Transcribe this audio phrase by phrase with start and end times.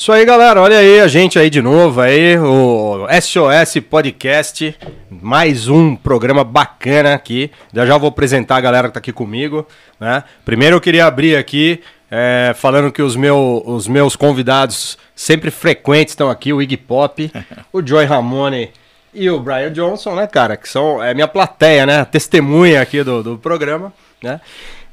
[0.00, 0.62] Isso aí, galera.
[0.62, 4.74] Olha aí a gente aí de novo aí, o SOS Podcast,
[5.10, 7.50] mais um programa bacana aqui.
[7.70, 9.66] Já já vou apresentar a galera que tá aqui comigo,
[10.00, 10.24] né?
[10.42, 16.12] Primeiro eu queria abrir aqui é, falando que os, meu, os meus convidados sempre frequentes
[16.12, 17.30] estão aqui, o Iggy Pop,
[17.70, 18.70] o Joy Ramone
[19.12, 20.56] e o Brian Johnson, né, cara?
[20.56, 22.06] Que são é minha plateia, né?
[22.06, 23.92] Testemunha aqui do, do programa,
[24.22, 24.40] né?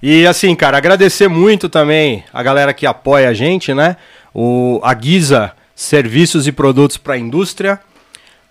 [0.04, 3.96] E assim, cara, agradecer muito também a galera que apoia a gente, né?
[4.40, 7.80] O, a Guisa Serviços e Produtos para a Indústria,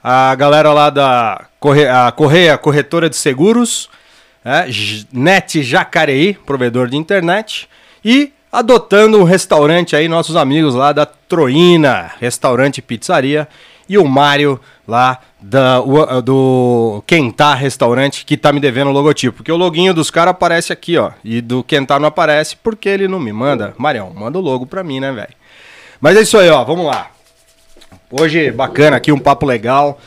[0.03, 3.89] a galera lá da Corre, a Correia Corretora de Seguros,
[4.45, 4.67] é,
[5.13, 7.69] Net Jacareí, provedor de internet,
[8.05, 13.47] e adotando um restaurante aí, nossos amigos lá da Troina, restaurante e pizzaria,
[13.89, 19.37] e o Mário lá da, o, do Quentá Restaurante, que tá me devendo o logotipo.
[19.37, 21.13] Porque o loginho dos caras aparece aqui, ó.
[21.25, 23.73] E do Quentá não aparece porque ele não me manda.
[23.79, 25.35] Marião, manda o logo pra mim, né, velho?
[26.01, 26.65] Mas é isso aí, ó.
[26.65, 27.11] Vamos lá.
[28.11, 29.99] Hoje, bacana aqui, um papo legal.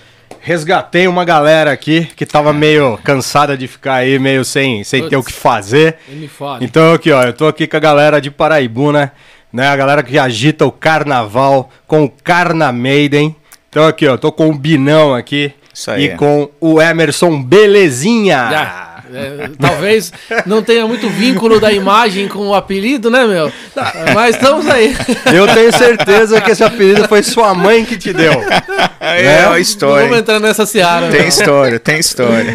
[0.41, 5.17] Resgatei uma galera aqui que tava meio cansada de ficar aí, meio sem, sem ter
[5.17, 5.97] o que fazer.
[6.61, 9.11] Então, aqui, ó, eu tô aqui com a galera de Paraibuna,
[9.51, 9.67] né?
[9.67, 13.35] A galera que agita o carnaval com o Carna Maiden.
[13.69, 15.53] Então aqui, ó, tô com o Binão aqui.
[15.73, 16.05] Isso aí.
[16.05, 18.49] E com o Emerson Belezinha.
[19.13, 20.11] É, talvez
[20.45, 23.51] não tenha muito vínculo da imagem com o apelido, né, meu?
[24.13, 24.95] Mas estamos aí.
[25.33, 28.33] Eu tenho certeza que esse apelido foi sua mãe que te deu.
[28.99, 30.03] É, é uma história.
[30.03, 31.09] Vamos entrar nessa seara.
[31.09, 32.53] Tem história, tem história.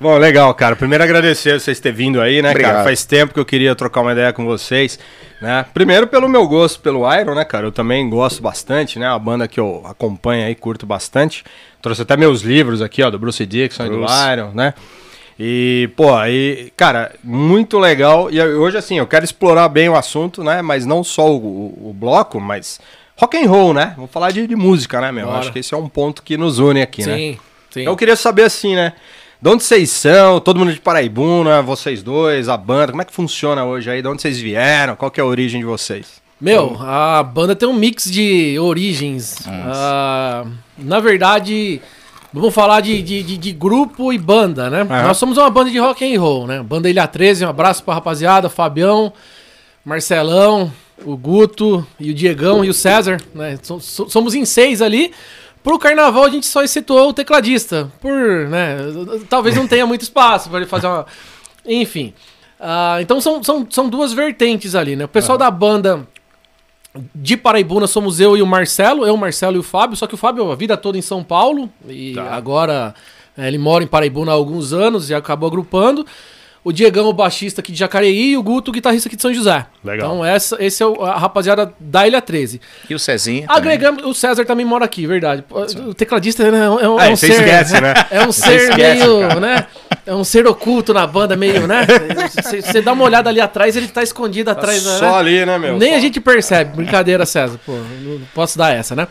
[0.00, 0.76] Bom, legal, cara.
[0.76, 2.72] Primeiro agradecer vocês terem vindo aí, né, Obrigado.
[2.72, 2.84] cara?
[2.84, 4.98] Faz tempo que eu queria trocar uma ideia com vocês.
[5.40, 5.64] Né?
[5.72, 7.66] Primeiro pelo meu gosto pelo Iron, né, cara?
[7.66, 9.06] Eu também gosto bastante, né?
[9.06, 11.44] A banda que eu acompanho aí, curto bastante.
[11.80, 14.12] Trouxe até meus livros aqui, ó, do Bruce Dixon Bruce.
[14.12, 14.74] e do Iron, né?
[15.38, 18.28] E, pô, aí, cara, muito legal.
[18.30, 20.62] E hoje, assim, eu quero explorar bem o assunto, né?
[20.62, 22.80] Mas não só o, o, o bloco, mas
[23.16, 23.94] rock and roll, né?
[23.96, 25.26] Vou falar de, de música, né, meu?
[25.26, 25.38] Bora.
[25.38, 27.16] Acho que esse é um ponto que nos une aqui, sim, né?
[27.16, 27.38] Sim,
[27.70, 27.80] sim.
[27.82, 28.94] Então eu queria saber, assim, né?
[29.40, 30.40] De onde vocês são?
[30.40, 34.02] Todo mundo de Paraibuna, vocês dois, a banda, como é que funciona hoje aí?
[34.02, 34.96] De onde vocês vieram?
[34.96, 36.20] Qual que é a origem de vocês?
[36.40, 39.38] Meu, a banda tem um mix de origens.
[39.40, 41.80] Uh, na verdade,
[42.32, 44.84] Vamos falar de, de, de, de, grupo e banda, né?
[44.84, 46.62] Nós somos uma banda de rock and roll, né?
[46.62, 49.12] Banda Ilha 13, um abraço pra rapaziada, Fabião,
[49.82, 50.70] Marcelão,
[51.04, 53.58] o Guto e o Diegão e o César, né?
[53.62, 55.12] Somos em seis ali.
[55.62, 58.12] Pro carnaval a gente só excetuou o tecladista, por,
[58.48, 58.76] né?
[59.28, 61.06] Talvez não tenha muito espaço para ele fazer uma...
[61.66, 62.12] Enfim.
[62.60, 65.04] Uh, então são, são, são duas vertentes ali, né?
[65.04, 66.06] O pessoal da banda
[67.14, 70.14] de Paraibuna somos eu e o Marcelo, eu, o Marcelo e o Fábio, só que
[70.14, 72.34] o Fábio a vida toda em São Paulo e tá.
[72.34, 72.94] agora
[73.36, 76.04] é, ele mora em Paraibuna há alguns anos e acabou agrupando.
[76.64, 79.32] O Diegão, o baixista aqui de Jacareí, e o Guto, o guitarrista aqui de São
[79.32, 79.64] José.
[79.82, 80.08] Legal.
[80.08, 82.60] Então, essa, esse é o, a rapaziada da Ilha 13.
[82.90, 83.46] E o Cezinha?
[83.48, 85.44] Agregamos, o César também mora aqui, verdade.
[85.86, 87.30] O tecladista né, é um, é um, é, ser.
[87.30, 87.94] Esquece, né?
[88.10, 89.66] É um ser meio, né?
[90.08, 91.86] É um ser oculto na banda, meio, né?
[92.64, 94.82] Você dá uma olhada ali atrás, ele tá escondido atrás.
[94.82, 95.14] Tá só né?
[95.18, 95.76] ali, né, meu?
[95.76, 95.96] Nem só.
[95.96, 96.76] a gente percebe.
[96.76, 97.60] Brincadeira, César.
[97.66, 99.06] Pô, não posso dar essa, né?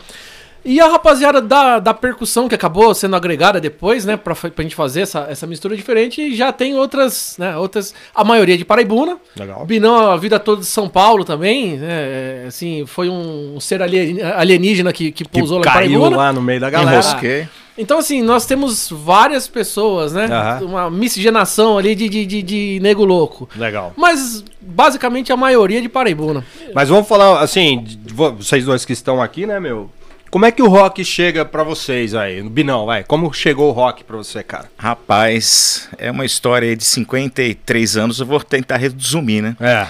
[0.64, 4.16] E a rapaziada da, da percussão, que acabou sendo agregada depois, né?
[4.16, 7.56] Pra, pra gente fazer essa, essa mistura diferente, já tem outras, né?
[7.56, 7.94] Outras.
[8.12, 9.18] A maioria de Paraibuna.
[9.38, 9.64] Legal.
[9.64, 11.76] Binão a vida toda de São Paulo também.
[11.76, 12.44] Né?
[12.48, 16.16] Assim, foi um ser alienígena que, que pousou que lá em Paraibuna.
[16.16, 16.98] lá no meio da galera.
[16.98, 17.48] Enrosquei.
[17.78, 20.26] Então, assim, nós temos várias pessoas, né?
[20.60, 20.66] Uhum.
[20.66, 23.48] Uma miscigenação ali de, de, de, de, nego louco.
[23.54, 23.94] Legal.
[23.96, 26.44] Mas, basicamente, a maioria de Paraibuna.
[26.74, 29.88] Mas vamos falar, assim, vocês dois que estão aqui, né, meu?
[30.30, 32.42] Como é que o rock chega para vocês aí?
[32.42, 33.02] No Binão, vai.
[33.02, 34.70] Como chegou o rock para você, cara?
[34.76, 39.56] Rapaz, é uma história de 53 anos, eu vou tentar resumir, né?
[39.58, 39.86] É.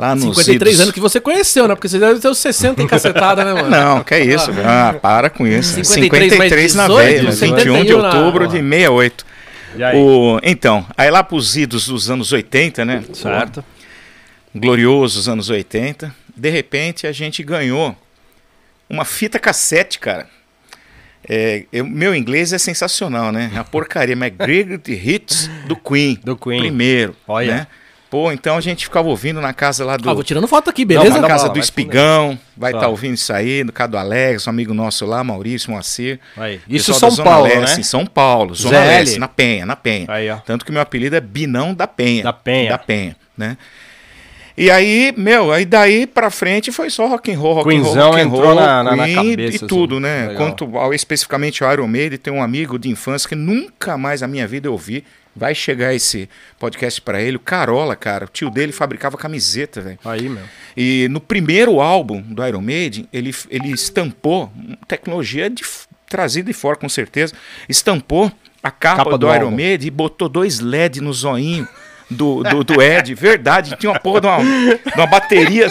[0.00, 0.80] Lá nos 53 idos...
[0.80, 1.74] anos que você conheceu, né?
[1.74, 3.68] Porque você deve ter os 60 encacetada, né, mano?
[3.68, 4.88] Não, que é isso, ah.
[4.88, 5.74] ah para com isso.
[5.74, 7.30] 53, 53 na veia, né?
[7.30, 8.46] 21 de outubro na...
[8.46, 9.26] de 68.
[9.94, 10.40] O...
[10.42, 13.04] Então, aí lá pros idos dos anos 80, né?
[13.12, 13.62] Certo.
[14.54, 16.14] Gloriosos anos 80.
[16.34, 17.94] De repente a gente ganhou
[18.88, 20.26] uma fita cassete, cara.
[21.28, 23.52] É, eu, meu inglês é sensacional, né?
[23.54, 26.18] A porcaria, mas Great Hits do Queen.
[26.24, 26.60] Do Queen.
[26.60, 27.14] Primeiro.
[27.28, 27.54] Olha.
[27.54, 27.66] Né?
[28.10, 30.10] Pô, então a gente ficava ouvindo na casa lá do.
[30.10, 31.14] Ah, vou tirando foto aqui, beleza?
[31.14, 32.36] Não, na casa do Espigão.
[32.56, 36.18] Vai estar tá ouvindo isso aí, do Alex, um amigo nosso lá, Maurício Moacir.
[36.36, 36.60] Aí.
[36.68, 37.82] Isso São Paulo, Leste, né?
[37.84, 38.86] São Paulo, Zona ZL.
[38.86, 40.06] Leste, na Penha, na Penha.
[40.08, 42.24] Aí, Tanto que meu apelido é Binão da Penha.
[42.24, 42.70] Da Penha.
[42.70, 43.56] Da Penha, né?
[44.56, 47.94] E aí, meu, aí daí pra frente foi só rock and roll, rock and roll,
[47.94, 49.66] rock and roll, na, na, na cabeça, e assim.
[49.66, 50.02] tudo, assim.
[50.02, 50.26] né?
[50.28, 50.36] Legal.
[50.36, 54.26] Quanto ao, especificamente ao Iron Maiden, tem um amigo de infância que nunca mais na
[54.28, 55.04] minha vida eu vi
[55.40, 56.28] Vai chegar esse
[56.58, 57.38] podcast para ele.
[57.38, 59.98] O Carola, cara, o tio dele fabricava camiseta, velho.
[60.04, 60.44] Aí, meu.
[60.76, 64.52] E no primeiro álbum do Iron Maiden, ele, ele estampou,
[64.86, 65.62] tecnologia de,
[66.06, 67.32] trazida de fora com certeza,
[67.66, 68.30] estampou
[68.62, 71.66] a capa, capa do, do Iron Maiden e botou dois LED no zoinho
[72.10, 73.76] do, do, do Ed, verdade.
[73.78, 75.68] Tinha uma porra de uma, de uma bateria.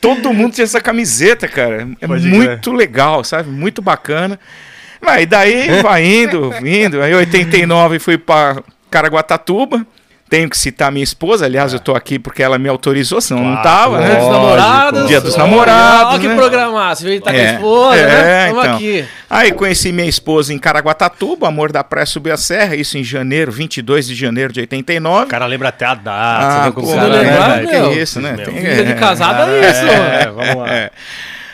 [0.00, 1.86] Todo mundo tinha essa camiseta, cara.
[2.00, 2.76] É Pode muito ver.
[2.78, 3.50] legal, sabe?
[3.50, 4.40] Muito bacana.
[4.98, 7.02] Mas daí vai indo, vindo.
[7.02, 9.86] Aí 89 fui para Caraguatatuba.
[10.30, 11.76] Tenho que citar minha esposa, aliás, é.
[11.76, 14.06] eu tô aqui porque ela me autorizou, senão claro, não tava, né?
[14.10, 15.08] Dia dos namorados.
[15.08, 16.14] Dia dos namorados.
[16.14, 16.28] Olha né?
[16.28, 18.46] que programar, você veio estar é, com a esposa, é, né?
[18.46, 18.76] Estamos então.
[18.76, 19.04] aqui.
[19.28, 23.50] Aí conheci minha esposa em Caraguatatuba, Amor da Praia Subiu a Serra, isso em janeiro,
[23.50, 25.24] 22 de janeiro de 89.
[25.24, 26.68] O cara lembra até a data.
[26.68, 27.66] Ah, pô, cara, lembrar, né?
[27.66, 28.36] Que isso, né?
[28.36, 29.84] Tem, Vida de casada é, isso.
[29.84, 30.72] É, vamos lá.
[30.72, 30.90] É.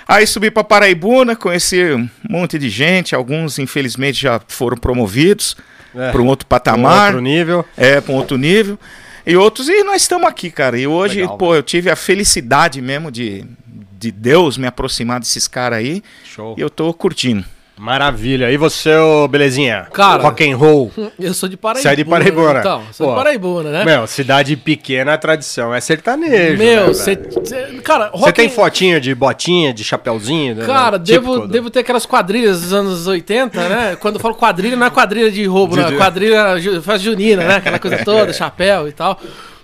[0.06, 5.56] Aí subi para Paraibuna, conheci um monte de gente, alguns infelizmente já foram promovidos
[5.96, 6.92] é, para um outro patamar.
[6.92, 7.64] Para outro nível.
[7.76, 8.78] É, para um outro nível.
[9.26, 10.78] E outros, e nós estamos aqui, cara.
[10.78, 13.44] E hoje, Legal, pô, eu tive a felicidade mesmo de,
[13.98, 16.02] de Deus me aproximar desses caras aí.
[16.24, 16.54] Show.
[16.56, 17.44] E eu tô curtindo.
[17.78, 18.50] Maravilha.
[18.50, 19.86] E você, ô Belezinha?
[19.92, 20.90] Cara, rock and roll.
[21.20, 21.82] Eu sou de Paraíba.
[21.82, 22.60] Você é de Paraibuna.
[22.60, 23.84] Então, sou Pô, de Paraibuna, né?
[23.84, 26.56] Meu, cidade pequena, a tradição é sertanejo.
[26.56, 27.14] Meu, você.
[27.14, 30.54] Né, cara, Você tem fotinho de botinha, de chapeuzinho?
[30.54, 30.64] Né?
[30.64, 31.04] Cara, né?
[31.04, 33.96] devo, devo ter aquelas quadrilhas dos anos 80, né?
[34.00, 35.96] Quando eu falo quadrilha, não é quadrilha de roubo, de?
[35.96, 37.56] Quadrilha faz junina, né?
[37.56, 39.20] Aquela coisa toda, chapéu e tal.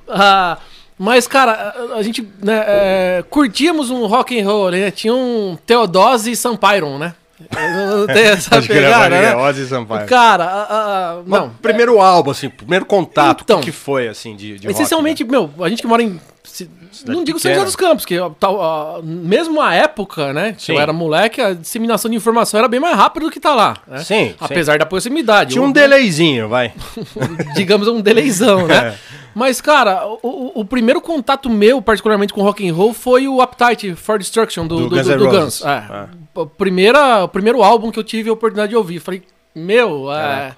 [0.06, 0.58] Ah.
[0.98, 4.90] Mas, cara, a gente né, é, curtíamos um rock and roll, né?
[4.90, 7.14] Tinha um Teodose e Sampairon, né?
[7.50, 9.36] Não tem essa pegada, né?
[9.36, 10.06] Ozzy Sampaio.
[10.06, 11.50] Cara, a, a, não.
[11.60, 15.38] primeiro álbum, assim, primeiro contato, então, o que foi, assim, de, de Essencialmente, rock, né?
[15.38, 16.20] meu, a gente que mora em...
[16.44, 16.68] Se,
[17.06, 20.92] não digo São José dos Campos, que tal, mesmo a época, né, que eu era
[20.92, 23.76] moleque, a disseminação de informação era bem mais rápida do que tá lá.
[23.86, 23.98] Né?
[24.00, 24.34] Sim.
[24.38, 24.78] Apesar sim.
[24.78, 25.52] da proximidade.
[25.52, 26.72] Tinha um delayzinho, vai.
[27.54, 28.96] Digamos um delayzão, né?
[29.02, 29.22] É.
[29.34, 33.94] Mas, cara, o, o, primeiro contato meu, particularmente com rock and roll, foi o Appetite
[33.94, 35.06] for Destruction do, do, do Guns.
[35.06, 35.64] Do, do Guns.
[35.64, 35.68] É.
[35.68, 36.08] Ah
[36.56, 39.00] primeira, o primeiro álbum que eu tive a oportunidade de ouvir.
[39.00, 39.22] Falei,
[39.54, 40.54] meu, é,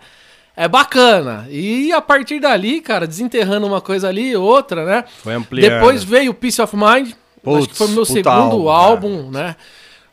[0.57, 1.47] é, bacana.
[1.51, 5.05] E a partir dali, cara, desenterrando uma coisa ali, outra, né?
[5.23, 5.73] Foi ampliando.
[5.73, 7.13] Depois veio o Peace of Mind.
[7.43, 9.57] Putz, acho que foi o meu segundo álbum, álbum né?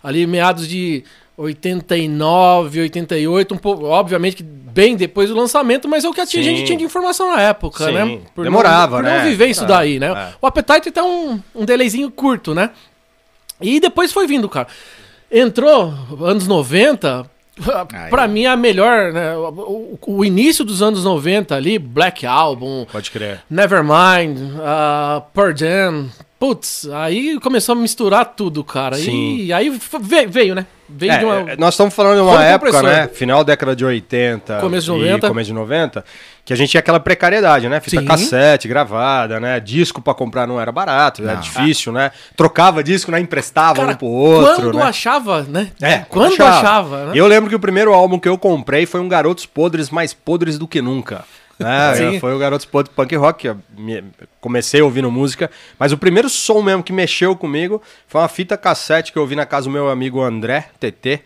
[0.03, 1.03] Ali meados de
[1.37, 6.25] 89, 88, um pouco, obviamente que bem depois do lançamento, mas é o que a
[6.25, 6.43] Sim.
[6.43, 7.91] gente tinha de informação na época, Sim.
[7.91, 8.19] né?
[8.35, 9.17] Por Demorava, não, por né?
[9.17, 10.07] não viver isso é, daí, né?
[10.07, 10.33] É.
[10.41, 12.71] O Appetite tem um, um delayzinho curto, né?
[13.59, 14.67] E depois foi vindo, cara.
[15.31, 17.29] Entrou, anos 90,
[18.09, 19.35] Pra mim, a melhor, né?
[19.35, 22.87] O, o, início dos anos 90 ali, Black Album.
[22.91, 23.41] Pode crer.
[23.49, 26.09] Nevermind, uh, Pearl Jam.
[26.41, 28.95] Putz, aí começou a misturar tudo, cara.
[28.95, 29.35] Sim.
[29.37, 29.71] E aí
[30.27, 30.65] veio, né?
[30.89, 31.55] Veio é, uma...
[31.55, 33.07] Nós estamos falando de uma época, né?
[33.09, 34.57] Final década de 80.
[34.57, 35.27] Começo de 90.
[35.27, 36.03] Começo de 90
[36.43, 37.79] que a gente tinha aquela precariedade, né?
[37.79, 38.07] Fita Sim.
[38.07, 39.59] cassete, gravada, né?
[39.59, 42.09] Disco para comprar não era barato, era difícil, né?
[42.35, 43.19] Trocava disco, né?
[43.19, 44.63] Emprestava Cara, um pro outro.
[44.63, 44.83] Quando né?
[44.83, 45.71] achava, né?
[45.79, 47.11] É, quando achava, achava né?
[47.13, 50.57] Eu lembro que o primeiro álbum que eu comprei foi um Garotos Podres mais podres
[50.57, 51.23] do que nunca.
[52.11, 52.19] Né?
[52.19, 53.55] Foi o Garotos Podres Punk Rock.
[54.39, 59.11] Comecei ouvindo música, mas o primeiro som mesmo que mexeu comigo foi uma fita cassete
[59.11, 61.21] que eu ouvi na casa do meu amigo André, TT,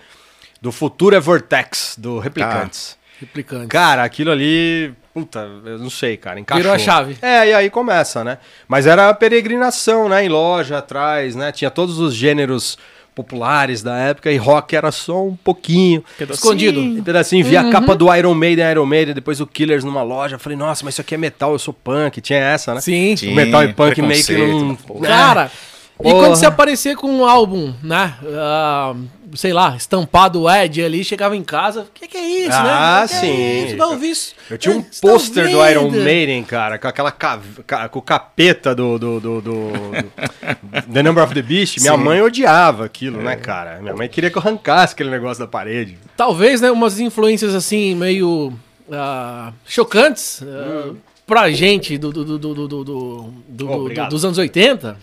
[0.62, 2.98] do Futuro é Vortex, do Replicantes.
[3.00, 3.68] Ah, Replicantes.
[3.68, 6.38] Cara, aquilo ali Puta, eu não sei, cara.
[6.42, 6.62] Encaixou.
[6.62, 7.18] Virou a chave.
[7.22, 8.38] É, e aí começa, né?
[8.68, 10.26] Mas era a peregrinação, né?
[10.26, 11.54] Em loja, atrás, né?
[11.54, 12.78] Tinha todos os gêneros
[13.16, 16.04] populares da época e rock era só um pouquinho.
[16.30, 16.82] Escondido.
[16.82, 17.46] Um pedacinho.
[17.46, 17.70] Vi uhum.
[17.70, 20.38] a capa do Iron Maiden, Iron Maiden, depois o Killers numa loja.
[20.38, 22.20] Falei, nossa, mas isso aqui é metal, eu sou punk.
[22.20, 22.82] Tinha essa, né?
[22.82, 23.16] Sim.
[23.32, 24.76] O metal e punk meio que não...
[25.02, 25.50] Cara...
[26.00, 28.16] E quando você aparecer com um álbum, né?
[28.22, 31.82] Uh, sei lá, estampado Ed ali, chegava em casa.
[31.82, 32.70] O que, que, é isso, ah, né?
[32.72, 33.32] Ah, sim.
[33.32, 33.78] É isso?
[33.78, 34.36] Não ouvi isso.
[34.50, 39.20] Eu tinha um pôster do Iron Maiden, cara, com aquela com o capeta do, do,
[39.20, 41.80] do, do, do The Number of the Beast.
[41.80, 42.04] Minha sim.
[42.04, 43.36] mãe odiava aquilo, né, é.
[43.36, 43.80] né, cara?
[43.82, 45.98] Minha mãe queria que eu arrancasse aquele negócio da parede.
[46.18, 48.54] Talvez, né, umas influências assim, meio
[48.90, 50.42] uh, chocantes.
[50.42, 50.96] Uh, hum.
[51.26, 54.96] Pra gente do, do, do, do, do, do, do dos anos 80,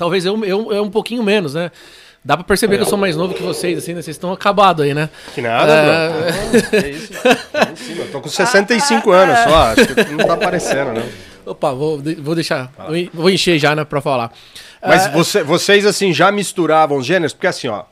[0.00, 1.70] Talvez eu, eu, eu um pouquinho menos, né?
[2.24, 2.78] Dá pra perceber é.
[2.78, 4.00] que eu sou mais novo que vocês, assim, né?
[4.00, 5.10] Vocês estão acabados aí, né?
[5.34, 6.10] Que nada, é...
[6.72, 7.12] é isso.
[7.12, 11.06] É eu tô com 65 anos só, acho que não tá aparecendo, né?
[11.44, 12.72] Opa, vou, vou deixar,
[13.12, 14.32] vou encher já, né, pra falar.
[14.82, 15.10] Mas é...
[15.10, 17.34] você, vocês, assim, já misturavam os gêneros?
[17.34, 17.82] Porque, assim, ó,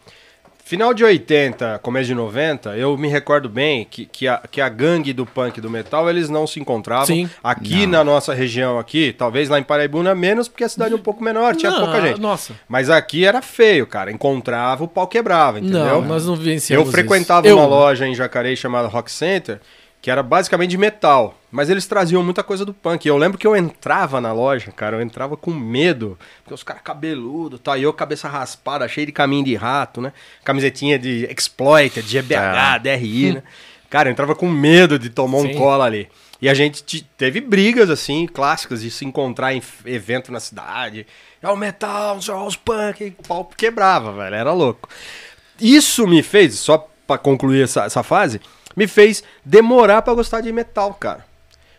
[0.69, 4.69] Final de 80, começo de 90, eu me recordo bem que, que, a, que a
[4.69, 7.07] gangue do punk e do metal, eles não se encontravam.
[7.07, 7.31] Sim.
[7.43, 7.93] Aqui não.
[7.93, 11.25] na nossa região aqui, talvez lá em Paraibuna menos, porque a cidade é um pouco
[11.25, 12.21] menor, tinha não, pouca gente.
[12.21, 12.53] Nossa.
[12.69, 14.13] Mas aqui era feio, cara.
[14.13, 16.03] Encontrava, o pau quebrava, entendeu?
[16.03, 17.57] Não, nós não vencíamos Eu frequentava isso.
[17.57, 17.71] uma eu...
[17.71, 19.63] loja em Jacareí chamada Rock Center,
[20.09, 23.07] que era basicamente de metal, mas eles traziam muita coisa do punk.
[23.07, 26.81] Eu lembro que eu entrava na loja, cara, eu entrava com medo, porque os caras
[26.83, 30.15] cabeludo, tá, e eu cabeça raspada, cheio de caminho de rato, né?
[30.43, 32.79] Camisetinha de Exploited, GBH, ah.
[32.79, 33.43] DRI, né?
[33.91, 35.49] Cara, eu entrava com medo de tomar Sim.
[35.49, 36.09] um cola ali.
[36.41, 41.07] E a gente teve brigas, assim, clássicas, de se encontrar em evento na cidade.
[41.43, 44.89] É o metal, os punk, o pau quebrava, velho, era louco.
[45.61, 48.41] Isso me fez, só para concluir essa, essa fase,
[48.79, 51.27] me fez demorar para gostar de metal, cara.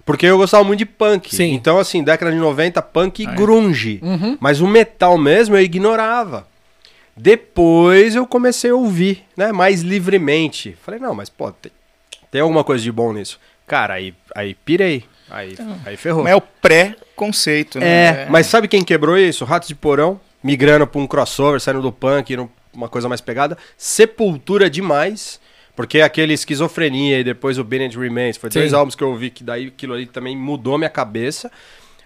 [0.04, 1.34] Porque eu gostava muito de punk.
[1.34, 1.54] Sim.
[1.54, 3.36] Então, assim, década de 90, punk e ah, é.
[3.36, 4.00] grunge.
[4.04, 4.38] Uhum.
[4.40, 6.46] Mas o metal mesmo eu ignorava.
[7.16, 10.78] Depois eu comecei a ouvir, né, mais livremente.
[10.84, 11.72] Falei, não, mas pô, tem,
[12.30, 13.40] tem alguma coisa de bom nisso.
[13.66, 15.06] Cara, aí, aí pirei.
[15.30, 16.24] Aí, então, aí ferrou.
[16.24, 17.88] Mas é o pré-conceito, né?
[17.88, 19.46] É, é, mas sabe quem quebrou isso?
[19.46, 23.58] Ratos de Porão, migrando pra um crossover, saindo do punk, indo uma coisa mais pegada.
[23.78, 25.40] Sepultura demais.
[25.80, 28.60] Porque aquele esquizofrenia e depois o Bennett Remains, foi Sim.
[28.60, 31.50] dois álbuns que eu ouvi que daí aquilo ali também mudou minha cabeça.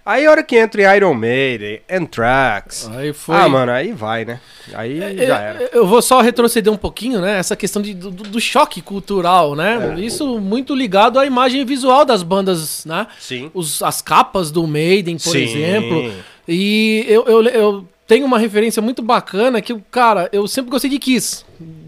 [0.05, 2.87] Aí a hora que entra em Iron Maiden, Anthrax.
[2.93, 3.35] Aí foi.
[3.35, 4.39] Ah, mano, aí vai, né?
[4.75, 5.69] Aí é, já era.
[5.73, 7.39] Eu vou só retroceder um pouquinho, né?
[7.39, 9.95] Essa questão de, do, do choque cultural, né?
[9.97, 10.01] É.
[10.01, 13.07] Isso muito ligado à imagem visual das bandas, né?
[13.19, 13.49] Sim.
[13.55, 15.41] Os, as capas do Maiden, por Sim.
[15.45, 16.13] exemplo.
[16.47, 20.99] E eu, eu, eu tenho uma referência muito bacana que, cara, eu sempre gostei de
[20.99, 21.43] Kiss.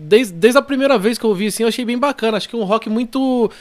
[0.05, 2.37] Desde, desde a primeira vez que eu ouvi, assim, eu achei bem bacana.
[2.37, 3.51] Acho que é um rock muito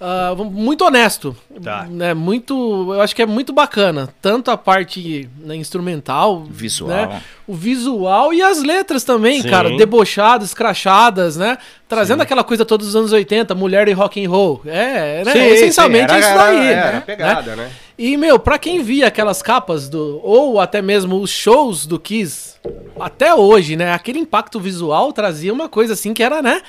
[0.00, 1.36] Uh, muito honesto.
[1.62, 1.84] Tá.
[1.84, 4.08] Né, muito, eu acho que é muito bacana.
[4.22, 6.88] Tanto a parte né, instrumental, visual.
[6.90, 9.50] Né, o visual e as letras também, Sim.
[9.50, 9.76] cara.
[9.76, 11.58] Debochadas, crachadas, né?
[11.86, 12.22] Trazendo Sim.
[12.22, 14.62] aquela coisa todos os anos 80, mulher e rock and roll.
[14.64, 16.56] É, né, Sim, essencialmente era, isso daí.
[16.56, 17.00] Era, era, né?
[17.00, 17.70] pegada, né?
[17.98, 20.18] E, meu, pra quem via aquelas capas do.
[20.22, 22.54] Ou até mesmo os shows do Kiss,
[22.98, 23.92] até hoje, né?
[23.92, 26.62] Aquele impacto visual trazia uma coisa assim que era, né?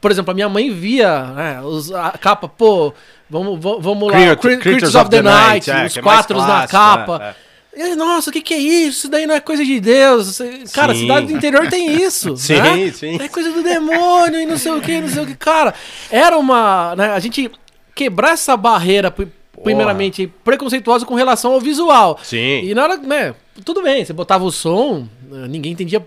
[0.00, 2.92] Por exemplo, a minha mãe via né, os, a capa, pô,
[3.28, 6.66] vamos, vamos lá, Creatures, Creatures of, of, the, Night, Night é, os é quatro na
[6.66, 7.36] capa.
[7.74, 7.96] É, é.
[7.96, 8.98] Nossa, o que, que é isso?
[8.98, 10.40] Isso daí não é coisa de Deus.
[10.72, 11.02] Cara, sim.
[11.02, 12.36] cidade do interior tem isso.
[12.38, 12.90] sim, né?
[12.92, 13.16] sim.
[13.20, 15.36] É coisa do demônio e não sei o que, não sei o que.
[15.36, 15.74] Cara,
[16.10, 16.94] era uma.
[16.96, 17.50] Né, a gente
[17.94, 19.14] quebrar essa barreira,
[19.62, 20.40] primeiramente, Porra.
[20.44, 22.18] preconceituosa com relação ao visual.
[22.22, 22.64] Sim.
[22.64, 23.34] E na hora, né?
[23.64, 25.08] Tudo bem, você botava o som,
[25.48, 26.04] ninguém entendia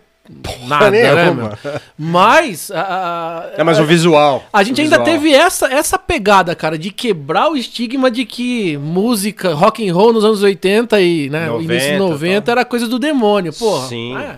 [0.67, 1.51] Nada, né, meu?
[1.97, 2.69] Mas.
[2.71, 4.43] A, é, mas o visual.
[4.53, 5.17] A gente ainda visual.
[5.17, 10.13] teve essa, essa pegada, cara, de quebrar o estigma de que música, rock and roll
[10.13, 12.51] nos anos 80 e né, 90, início de 90 tá.
[12.51, 13.87] era coisa do demônio, porra.
[13.87, 14.15] Sim.
[14.15, 14.35] É.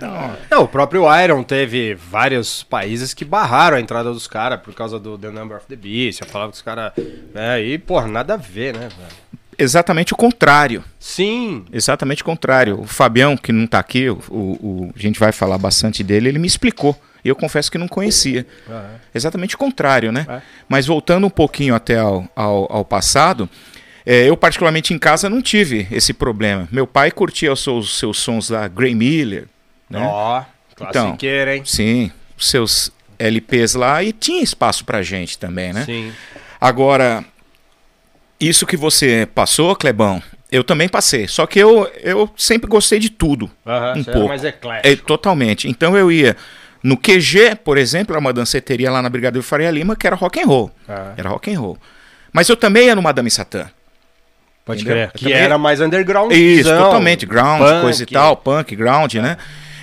[0.49, 4.97] Não, o próprio Iron teve vários países que barraram a entrada dos caras por causa
[4.97, 6.21] do The Number of the Beast.
[6.21, 6.93] Eu falava que os caras.
[7.35, 9.42] É, e, porra, nada a ver, né, velho?
[9.63, 10.83] Exatamente o contrário.
[10.99, 11.65] Sim.
[11.71, 12.81] Exatamente o contrário.
[12.81, 16.39] O Fabião, que não está aqui, o, o, a gente vai falar bastante dele, ele
[16.39, 16.99] me explicou.
[17.23, 18.45] E eu confesso que não conhecia.
[18.69, 19.17] Ah, é.
[19.17, 20.25] Exatamente o contrário, né?
[20.29, 20.41] É.
[20.67, 23.49] Mas voltando um pouquinho até ao, ao, ao passado,
[24.05, 26.67] é, eu particularmente em casa não tive esse problema.
[26.71, 29.47] Meu pai curtia os seus, seus sons da Gray Miller.
[29.89, 30.05] Né?
[30.05, 31.61] Ó, oh, então, hein?
[31.65, 35.85] Sim, os seus LPs lá e tinha espaço pra gente também, né?
[35.85, 36.11] Sim.
[36.59, 37.23] Agora,
[38.47, 40.21] isso que você passou, Clebão,
[40.51, 41.27] eu também passei.
[41.27, 43.49] Só que eu, eu sempre gostei de tudo.
[43.65, 44.27] Uhum, um pouco.
[44.27, 44.87] mais eclético.
[44.87, 45.67] É, totalmente.
[45.67, 46.35] Então eu ia.
[46.81, 50.39] No QG, por exemplo, era uma danceteria lá na Brigadeiro Faria Lima que era rock
[50.41, 50.71] and roll.
[50.87, 51.13] Uhum.
[51.15, 51.77] Era rock and roll.
[52.31, 53.69] Mas eu também ia no Madame Satã.
[54.65, 55.07] Pode entendeu?
[55.07, 55.11] crer.
[55.13, 55.37] Que também...
[55.37, 56.31] era mais underground.
[56.31, 57.25] Isso, totalmente.
[57.25, 57.81] Ground, punk.
[57.81, 59.37] coisa e tal, punk, ground, né?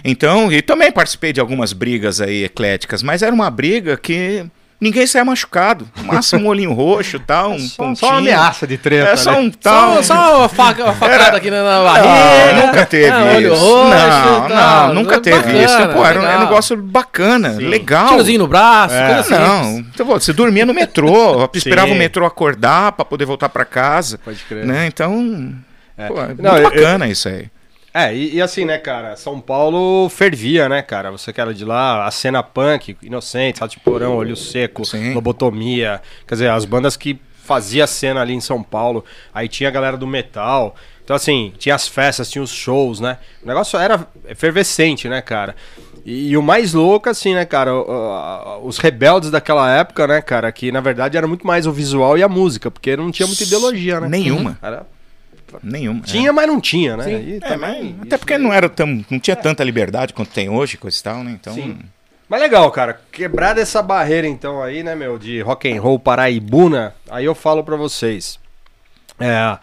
[0.04, 4.46] Então, e também participei de algumas brigas aí ecléticas, mas era uma briga que
[4.80, 5.86] Ninguém sai machucado.
[6.04, 7.96] Máximo um olhinho roxo e tal, um só, pontinho.
[7.96, 9.10] Só uma ameaça de treta.
[9.10, 9.96] É só um tal.
[9.96, 11.36] Só, só uma, faca, uma facada era...
[11.36, 12.54] aqui na barriga.
[12.54, 13.62] Não, nunca teve é, olho isso.
[13.62, 14.86] Roxo, não, tal.
[14.88, 15.88] não, nunca teve bacana, isso.
[15.90, 17.68] Pô, era um negócio bacana, Sim.
[17.68, 18.08] legal.
[18.08, 19.06] Tirozinho no braço, é.
[19.06, 19.34] coisa assim.
[19.34, 24.18] Não, então, você dormia no metrô, esperava o metrô acordar para poder voltar para casa.
[24.24, 24.64] Pode crer.
[24.64, 24.86] Né?
[24.86, 25.54] Então,
[25.98, 26.08] é.
[26.08, 27.12] Pô, é não, muito bacana eu...
[27.12, 27.50] isso aí.
[27.92, 31.10] É, e, e, assim, né, cara, São Paulo fervia, né, cara?
[31.10, 35.12] Você que era de lá, a cena punk, Inocente, Salto de Porão, Olho Seco, Sim.
[35.12, 39.04] Lobotomia, quer dizer, as bandas que fazia cena ali em São Paulo,
[39.34, 43.18] aí tinha a galera do metal, então assim, tinha as festas, tinha os shows, né?
[43.42, 45.56] O negócio era efervescente, né, cara?
[46.06, 47.72] E, e o mais louco, assim, né, cara,
[48.62, 52.22] os rebeldes daquela época, né, cara, que na verdade era muito mais o visual e
[52.22, 54.08] a música, porque não tinha muita ideologia, né?
[54.08, 54.56] Nenhuma.
[54.62, 54.86] Era
[55.62, 56.00] Nenhuma.
[56.02, 56.32] Tinha, é.
[56.32, 57.36] mas não tinha, né?
[57.36, 60.98] É, também, até porque não era tão, não tinha tanta liberdade quanto tem hoje, coisa
[60.98, 61.32] e tal, né?
[61.32, 61.54] Então.
[61.54, 61.78] Sim.
[62.28, 63.00] Mas legal, cara.
[63.10, 67.64] Quebrar essa barreira então aí, né, meu, de rock and roll paraibuna, aí eu falo
[67.64, 68.38] para vocês.
[69.18, 69.58] É,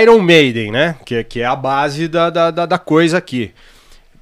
[0.00, 0.96] Iron Maiden, né?
[1.04, 3.52] Que, que é a base da, da, da coisa aqui.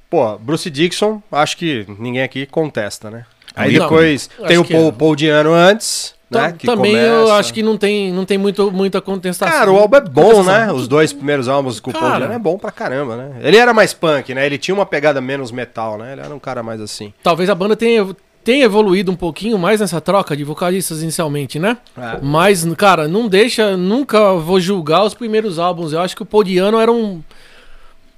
[0.09, 3.25] Pô, Bruce Dixon, acho que ninguém aqui contesta, né?
[3.55, 4.91] Aí não, depois tem o Paul, é.
[4.91, 6.17] Paul Diano antes.
[6.29, 7.07] Né, também começa...
[7.07, 9.51] eu acho que não tem, não tem muito, muita contestação.
[9.51, 10.71] Cara, o álbum é bom, né?
[10.71, 13.31] Os dois primeiros álbuns com o Paul Diano é bom pra caramba, né?
[13.41, 14.45] Ele era mais punk, né?
[14.45, 16.11] Ele tinha uma pegada menos metal, né?
[16.11, 17.11] Ele era um cara mais assim.
[17.23, 21.77] Talvez a banda tenha, tenha evoluído um pouquinho mais nessa troca de vocalistas inicialmente, né?
[21.97, 22.19] É.
[22.21, 25.93] Mas, cara, não deixa, nunca vou julgar os primeiros álbuns.
[25.93, 27.23] Eu acho que o Paul Diano era um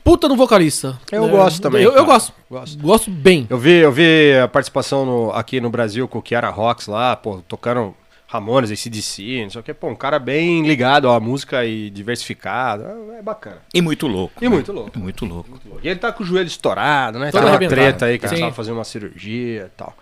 [0.03, 0.99] puta no vocalista.
[1.11, 1.83] Eu é, gosto também.
[1.83, 2.77] Eu, eu gosto, gosto.
[2.79, 3.47] Gosto bem.
[3.49, 7.15] Eu vi, eu vi a participação no, aqui no Brasil com o Kiara Rocks lá,
[7.15, 7.95] pô, tocando
[8.31, 9.73] Ramones, ACDC, não sei o que.
[9.73, 12.85] Pô, um cara bem ligado à música e diversificado.
[12.85, 13.57] É, é bacana.
[13.73, 14.33] E muito louco.
[14.41, 14.97] E muito louco.
[14.97, 15.49] Muito louco.
[15.49, 15.81] Muito louco.
[15.83, 17.29] E ele tá com o joelho estourado, né?
[17.29, 19.93] Toda tá uma treta aí que ele tava fazendo uma cirurgia e tal.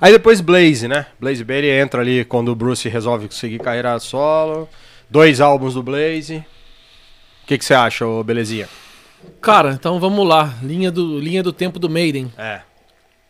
[0.00, 1.06] Aí depois Blaze, né?
[1.18, 4.68] Blaze Bailey entra ali quando o Bruce resolve seguir carreira solo.
[5.10, 6.36] Dois álbuns do Blaze.
[7.42, 8.68] O que, que você acha, ô belezinha?
[9.40, 10.54] Cara, então vamos lá.
[10.62, 12.32] Linha do, linha do tempo do Maiden.
[12.38, 12.60] É.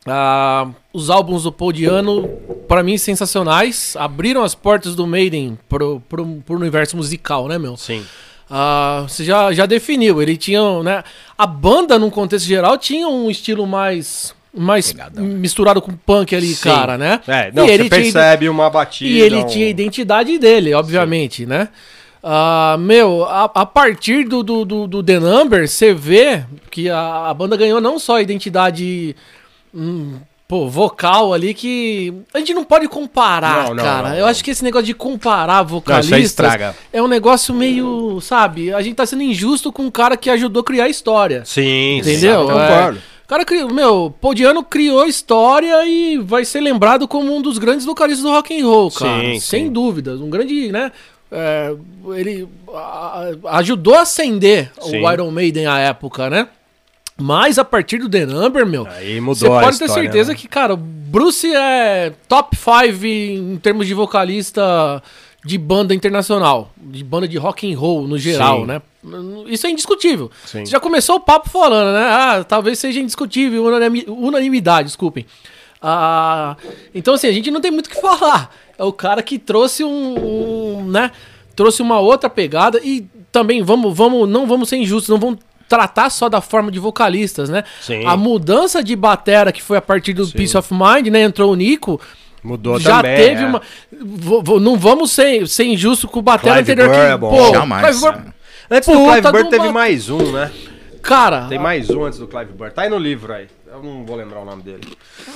[0.07, 2.29] Ah, os álbuns do Paul Diano,
[2.69, 3.97] para mim, sensacionais.
[3.97, 7.77] Abriram as portas do Maiden pro, pro, pro universo musical, né, meu?
[7.77, 8.05] Sim.
[8.51, 10.21] Ah, você já, já definiu.
[10.21, 11.03] Ele tinha, né?
[11.39, 15.25] A banda, num contexto geral, tinha um estilo mais mais Pegadão.
[15.25, 16.69] misturado com punk ali, Sim.
[16.69, 17.21] cara, né?
[17.27, 19.11] É, não, e ele você percebe tinha, uma batida.
[19.11, 19.47] E ele um...
[19.47, 21.47] tinha a identidade dele, obviamente, Sim.
[21.47, 21.69] né?
[22.23, 27.29] Uh, meu, a, a partir do, do, do, do, The Number, você vê que a,
[27.29, 29.17] a, banda ganhou não só a identidade
[29.75, 34.11] hum, pô, vocal ali, que a gente não pode comparar, não, não, cara.
[34.11, 38.73] Não, Eu acho que esse negócio de comparar vocalistas é um negócio meio, sabe?
[38.73, 41.43] A gente tá sendo injusto com um cara que ajudou a criar a história.
[41.45, 42.43] Sim, entendeu?
[42.43, 42.99] Sim, concordo.
[42.99, 47.57] É, o cara criou, meu, Podiano criou história e vai ser lembrado como um dos
[47.57, 49.23] grandes vocalistas do rock and roll, cara.
[49.23, 49.73] Sim, sem sim.
[49.73, 50.21] dúvidas.
[50.21, 50.93] Um grande, né?
[51.35, 51.75] É,
[52.15, 52.47] ele
[53.49, 55.03] ajudou a acender Sim.
[55.03, 56.47] o Iron Maiden à época, né?
[57.17, 58.87] Mas a partir do The Number, meu,
[59.25, 60.39] você pode ter certeza né?
[60.39, 65.03] que, cara, o Bruce é top 5 em termos de vocalista
[65.45, 68.67] de banda internacional, de banda de rock and roll no geral, Sim.
[68.67, 68.83] né?
[69.49, 70.31] Isso é indiscutível.
[70.45, 70.65] Sim.
[70.65, 72.05] Você já começou o papo falando, né?
[72.05, 73.65] Ah, talvez seja indiscutível,
[74.07, 75.27] unanimidade, desculpem.
[75.81, 76.57] Ah,
[76.95, 78.51] então, assim, a gente não tem muito o que falar
[78.83, 81.13] é o cara que trouxe um, um, né?
[81.55, 85.39] Trouxe uma outra pegada e também vamos, vamos, não vamos ser injustos, não vamos
[85.69, 87.65] tratar só da forma de vocalistas, né?
[87.81, 88.05] Sim.
[88.05, 90.33] A mudança de batera que foi a partir do Sim.
[90.33, 91.23] Peace of Mind, né?
[91.23, 92.01] Entrou o Nico.
[92.45, 93.47] Mudou já também, teve é.
[93.47, 93.63] uma.
[94.61, 97.13] não vamos ser, ser injusto com o batera Clive anterior Burr que.
[97.13, 97.31] É bom.
[97.31, 97.87] Pô, Jamais.
[97.87, 98.33] Clive Burr,
[98.71, 100.51] Antes do Clive Burr teve mais um, né?
[101.03, 101.49] Cara.
[101.49, 102.71] Tem mais um antes do Clive Burr.
[102.71, 103.49] Tá aí no livro aí.
[103.67, 104.81] Eu não vou lembrar o nome dele.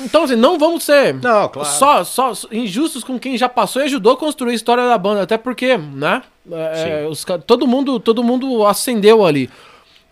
[0.02, 1.68] Então, assim, não vamos ser não, claro.
[1.68, 5.22] só, só injustos com quem já passou e ajudou a construir a história da banda.
[5.22, 6.22] Até porque, né?
[6.50, 9.50] É, os, todo, mundo, todo mundo acendeu ali.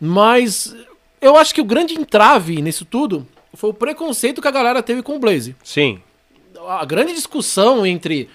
[0.00, 0.74] Mas
[1.20, 5.02] eu acho que o grande entrave nisso tudo foi o preconceito que a galera teve
[5.02, 5.54] com o Blaze.
[5.62, 6.00] Sim.
[6.66, 8.28] A grande discussão entre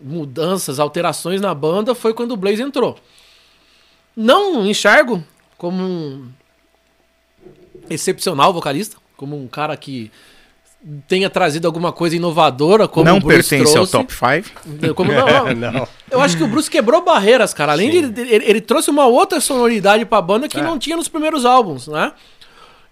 [0.00, 2.96] mudanças, alterações na banda foi quando o Blaze entrou.
[4.14, 5.24] Não enxergo
[5.56, 6.28] como um
[7.90, 10.10] excepcional vocalista, como um cara que
[11.08, 13.96] tenha trazido alguma coisa inovadora, como não o Bruce pertence trouxe.
[13.96, 14.94] ao top 5.
[14.94, 15.88] Como não, não.
[16.10, 17.72] Eu acho que o Bruce quebrou barreiras, cara.
[17.72, 18.10] Além Sim.
[18.10, 20.62] de ele, ele, trouxe uma outra sonoridade para a banda que é.
[20.62, 22.12] não tinha nos primeiros álbuns, né?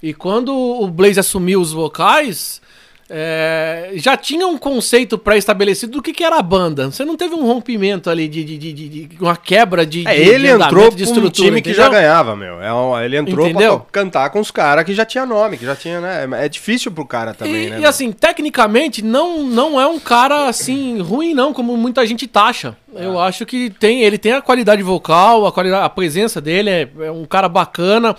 [0.03, 2.61] E quando o Blaze assumiu os vocais,
[3.09, 6.91] é, já tinha um conceito pré-estabelecido do que, que era a banda.
[6.91, 10.07] Você não teve um rompimento ali de, de, de, de uma quebra de.
[10.07, 11.63] É, ele entrou de estrutura, um time entendeu?
[11.63, 12.61] que já ganhava, meu.
[12.61, 13.81] É, ele entrou entendeu?
[13.81, 16.45] pra cantar com os caras que já tinha nome, que já tinha, né?
[16.45, 17.81] É difícil pro cara também, e, né?
[17.81, 22.77] E assim, tecnicamente, não, não é um cara assim ruim, não, como muita gente taxa.
[22.93, 23.05] É.
[23.05, 26.89] Eu acho que tem, ele tem a qualidade vocal, a, qualidade, a presença dele, é,
[27.03, 28.17] é um cara bacana.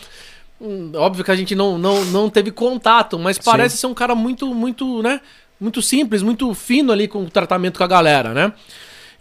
[0.60, 3.82] Hum, óbvio que a gente não, não, não teve contato, mas parece Sim.
[3.82, 5.22] ser um cara muito, muito, né?
[5.60, 8.54] Muito simples, muito fino ali com o tratamento com a galera, né?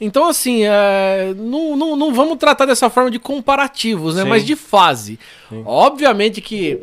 [0.01, 4.23] Então, assim, é, não, não, não vamos tratar dessa forma de comparativos, né?
[4.23, 4.29] Sim.
[4.29, 5.19] Mas de fase.
[5.49, 5.63] Sim.
[5.65, 6.79] Obviamente que,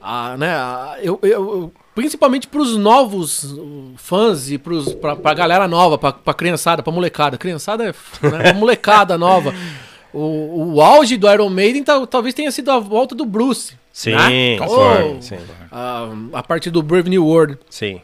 [0.00, 3.54] a, né, a, eu, eu, principalmente para os novos
[3.96, 7.36] fãs e para a galera nova, para a criançada, para molecada.
[7.36, 9.54] Criançada é né, molecada nova.
[10.16, 13.74] O, o auge do Iron Maiden tá, talvez tenha sido a volta do Bruce.
[13.94, 14.58] Sim, né?
[14.58, 15.38] conforme, sim.
[15.70, 17.56] A, a partir do Brave New World.
[17.70, 18.00] Sim.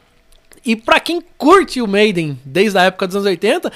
[0.64, 3.72] E para quem curte o Maiden desde a época dos anos 80,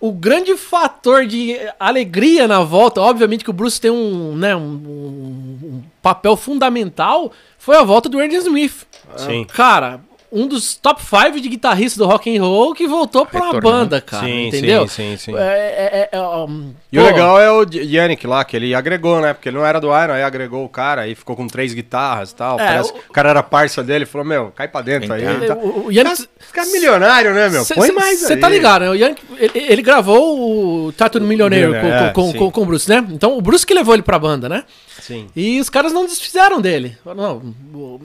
[0.00, 4.62] o grande fator de alegria na volta, obviamente que o Bruce tem um, né, um,
[4.62, 8.86] um papel fundamental, foi a volta do Andy Smith.
[9.14, 9.44] Sim.
[9.44, 10.00] Cara,
[10.34, 14.00] um dos top 5 de guitarristas do rock and roll que voltou pra uma banda,
[14.00, 14.26] cara.
[14.26, 14.88] Sim, entendeu?
[14.88, 15.36] Sim, sim, sim.
[15.36, 19.20] É, é, é, um, e pô, o legal é o Yannick lá, que ele agregou,
[19.20, 19.32] né?
[19.32, 22.32] Porque ele não era do Iron, aí agregou o cara, aí ficou com três guitarras
[22.32, 22.58] e tal.
[22.58, 22.84] É, o...
[22.84, 23.12] o...
[23.12, 25.22] cara era parça dele, falou, meu, cai pra dentro aí.
[25.46, 25.54] Tá...
[25.54, 26.28] O, o Yannick...
[26.52, 27.64] Cara, milionário, né, meu?
[27.64, 28.90] Põe cê, mais Você tá ligado, né?
[28.90, 31.72] O Yannick, ele, ele gravou o Tattoo Millionaire
[32.12, 33.06] com, com, com, com, o Bruce, né?
[33.10, 34.64] Então o Bruce que levou ele pra banda, né?
[35.00, 35.28] Sim.
[35.36, 36.96] E os caras não desfizeram dele.
[37.04, 37.54] Não,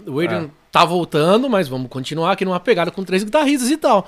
[0.08, 0.59] o Adrian é.
[0.72, 4.08] Tá voltando, mas vamos continuar aqui numa pegada com três guitarristas e tal.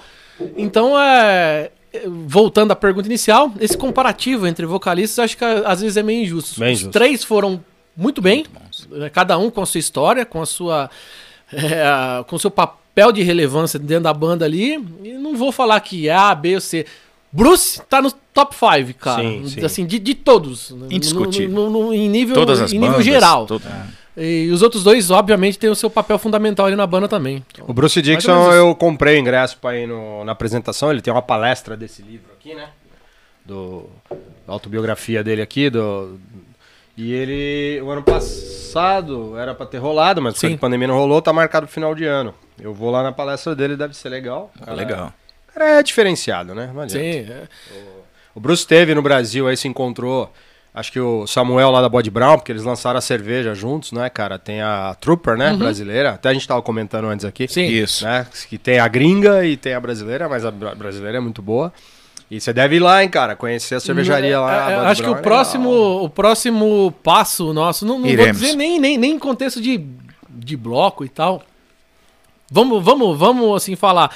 [0.56, 1.72] Então, é,
[2.08, 6.60] voltando à pergunta inicial, esse comparativo entre vocalistas acho que às vezes é meio injusto.
[6.60, 7.64] Bem Os três foram
[7.96, 8.46] muito bem,
[8.90, 10.90] muito cada um com a sua história, com a sua
[11.52, 14.74] é, com o seu papel de relevância dentro da banda ali.
[15.04, 16.86] E não vou falar que é A, B ou C.
[17.34, 19.24] Bruce tá no top 5, cara.
[19.24, 19.66] Sim, sim.
[19.66, 20.76] Assim, de, de todos.
[20.90, 21.50] Indiscutível.
[21.50, 23.48] No, no, no, em nível, Todas as em nível bandas, geral.
[24.16, 27.44] E os outros dois, obviamente, têm o seu papel fundamental ali na banda também.
[27.52, 30.92] Então, o Bruce Dixon, eu comprei o ingresso para ir no, na apresentação.
[30.92, 32.70] Ele tem uma palestra desse livro aqui, né?
[33.46, 33.90] Do,
[34.46, 35.70] da autobiografia dele aqui.
[35.70, 36.20] Do,
[36.98, 41.32] e ele, o ano passado, era para ter rolado, mas a pandemia não rolou, tá
[41.32, 42.34] marcado pro final de ano.
[42.62, 44.52] Eu vou lá na palestra dele, deve ser legal.
[44.62, 45.14] Ah, legal
[45.54, 46.72] cara é diferenciado, né?
[46.88, 47.00] Sim.
[47.00, 47.48] É.
[47.72, 48.02] O,
[48.36, 50.32] o Bruce teve no Brasil, aí se encontrou.
[50.74, 54.10] Acho que o Samuel lá da Body Brown, porque eles lançaram a cerveja juntos, né,
[54.10, 54.40] cara?
[54.40, 55.58] Tem a Trooper, né, uhum.
[55.58, 56.12] brasileira.
[56.12, 57.46] Até a gente tava comentando antes aqui.
[57.48, 57.66] Sim.
[57.66, 58.06] Isso.
[58.06, 61.74] Né, que tem a gringa e tem a brasileira, mas a brasileira é muito boa.
[62.30, 64.72] E você deve ir lá, hein, cara, conhecer a cervejaria lá.
[64.72, 68.32] É, é, acho Brown que o é próximo, o próximo passo nosso, não, não vou
[68.32, 69.86] dizer nem, nem, nem em contexto de,
[70.30, 71.44] de bloco e tal.
[72.50, 74.16] Vamos, vamos, vamos assim falar.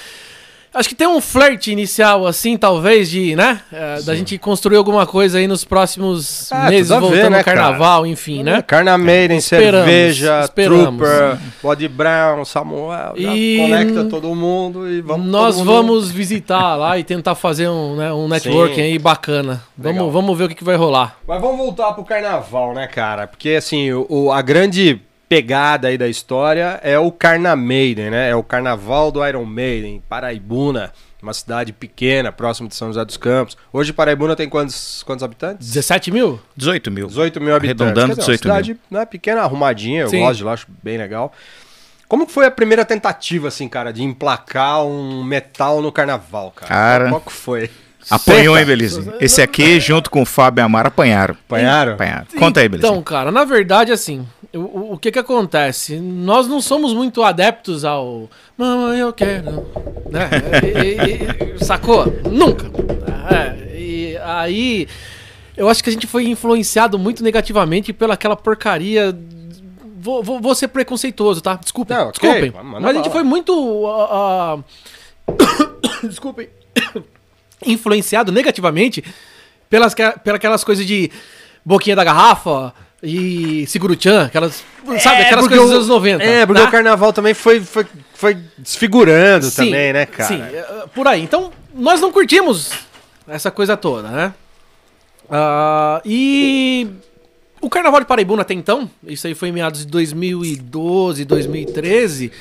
[0.75, 3.61] Acho que tem um flerte inicial, assim, talvez, de, né?
[3.71, 8.01] É, da gente construir alguma coisa aí nos próximos ah, meses, voltando ver, né, carnaval,
[8.01, 8.09] cara?
[8.09, 8.61] enfim, né?
[8.61, 10.97] Carnamaiden, cerveja, esperamos.
[10.99, 15.65] Trooper, Body Brown, Samuel, e conecta todo mundo e vamos Nós mundo...
[15.71, 18.81] vamos visitar lá e tentar fazer um, né, um networking Sim.
[18.81, 19.63] aí bacana.
[19.77, 21.17] Vamos, vamos ver o que, que vai rolar.
[21.25, 23.27] Mas vamos voltar pro carnaval, né, cara?
[23.27, 28.29] Porque, assim, o, a grande pegada aí da história é o Carnamaiden, né?
[28.29, 33.17] É o carnaval do Iron Maiden, Paraibuna, uma cidade pequena, próximo de São José dos
[33.17, 33.57] Campos.
[33.73, 35.67] Hoje Paraibuna tem quantos, quantos habitantes?
[35.67, 36.39] 17 mil?
[36.55, 37.07] 18 mil.
[37.07, 37.81] 18 mil habitantes.
[37.81, 38.99] Arredondando, dizer, 18 uma cidade, mil.
[38.99, 40.19] Né, pequena, arrumadinha, eu Sim.
[40.19, 41.33] gosto de lá, acho bem legal.
[42.07, 46.69] Como foi a primeira tentativa, assim, cara, de emplacar um metal no carnaval, cara?
[46.69, 47.09] Cara...
[47.09, 47.69] Qual que foi?
[48.09, 49.01] Apanhou, hein, Belize?
[49.19, 51.35] Esse aqui, junto com o Fábio Amar, apanharam.
[51.47, 51.93] Apanharam?
[51.93, 52.25] Apanharam.
[52.37, 52.87] Conta aí, Belize.
[52.87, 55.99] Então, cara, na verdade, assim, o, o que que acontece?
[55.99, 59.67] Nós não somos muito adeptos ao mamãe eu quero,
[60.09, 60.29] né?
[60.63, 62.05] e, e, sacou?
[62.31, 62.67] Nunca.
[63.31, 64.87] É, e aí
[65.57, 69.15] eu acho que a gente foi influenciado muito negativamente pela aquela porcaria
[69.97, 71.55] Vou, vou, vou, ser preconceituoso, tá?
[71.55, 72.43] Desculpem, não, okay.
[72.43, 72.79] desculpem.
[72.79, 73.51] Mas a gente foi muito.
[73.51, 74.59] Uh,
[75.33, 76.07] uh...
[76.07, 76.47] desculpem.
[77.65, 79.03] Influenciado negativamente
[79.69, 81.11] pelas, pelas coisas de
[81.63, 84.63] boquinha da garrafa, e Seguro-chan, aquelas.
[84.87, 86.23] É, sabe, aquelas coisas dos anos 90.
[86.23, 86.67] É, porque tá?
[86.67, 90.27] o carnaval também foi, foi, foi desfigurando sim, também, né, cara?
[90.27, 91.21] Sim, é, por aí.
[91.21, 92.71] Então, nós não curtimos
[93.27, 94.33] essa coisa toda, né?
[95.25, 96.87] Uh, e
[97.61, 102.31] o Carnaval de Paraibuna até então, isso aí foi em meados de 2012, 2013,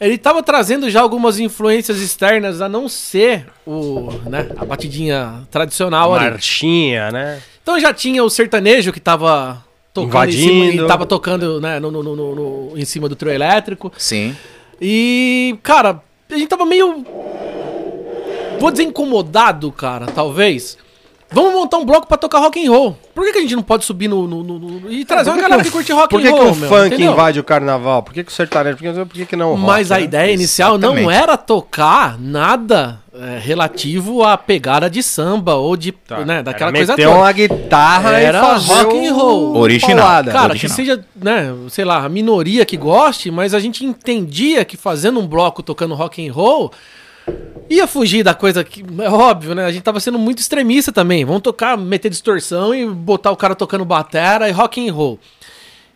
[0.00, 6.10] ele estava trazendo já algumas influências externas a não ser o, né, a batidinha tradicional
[6.10, 7.12] Marchinha, ali.
[7.12, 7.42] né?
[7.62, 10.52] Então já tinha o sertanejo que estava tocando Invadindo.
[10.52, 13.92] em cima, tava tocando né, no, no, no, no, em cima do trio elétrico.
[13.96, 14.36] Sim.
[14.80, 17.04] E, cara, a gente tava meio.
[18.58, 20.76] Vou dizer incomodado, cara, talvez.
[21.34, 22.96] Vamos montar um bloco pra tocar rock and roll.
[23.12, 24.26] Por que, que a gente não pode subir no.
[24.26, 26.38] no, no e trazer uma galera que, que curte rock and roll?
[26.38, 27.12] Por que, que o meu, funk entendeu?
[27.12, 28.02] invade o carnaval?
[28.02, 28.76] Por que, que o sertanejo?
[28.76, 29.66] Por que, por que, que não o rock?
[29.66, 30.04] Mas a né?
[30.04, 31.02] ideia inicial Exatamente.
[31.02, 35.92] não era tocar nada é, relativo à pegada de samba ou de.
[35.92, 36.24] Tá.
[36.24, 37.10] Né, daquela era coisa toda.
[37.10, 39.56] uma guitarra era rock and roll.
[39.56, 40.24] Original.
[40.24, 40.56] Cara, original.
[40.56, 45.18] que seja, né, sei lá, a minoria que goste, mas a gente entendia que fazendo
[45.18, 46.72] um bloco tocando rock and roll
[47.68, 49.64] ia fugir da coisa que é óbvio, né?
[49.64, 51.24] A gente tava sendo muito extremista também.
[51.24, 55.18] Vamos tocar, meter distorção e botar o cara tocando batera e rock and roll.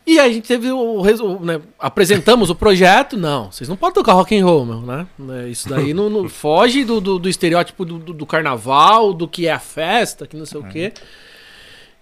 [0.06, 3.92] E aí a gente teve o, o né, apresentamos o projeto, não, vocês não podem
[3.92, 5.06] tocar rock and roll, meu, né?
[5.42, 9.28] É, isso daí não, não foge do, do, do estereótipo do, do, do, carnaval, do
[9.28, 10.94] que é a festa, que não sei o quê.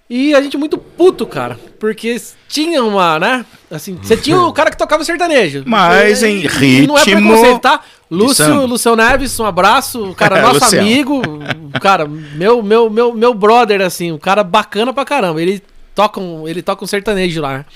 [0.09, 1.59] E a gente muito puto, cara.
[1.81, 3.45] Porque tinha uma, né?
[3.69, 5.65] Assim, você tinha o cara que tocava sertanejo.
[5.67, 6.95] Mas em ritmo.
[6.95, 7.81] Não é preconceito, tá?
[8.11, 10.15] Lúcio, Lúcio Neves, um abraço.
[10.15, 11.21] Cara, nosso amigo.
[11.81, 15.43] Cara, meu, meu, meu, meu brother, assim, um cara bacana pra caramba.
[15.43, 15.63] Ele
[15.95, 17.67] toca um, ele toca um sertanejo lá, né?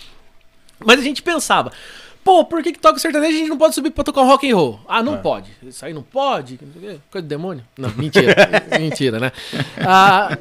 [0.84, 1.72] Mas a gente pensava,
[2.22, 4.26] Pô, por que, que toca sertanejo e a gente não pode subir pra tocar um
[4.26, 4.80] rock and roll?
[4.86, 5.18] Ah, não é.
[5.18, 5.50] pode.
[5.62, 6.58] Isso aí não pode.
[7.10, 7.64] Coisa de demônio.
[7.78, 8.34] Não, mentira.
[8.78, 9.32] mentira, né?
[9.78, 10.36] Ah,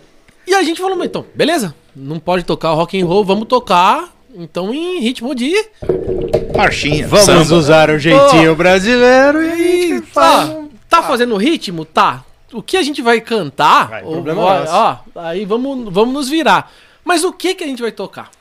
[0.46, 1.74] e a gente falou, então, beleza.
[1.96, 5.54] Não pode tocar rock and roll, vamos tocar então em ritmo de
[6.56, 7.08] marchinha.
[7.08, 7.56] Vamos samba.
[7.56, 10.52] usar o jeitinho oh, brasileiro e, e faz...
[10.90, 12.24] tá fazendo ritmo, tá?
[12.52, 13.90] O que a gente vai cantar?
[13.90, 16.72] Vai, ó, ó, aí vamos, vamos nos virar.
[17.04, 18.32] Mas o que que a gente vai tocar?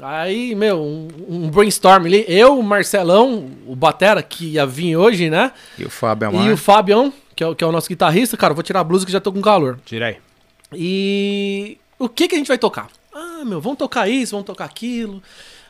[0.00, 2.24] Aí, meu, um, um, brainstorm ali.
[2.26, 5.52] Eu, o Marcelão, o Batera, que ia vir hoje, né?
[5.78, 6.46] E o Fábio Amar.
[6.46, 8.36] E o Fabião, que é, que é o nosso guitarrista.
[8.36, 9.78] Cara, vou tirar a blusa que já tô com calor.
[9.84, 10.16] Tirei.
[10.74, 12.88] E o que que a gente vai tocar?
[13.12, 15.22] Ah, meu, vamos tocar isso, vamos tocar aquilo.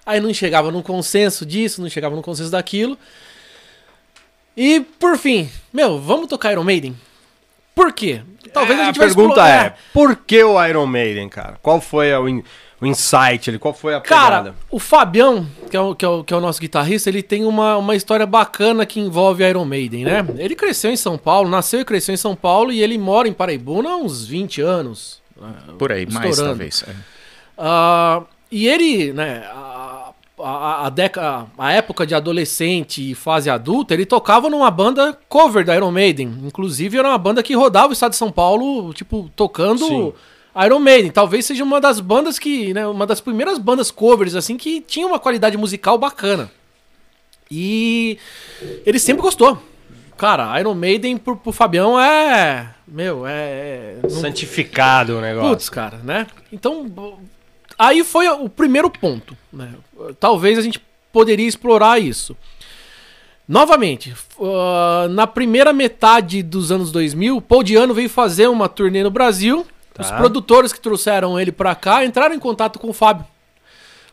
[0.05, 2.99] Aí não chegava num consenso disso, não chegava num consenso daquilo.
[4.57, 6.97] E, por fim, meu, vamos tocar Iron Maiden?
[7.75, 8.21] Por quê?
[8.53, 9.67] Talvez é, a gente a pergunta explorar.
[9.67, 11.59] é, por que o Iron Maiden, cara?
[11.63, 12.45] Qual foi o, in,
[12.81, 13.59] o insight ali?
[13.59, 14.21] Qual foi a pegada?
[14.21, 17.23] Cara, o Fabião, que é o, que é o, que é o nosso guitarrista, ele
[17.23, 20.27] tem uma, uma história bacana que envolve Iron Maiden, né?
[20.37, 23.33] Ele cresceu em São Paulo, nasceu e cresceu em São Paulo e ele mora em
[23.33, 25.23] Paraibuna há uns 20 anos.
[25.79, 26.85] Por aí, mais talvez.
[26.87, 26.95] É.
[27.59, 33.95] Uh, e ele, né, a, a, a, deca, a época de adolescente e fase adulta,
[33.95, 36.39] ele tocava numa banda cover da Iron Maiden.
[36.45, 40.13] Inclusive, era uma banda que rodava o estado de São Paulo, tipo, tocando Sim.
[40.65, 41.11] Iron Maiden.
[41.11, 45.07] Talvez seja uma das bandas que, né, uma das primeiras bandas covers, assim, que tinha
[45.07, 46.51] uma qualidade musical bacana.
[47.51, 48.19] E
[48.85, 49.59] ele sempre gostou.
[50.17, 52.75] Cara, Iron Maiden pro, pro Fabião é.
[52.87, 53.97] Meu, é.
[54.03, 55.51] é Santificado o negócio.
[55.51, 56.27] Putz, cara, né?
[56.53, 56.87] Então,
[57.79, 59.37] Aí foi o primeiro ponto.
[59.53, 59.71] Né?
[60.19, 60.81] Talvez a gente
[61.13, 62.37] poderia explorar isso.
[63.47, 69.11] Novamente, uh, na primeira metade dos anos 2000, Paul Diano veio fazer uma turnê no
[69.11, 69.67] Brasil.
[69.93, 70.03] Tá.
[70.03, 73.27] Os produtores que trouxeram ele pra cá entraram em contato com o Fábio.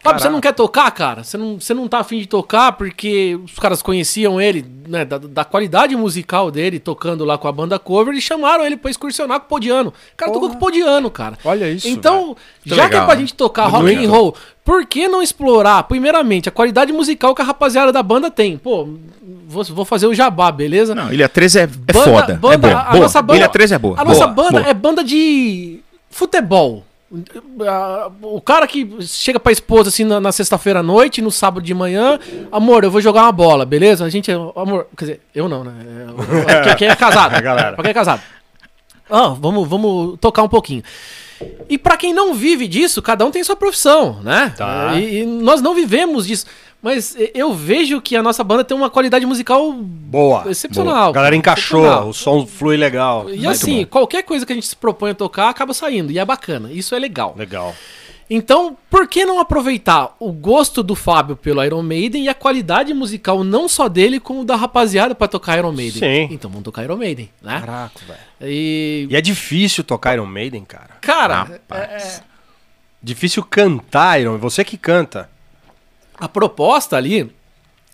[0.02, 1.24] Fábio, você não quer tocar, cara?
[1.24, 5.18] Você não, você não tá afim de tocar porque os caras conheciam ele, né, da,
[5.18, 9.42] da qualidade musical dele, tocando lá com a banda cover, e chamaram ele pra excursionar
[9.42, 9.90] com o Podiano.
[9.90, 10.34] O cara Porra.
[10.34, 11.38] tocou com o Podiano, cara.
[11.44, 11.88] Olha isso.
[11.88, 12.36] Então,
[12.66, 13.20] já legal, que é pra né?
[13.20, 17.46] gente tocar rock and roll, por que não explorar, primeiramente, a qualidade musical que a
[17.46, 18.58] rapaziada da banda tem?
[18.58, 18.88] Pô,
[19.46, 20.96] vou, vou fazer o jabá, beleza?
[20.96, 22.34] Não, Ilha 13 é, é banda, foda.
[22.36, 22.74] Banda, é boa.
[22.74, 23.04] A, a boa.
[23.04, 23.94] nossa banda, Ilha 13 é boa.
[23.96, 24.70] A boa, nossa banda boa.
[24.70, 26.86] é banda de futebol.
[28.22, 31.74] O cara que chega pra esposa assim na, na sexta-feira à noite, no sábado de
[31.74, 32.20] manhã,
[32.52, 34.06] amor, eu vou jogar uma bola, beleza?
[34.06, 35.74] A gente, amor, quer dizer, eu não, né?
[36.48, 37.74] É, quem é casado, a galera.
[37.74, 38.22] Pra quem é casado.
[39.10, 40.84] Ah, vamos, vamos tocar um pouquinho.
[41.68, 44.54] E para quem não vive disso, cada um tem sua profissão, né?
[44.56, 44.94] Tá.
[44.96, 46.46] E, e nós não vivemos disso.
[46.82, 50.96] Mas eu vejo que a nossa banda tem uma qualidade musical boa, excepcional.
[50.96, 51.10] Boa.
[51.10, 53.30] A galera encaixou, o som flui legal.
[53.30, 53.88] E assim, bom.
[53.88, 56.12] qualquer coisa que a gente se propõe a tocar acaba saindo.
[56.12, 56.72] E é bacana.
[56.72, 57.36] Isso é legal.
[57.38, 57.76] Legal.
[58.30, 62.94] Então, por que não aproveitar o gosto do Fábio pelo Iron Maiden e a qualidade
[62.94, 66.00] musical não só dele, como da rapaziada para tocar Iron Maiden?
[66.00, 66.34] Sim.
[66.34, 67.60] Então vamos tocar Iron Maiden, né?
[67.60, 68.20] Caraca, velho.
[68.42, 69.08] E...
[69.10, 69.16] e...
[69.16, 70.98] é difícil tocar Iron Maiden, cara.
[71.02, 72.20] Cara, é, é...
[73.02, 75.28] difícil cantar Iron, você que canta.
[76.20, 77.32] A proposta ali,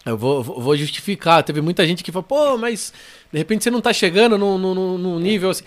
[0.06, 1.44] eu vou, vou justificar.
[1.44, 2.92] Teve muita gente que falou, pô, mas
[3.32, 5.64] de repente você não tá chegando no nível assim.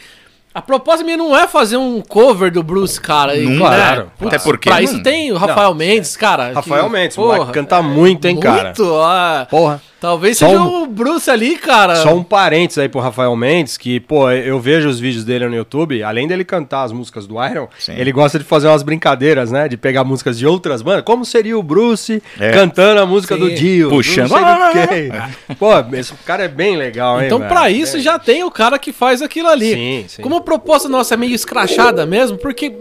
[0.54, 3.36] A proposta minha não é fazer um cover do Bruce, cara.
[3.36, 4.10] Não, claro.
[4.18, 4.26] Né?
[4.26, 4.68] Até porque.
[4.68, 4.84] Pra não...
[4.84, 6.52] isso tem o Rafael não, Mendes, cara.
[6.52, 8.64] Rafael que, Mendes, porra, canta muito, hein, cara.
[8.64, 9.44] Muito, ó.
[9.44, 9.80] Porra.
[10.00, 11.96] Talvez seja um, o Bruce ali, cara.
[11.96, 15.56] Só um parênteses aí pro Rafael Mendes, que, pô, eu vejo os vídeos dele no
[15.56, 17.94] YouTube, além dele cantar as músicas do Iron, Sim.
[17.96, 19.66] ele gosta de fazer umas brincadeiras, né?
[19.66, 21.02] De pegar músicas de outras bandas.
[21.02, 22.52] Como seria o Bruce é.
[22.52, 23.40] cantando a música Sim.
[23.40, 23.90] do Dio?
[23.90, 24.28] Puxando.
[24.78, 25.54] É.
[25.54, 27.26] Pô, esse cara é bem legal, hein?
[27.26, 28.00] Então, pra isso, é.
[28.00, 29.72] já tem o cara que faz aquilo ali.
[29.72, 30.22] Sim, sim.
[30.22, 32.72] Como a proposta nossa é meio escrachada mesmo, porque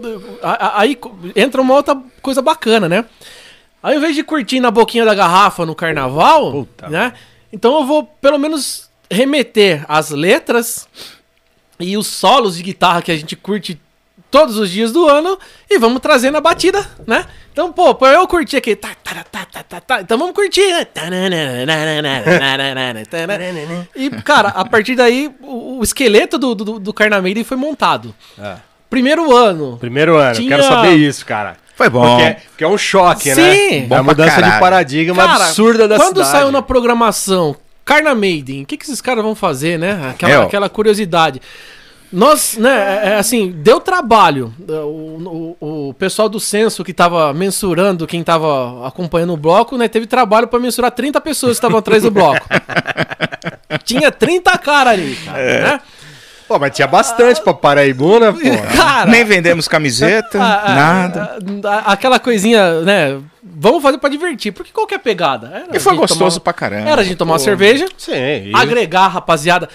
[0.42, 0.98] aí
[1.34, 3.04] entra uma outra coisa bacana, né?
[3.82, 7.12] Ao invés de curtir na boquinha da garrafa no carnaval, Puta né?
[7.52, 10.88] Então eu vou pelo menos remeter as letras
[11.78, 13.80] e os solos de guitarra que a gente curte
[14.30, 15.38] todos os dias do ano
[15.70, 17.24] e vamos trazer na batida, né?
[17.52, 18.76] Então, pô, pra eu curtir aqui.
[18.76, 20.60] Tá, tá, tá, tá, tá, tá, então vamos curtir.
[23.96, 26.94] E, cara, a partir daí, o, o esqueleto do, do, do
[27.44, 28.14] foi montado.
[28.38, 28.56] É.
[28.88, 29.76] Primeiro ano.
[29.78, 30.48] Primeiro ano, tinha...
[30.48, 31.56] quero saber isso, cara.
[31.78, 32.18] Foi bom.
[32.18, 33.40] Porque, porque é um choque, Sim.
[33.40, 33.54] né?
[33.54, 33.86] Sim.
[33.88, 36.28] É a mudança de paradigma Cara, absurda da quando cidade.
[36.28, 40.10] Quando saiu na programação Carna Maiden, o que, que esses caras vão fazer, né?
[40.10, 41.40] Aquela, aquela curiosidade.
[42.12, 42.70] Nós, né,
[43.04, 44.52] é, é, assim, deu trabalho.
[44.68, 49.86] O, o, o, pessoal do censo que estava mensurando quem estava acompanhando o bloco, né,
[49.86, 52.44] teve trabalho para mensurar 30 pessoas que estavam atrás do bloco.
[53.84, 55.62] Tinha 30 caras ali, cara, é.
[55.62, 55.80] né?
[56.48, 58.38] Pô, mas tinha bastante pra Paraibuna, pô.
[58.74, 61.38] Cara, Nem vendemos camiseta, a, a, nada.
[61.64, 63.20] A, aquela coisinha, né?
[63.42, 65.50] Vamos fazer pra divertir, porque qual que é a pegada?
[65.52, 66.88] Era e foi gostoso tomar, pra caramba.
[66.88, 69.68] Era a gente tomar uma cerveja, Sim, agregar rapaziada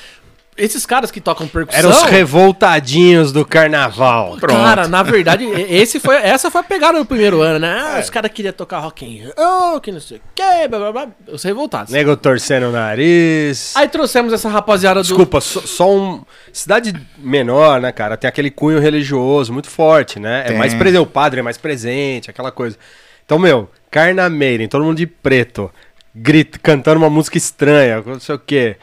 [0.57, 1.79] esses caras que tocam percussão.
[1.79, 4.37] Eram os revoltadinhos do carnaval.
[4.39, 4.57] Pronto.
[4.57, 7.81] Cara, na verdade, esse foi, essa foi a pegada do primeiro ano, né?
[7.83, 8.01] Ah, é.
[8.01, 11.07] Os caras queriam tocar rock and roll, que não sei o quê, blá blá blá.
[11.27, 11.91] Os revoltados.
[11.91, 13.75] Nego torcendo o nariz.
[13.75, 15.07] Aí trouxemos essa rapaziada do.
[15.07, 16.23] Desculpa, só, só um.
[16.51, 18.15] Cidade menor, né, cara?
[18.15, 20.45] Tem aquele cunho religioso muito forte, né?
[20.47, 22.77] É mais presente, o padre é mais presente, aquela coisa.
[23.25, 25.71] Então, meu, Carnameira, todo mundo de preto,
[26.13, 28.77] grita, cantando uma música estranha, não sei o quê.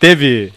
[0.00, 0.52] Teve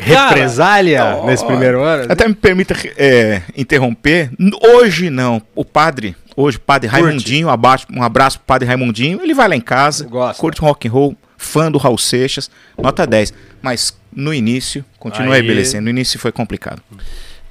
[0.00, 2.10] represália Cara, nesse primeiro ano?
[2.10, 4.30] Até me permita é, interromper.
[4.62, 5.42] Hoje não.
[5.54, 7.02] O padre, hoje, o padre Curte.
[7.04, 9.20] Raimundinho, abaixo, um abraço pro padre Raimundinho.
[9.22, 10.40] Ele vai lá em casa, Gosta.
[10.40, 13.34] curte um rock and roll, fã do Raul Seixas, nota 10.
[13.60, 16.82] Mas no início, continua aí, aí No início foi complicado.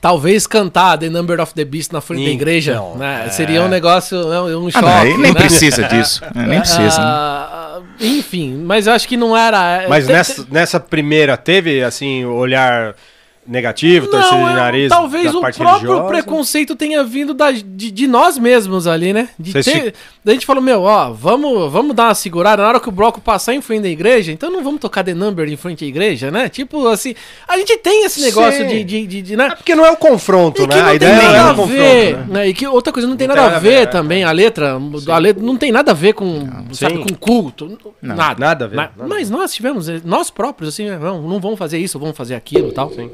[0.04, 3.24] Talvez cantar The Number of the Beast na frente da igreja né?
[3.26, 3.30] é.
[3.30, 4.86] seria um negócio, né, um choque.
[4.86, 5.39] Ah, não, nem né?
[5.39, 6.22] precisa disso.
[6.36, 7.00] nem precisa.
[7.00, 7.86] Uh, né?
[8.02, 9.86] Enfim, mas eu acho que não era.
[9.88, 12.96] Mas nessa, nessa primeira teve, assim, olhar
[13.45, 14.89] negativo, torcida de é, nariz.
[14.89, 16.08] Talvez o próprio religiosa.
[16.08, 19.29] preconceito tenha vindo da, de, de, nós mesmos ali, né?
[19.38, 19.93] De ter,
[20.25, 22.63] a gente falou, meu, ó, vamos, vamos dar uma segurada.
[22.63, 25.13] Na hora que o bloco passar em frente da igreja, então não vamos tocar The
[25.13, 26.47] Number em frente à igreja, né?
[26.47, 27.13] Tipo assim,
[27.47, 29.47] a gente tem esse negócio de, de, de, de, né?
[29.47, 30.82] É porque não é o confronto, e né?
[30.82, 31.73] a ideia não é o confronto.
[31.73, 32.25] Ver, né?
[32.29, 32.47] né?
[32.47, 34.79] E que outra coisa, não tem não nada tem a ver, ver também, a letra,
[35.08, 37.77] a letra não tem nada a ver com, sabe, com culto.
[38.01, 38.39] Não, nada.
[38.39, 38.75] Nada a ver.
[38.75, 42.36] Mas, nada mas nós tivemos, nós próprios, assim, não, não vamos fazer isso, vamos fazer
[42.36, 42.91] aquilo e tal.
[42.91, 43.10] Sim.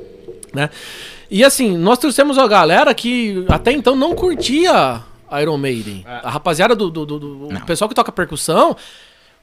[0.54, 0.70] Né?
[1.30, 5.02] E assim, nós trouxemos a galera que até então não curtia
[5.42, 6.04] Iron Maiden.
[6.08, 6.22] É.
[6.24, 8.76] A rapaziada do, do, do, do pessoal que toca percussão,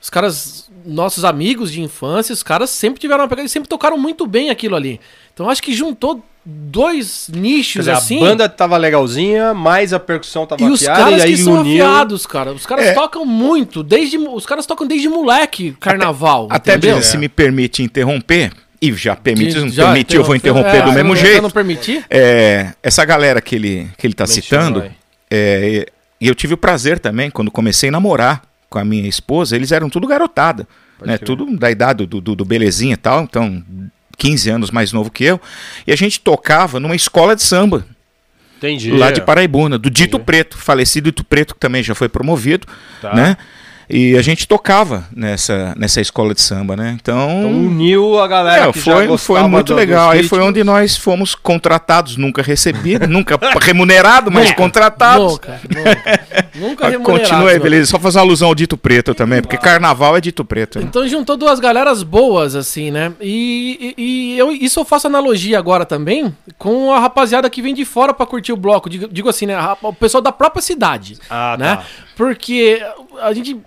[0.00, 3.96] os caras, nossos amigos de infância, os caras sempre tiveram uma pegada e sempre tocaram
[3.96, 5.00] muito bem aquilo ali.
[5.32, 8.18] Então acho que juntou dois nichos dizer, assim.
[8.18, 11.60] A banda tava legalzinha, mas a percussão tava e os caras e aí que são
[11.60, 11.84] uniu...
[11.84, 12.52] afiados, cara.
[12.52, 12.92] Os caras é.
[12.92, 16.46] tocam muito, desde os caras tocam desde moleque carnaval.
[16.50, 18.52] Até, até se me permite interromper,
[18.88, 21.42] e já permite, não já eu vou interromper é, do mesmo não, jeito.
[21.42, 22.04] não permitir?
[22.10, 24.84] É, essa galera que ele, que ele tá citando,
[25.30, 25.86] é,
[26.20, 29.72] e eu tive o prazer também, quando comecei a namorar com a minha esposa, eles
[29.72, 30.66] eram tudo garotada,
[31.04, 31.18] né?
[31.18, 33.62] Tudo da idade do, do, do Belezinha e tal, então
[34.16, 35.40] 15 anos mais novo que eu.
[35.86, 37.86] E a gente tocava numa escola de samba.
[38.56, 38.90] Entendi.
[38.90, 40.24] Lá de Paraibuna, do Dito Entendi.
[40.24, 42.66] Preto, falecido Dito Preto, que também já foi promovido,
[43.02, 43.14] tá.
[43.14, 43.36] né?
[43.88, 46.96] E a gente tocava nessa, nessa escola de samba, né?
[47.00, 50.10] Então, então uniu a galera é, que foi, já foi muito do, legal.
[50.10, 55.32] Aí foi onde nós fomos contratados, nunca recebido, nunca remunerado, mas nunca, contratados.
[55.32, 56.00] Nunca, nunca,
[56.54, 57.20] nunca remunerado.
[57.20, 57.90] Continua aí, beleza.
[57.92, 60.80] Só fazer uma alusão ao dito preto também, porque carnaval é dito preto.
[60.80, 60.86] Né?
[60.88, 63.12] Então juntou duas galeras boas, assim, né?
[63.20, 64.02] E, e,
[64.34, 68.12] e, eu, isso eu faço analogia agora também com a rapaziada que vem de fora
[68.12, 68.90] para curtir o bloco.
[68.90, 69.56] Digo, digo assim, né?
[69.82, 71.18] O pessoal da própria cidade.
[71.30, 71.76] Ah, né?
[71.76, 71.84] Tá.
[72.16, 72.82] Porque
[73.20, 73.60] a gente.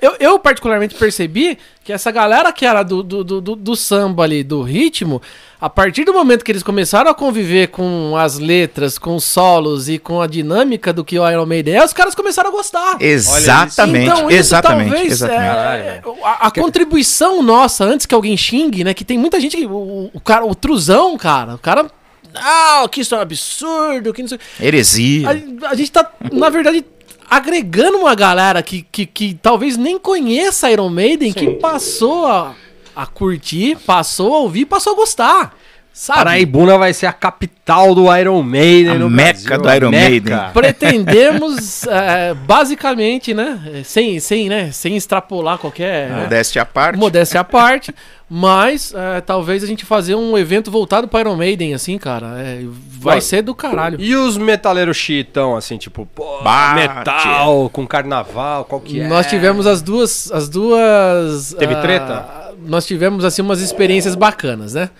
[0.00, 4.44] Eu, eu, particularmente percebi que essa galera que era do, do, do, do, samba ali,
[4.44, 5.20] do ritmo,
[5.60, 9.88] a partir do momento que eles começaram a conviver com as letras, com os solos
[9.88, 12.96] e com a dinâmica do que o Iron Maiden é, os caras começaram a gostar.
[13.00, 14.04] Exatamente.
[14.04, 15.42] Então, isso exatamente, talvez exatamente.
[15.42, 18.94] É, a, a contribuição nossa, antes que alguém xingue, né?
[18.94, 19.66] Que tem muita gente que.
[19.66, 21.90] O, o cara, o truzão, cara, o cara.
[22.34, 24.38] Ah, que isso é um absurdo, que não sei.
[24.60, 25.28] Heresia.
[25.62, 26.84] A, a gente tá, na verdade,
[27.28, 31.38] agregando uma galera que, que, que talvez nem conheça Iron Maiden, Sim.
[31.38, 32.54] que passou a,
[32.94, 35.56] a curtir, passou a ouvir, passou a gostar.
[35.96, 36.18] Sabe?
[36.18, 40.36] Paraibuna vai ser a capital do Iron Maiden a no Meca Brasil, do Iron Maiden.
[40.52, 43.80] Pretendemos, é, basicamente, né?
[43.82, 44.70] Sem, sem, né?
[44.72, 46.10] Sem extrapolar qualquer.
[46.10, 46.98] Modéstia à parte.
[46.98, 47.94] Modéstia à parte.
[48.28, 52.26] Mas é, talvez a gente fazer um evento voltado para Iron Maiden, assim, cara.
[52.40, 52.62] É,
[53.00, 53.98] vai ser do caralho.
[53.98, 56.42] E os metaleiros chitão, assim, tipo, pô,
[56.74, 59.08] metal com carnaval, qual que é?
[59.08, 60.30] Nós tivemos as duas.
[60.30, 61.56] As duas.
[61.58, 62.52] Teve uh, treta?
[62.58, 64.90] Nós tivemos, assim, umas experiências bacanas, né?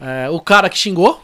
[0.00, 1.22] É, o cara que xingou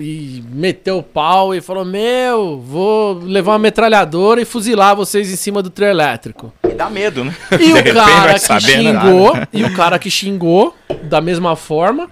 [0.00, 5.36] e meteu o pau e falou: Meu, vou levar uma metralhadora e fuzilar vocês em
[5.36, 6.52] cima do trio elétrico.
[6.64, 7.34] E dá medo, né?
[7.60, 12.08] E o cara que xingou, e o cara que xingou da mesma forma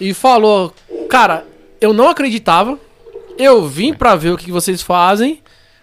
[0.00, 0.72] e falou:
[1.08, 1.44] Cara,
[1.80, 2.78] eu não acreditava,
[3.38, 5.42] eu vim pra ver o que vocês fazem,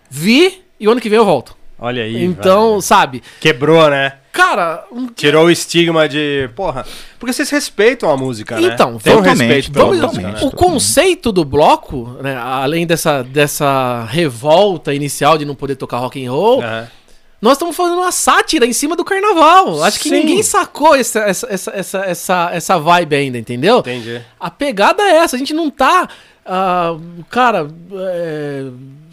[0.09, 1.55] vi e o ano que vem eu volto.
[1.83, 2.23] Olha aí.
[2.23, 2.81] Então, velho.
[2.81, 3.23] sabe?
[3.41, 4.13] Quebrou, né?
[4.31, 6.85] Cara, tirou o estigma de, porra,
[7.19, 8.69] porque vocês respeitam a música, né?
[8.69, 10.39] Então, tem um respeito pela vamos, música, né?
[10.43, 16.25] O conceito do bloco, né, além dessa, dessa revolta inicial de não poder tocar rock
[16.25, 16.63] and roll,
[17.41, 19.83] nós estamos fazendo uma sátira em cima do carnaval.
[19.83, 20.21] Acho que Sim.
[20.21, 23.79] ninguém sacou essa, essa, essa, essa, essa, essa vibe ainda, entendeu?
[23.79, 24.21] Entendi.
[24.39, 26.07] A pegada é essa, a gente não tá,
[26.45, 26.95] ah,
[27.29, 28.67] cara, é,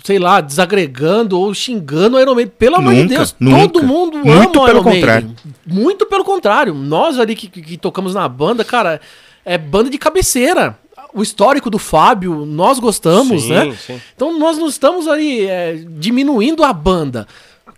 [0.05, 2.53] sei lá, desagregando ou xingando o Iron Maiden.
[2.59, 3.69] Pelo amor de Deus, nunca.
[3.69, 5.01] todo mundo Muito ama o pelo Iron Maiden.
[5.01, 5.31] contrário.
[5.67, 6.75] Muito pelo contrário.
[6.75, 9.01] Nós ali que, que- que tocamos na banda, cara,
[9.45, 10.79] é banda de cabeceira.
[11.13, 13.77] O histórico do Fábio, nós gostamos, Sim, né?
[13.85, 14.01] sim.
[14.15, 17.27] Então nós não estamos ali é, diminuindo a banda.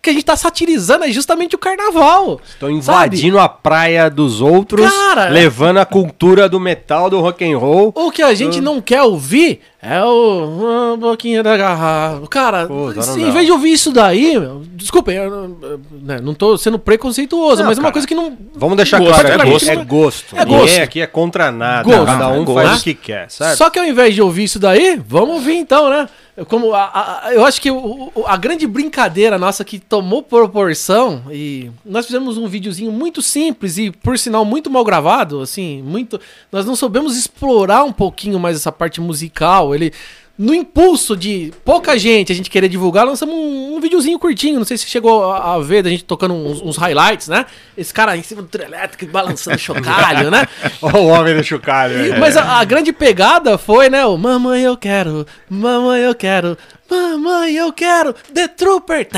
[0.02, 2.40] O que a gente tá satirizando é justamente o carnaval.
[2.44, 7.56] Estão invadindo a praia dos outros, Cara, levando a cultura do metal, do rock and
[7.56, 7.92] roll.
[7.94, 10.92] O que a gente não quer ouvir é o.
[10.94, 12.26] A boquinha da garrafa.
[12.26, 16.58] Cara, não se, em vez de ouvir isso daí, meu, não, eu, né, não tô
[16.58, 17.92] sendo preconceituoso, Não, mas é uma cara.
[17.92, 18.36] coisa que não.
[18.56, 19.70] Vamos deixar Gosto, claro é gosto.
[19.70, 20.36] é gosto.
[20.36, 20.80] É Ninguém gosto.
[20.80, 21.84] aqui é contra nada.
[21.84, 22.06] Gosto.
[22.06, 22.80] Cada um É faz gosto.
[22.80, 23.56] o que quer, certo?
[23.56, 26.08] Só que ao invés de ouvir isso daí, vamos ouvir então, né?
[26.48, 31.70] Como a- a- eu acho que o- a grande brincadeira nossa que tomou proporção e
[31.84, 36.18] nós fizemos um videozinho muito simples e por sinal muito mal gravado, assim, muito.
[36.50, 39.74] Nós não soubemos explorar um pouquinho mais essa parte musical.
[39.74, 39.92] Ele
[40.38, 44.58] no impulso de pouca gente a gente querer divulgar, lançamos um, um videozinho curtinho.
[44.58, 47.46] Não sei se chegou a, a ver da gente tocando uns, uns highlights, né?
[47.76, 50.46] Esse cara em cima do trio elétrico balançando chocalho, né?
[50.82, 52.06] O homem do chocalho.
[52.06, 52.20] E- aí.
[52.20, 54.04] Mas a, a grande pegada foi, né?
[54.06, 56.56] O Mamãe eu quero, Mamãe eu quero,
[56.92, 59.08] Mamãe eu quero, The Trooper.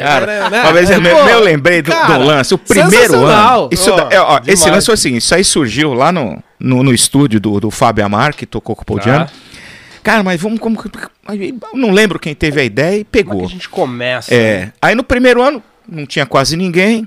[0.00, 3.68] Cara, uma vez eu, Pô, eu lembrei do, cara, do lance, o primeiro ano.
[3.70, 6.94] Isso, da- é, ó, esse lance foi assim: isso aí surgiu lá no, no, no
[6.94, 9.28] estúdio do, do Fábio Amar, que tocou com o Paul Tá.
[10.02, 10.58] Cara, mas vamos.
[10.60, 10.78] Como,
[11.74, 13.44] não lembro quem teve a ideia e Como é que pegou.
[13.44, 14.34] a gente começa?
[14.34, 17.06] É, aí no primeiro ano não tinha quase ninguém.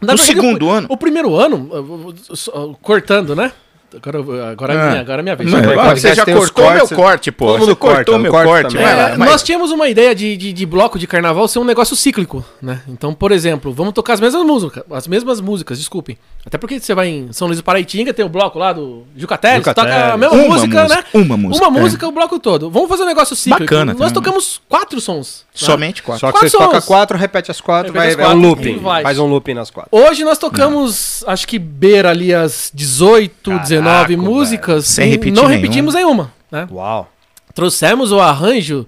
[0.00, 0.86] Na No verdade, segundo o, ano.
[0.88, 3.52] O primeiro ano, uh, uh, uh, cortando, né?
[3.96, 4.88] Agora, agora, é Ah.
[4.90, 5.50] minha, agora é minha vez.
[5.50, 7.46] Não, ah, você já tem os cortou cortes, meu corte, pô.
[7.46, 8.76] todo mundo Você cortou corta, meu corte.
[8.76, 9.28] lá, É, vai.
[9.28, 12.82] nós tínhamos uma ideia de, de, de bloco de carnaval ser um negócio cíclico, né?
[12.88, 16.16] Então, por exemplo, vamos tocar as mesmas músicas, as mesmas músicas, desculpem.
[16.46, 19.64] Até porque você vai em São Luís do Paraitinga, tem o bloco lá do Jucateles,
[19.64, 21.04] você toca a mesma Uma música, música, né?
[21.12, 21.82] uma música, Uma é.
[21.82, 22.70] música, o bloco todo.
[22.70, 23.64] Vamos fazer um negócio cíclico.
[23.64, 24.14] Bacana Nós também.
[24.14, 25.44] tocamos quatro sons.
[25.50, 25.66] né?
[25.66, 26.20] Somente quatro.
[26.20, 26.84] Só que Quatro tocam sons.
[26.86, 28.78] quatro, repete as quatro, Repete vai, as vai um quatro looping.
[28.82, 29.02] vai.
[29.02, 29.90] Faz um looping nas quatro.
[29.92, 34.22] Hoje nós tocamos, acho que beira ali as 18, Caraca, 19 velho.
[34.22, 34.86] músicas.
[34.86, 35.60] Sem e repetir Não nenhuma.
[35.62, 36.66] repetimos nenhuma, né?
[36.70, 37.10] Uau.
[37.54, 38.86] trouxemos o arranjo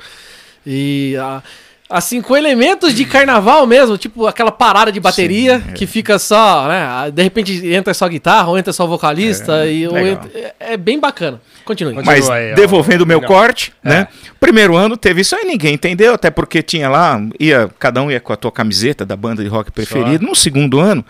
[0.65, 1.43] e a-
[1.91, 5.73] assim com elementos de carnaval mesmo, tipo aquela parada de bateria Sim, é.
[5.73, 7.11] que fica só, né?
[7.13, 10.13] De repente entra só guitarra ou entra só vocalista e ou legal.
[10.25, 11.41] entra- é, é bem bacana.
[11.65, 11.95] Continue.
[11.95, 12.15] Continua.
[12.17, 13.89] Mas aí, devolvendo o meu corte, É.
[13.89, 14.09] né?
[14.41, 18.21] Primeiro ano teve isso aí, ninguém entendeu, até porque tinha lá, ia, cada um ia
[18.21, 20.25] com a tua camiseta da banda de rock preferida.
[20.25, 21.05] No segundo ano,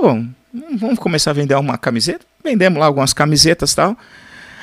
[0.00, 0.24] bom,
[0.76, 2.24] vamos começar a vender uma camiseta.
[2.44, 3.96] Vendemos lá algumas camisetas e tal.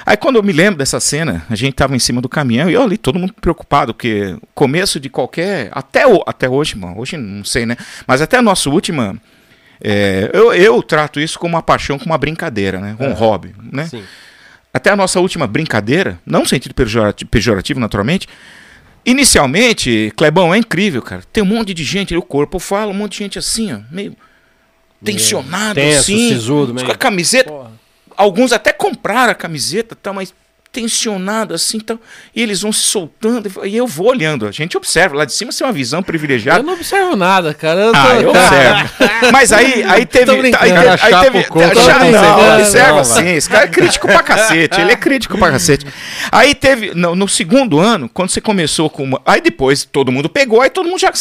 [0.05, 2.73] Aí quando eu me lembro dessa cena, a gente tava em cima do caminhão e
[2.73, 5.69] eu ali, todo mundo preocupado, porque começo de qualquer.
[5.71, 7.75] Até, o, até hoje, mano, hoje não sei, né?
[8.07, 9.15] Mas até a nossa última.
[9.83, 12.95] é, eu, eu trato isso como uma paixão, como uma brincadeira, né?
[12.99, 13.85] Um hobby, né?
[13.85, 14.03] Sim.
[14.73, 18.27] até a nossa última brincadeira, não no sentido pejorati- pejorativo, naturalmente.
[19.05, 21.23] Inicialmente, Clebão é incrível, cara.
[21.33, 24.15] Tem um monte de gente, o corpo fala, um monte de gente assim, ó, meio
[25.03, 26.29] tensionado, Tenso, assim.
[26.29, 26.91] sisudo, com meio.
[26.91, 27.49] a camiseta.
[27.49, 27.71] Porra.
[28.17, 30.33] Alguns até compraram a camiseta, tá, mas
[30.71, 31.99] tensionado assim, então,
[32.33, 34.47] e eles vão se soltando, e eu vou olhando.
[34.47, 36.63] A gente observa lá de cima, você tem uma visão Eu privilegiada.
[36.63, 37.81] não observo nada, cara.
[37.81, 39.31] Eu tô- Ah, eu observo.
[39.33, 40.31] Mas aí, aí teve.
[40.31, 41.39] Aí, aí, aí teve.
[41.39, 43.27] o coco, tô não, observa Não, sim.
[43.33, 44.79] Esse cara é crítico pra cacete.
[44.79, 45.85] Ele é crítico pra cacete.
[46.31, 46.93] Aí teve.
[46.95, 49.21] No, no segundo ano, quando você começou com uma.
[49.25, 51.11] Aí depois todo mundo pegou, aí todo mundo já.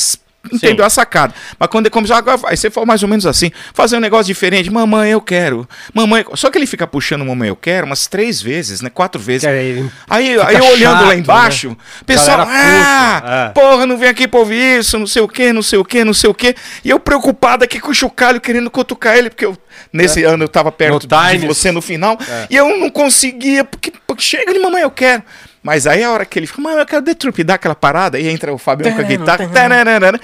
[0.51, 1.35] Entendeu a sacada.
[1.59, 4.27] Mas quando ele começou, agora, aí você falou mais ou menos assim: fazer um negócio
[4.27, 4.71] diferente.
[4.71, 5.69] Mamãe, eu quero.
[5.93, 6.25] Mamãe.
[6.35, 8.89] Só que ele fica puxando mamãe, eu quero umas três vezes, né?
[8.89, 9.47] Quatro vezes.
[9.47, 13.53] Aí, Aí, aí eu olhando chato, lá embaixo, o pessoal, ah, é.
[13.53, 16.05] porra, não vem aqui pra ouvir isso, não sei o que, não sei o que,
[16.05, 16.55] não sei o que.
[16.85, 19.57] E eu preocupado aqui com o chocalho, querendo cutucar ele, porque eu,
[19.93, 21.39] nesse ano eu tava perto No time.
[21.39, 22.19] de você no final,
[22.49, 25.23] e eu não conseguia, porque chega de mamãe, eu quero.
[25.63, 28.17] Mas aí a hora que ele fica, mamãe, eu quero The Troop, dá aquela parada,
[28.17, 30.19] aí entra o Fabião com a guitarra, tararara.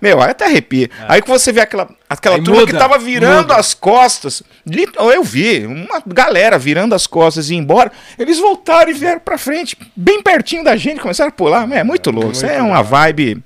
[0.00, 0.88] meu, aí até arrepia.
[1.06, 3.56] Aí que você vê aquela, aquela Aí turma muda, que tava virando muda.
[3.56, 4.42] as costas,
[5.12, 9.36] eu vi uma galera virando as costas e ir embora, eles voltaram e vieram pra
[9.36, 13.42] frente, bem pertinho da gente, começaram a pular, é muito louco, isso é uma vibe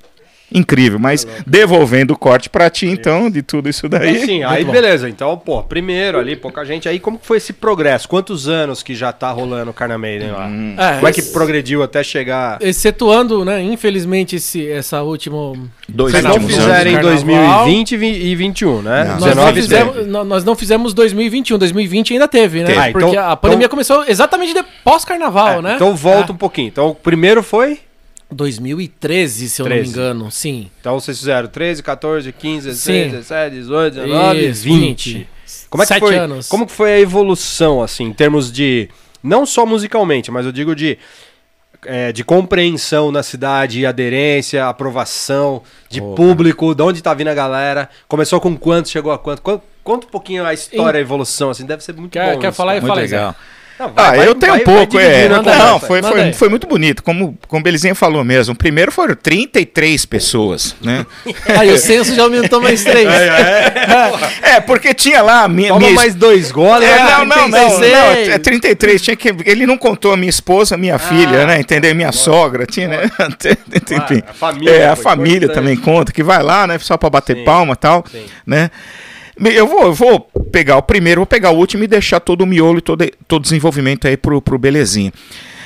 [0.55, 4.23] incrível, mas devolvendo o corte pra ti então, de tudo isso daí.
[4.23, 5.09] Assim, aí beleza.
[5.09, 6.89] Então, pô, primeiro ali, pouca gente.
[6.89, 8.09] Aí como que foi esse progresso?
[8.09, 10.49] Quantos anos que já tá rolando o Carna Maiden lá?
[10.79, 12.59] É, Como é que esse- progrediu até chegar...
[12.61, 15.53] Excetuando, né, infelizmente, esse, essa última.
[15.89, 17.65] Dois Vocês não fizeram em Carnaval.
[17.65, 19.05] 2020 e vi- e 21, né?
[19.05, 19.13] Não.
[19.15, 22.67] Nós não, 19 fizemos, nós não fizemos 2021, 2020 ainda teve, né?
[22.67, 22.79] Teve.
[22.79, 25.73] Ah, então- Porque a pandemia então- começou exatamente de- pós-carnaval, É, né?
[25.77, 26.69] Então volta um pouquinho.
[26.69, 27.79] Então o primeiro foi
[28.35, 29.81] 2013, se eu 13.
[29.81, 30.71] não me engano, sim.
[30.81, 33.11] Então vocês fizeram 13, 14, 15, 16, Sim.
[33.17, 35.29] 17, 18, 19, Isso, 20.
[35.71, 36.17] Como é que Sete foi?
[36.17, 36.49] anos.
[36.49, 38.89] Como que foi a evolução assim, em termos de
[39.23, 40.99] não só musicalmente, mas eu digo de
[41.87, 47.35] é, de compreensão na cidade, aderência, aprovação, de Pô, público, de onde tá vindo a
[47.35, 47.91] galera.
[48.09, 49.43] Começou com quanto, chegou a quanto?
[49.43, 52.41] Conta, um pouquinho a história, a evolução, assim, deve ser muito Quer- bom.
[52.41, 52.81] quer isso, falar cara.
[52.81, 53.37] Muito Fala, legal.
[53.79, 55.29] Não, vai- Ah, vai- eu tenho vai- um pouco, é.
[55.29, 56.33] Não, vai, foi, foi, aí.
[56.33, 57.03] foi muito bonito.
[57.03, 58.55] Como, como o Belizinho falou mesmo.
[58.55, 61.05] Primeiro foram 33 pessoas, né?
[61.59, 63.09] Aí o censo já aumentou mais três.
[64.43, 65.69] é, porque tinha lá a minha.
[65.69, 66.89] Toma minha mais dois goles.
[66.89, 67.93] É, vai não, não, não, 36.
[67.93, 69.03] não, é 33.
[69.03, 71.59] Tinha que, ele não contou a minha esposa, a minha filha, né?
[71.61, 71.95] Entendeu?
[71.95, 73.11] Minha sogra, tinha, né?
[73.91, 74.23] Enfim.
[74.29, 75.55] a família É, a foi família importante.
[75.55, 76.79] também conta, que vai lá, né?
[76.79, 78.25] Só pra bater Sim, palma e tal, sim.
[78.47, 78.71] né?
[79.37, 80.21] Eu vou, eu vou
[80.53, 83.41] pegar o primeiro, vou pegar o último e deixar todo o miolo e todo, todo
[83.41, 85.13] o desenvolvimento aí pro, pro Belezinha.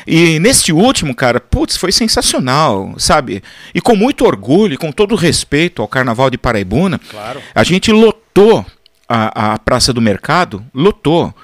[0.06, 3.42] E neste último, cara, putz, foi sensacional, sabe?
[3.74, 7.42] E com muito orgulho, e com todo respeito ao Carnaval de Paraibuna, Claro.
[7.54, 8.64] a gente lotou
[9.06, 11.34] a, a Praça do Mercado, lotou.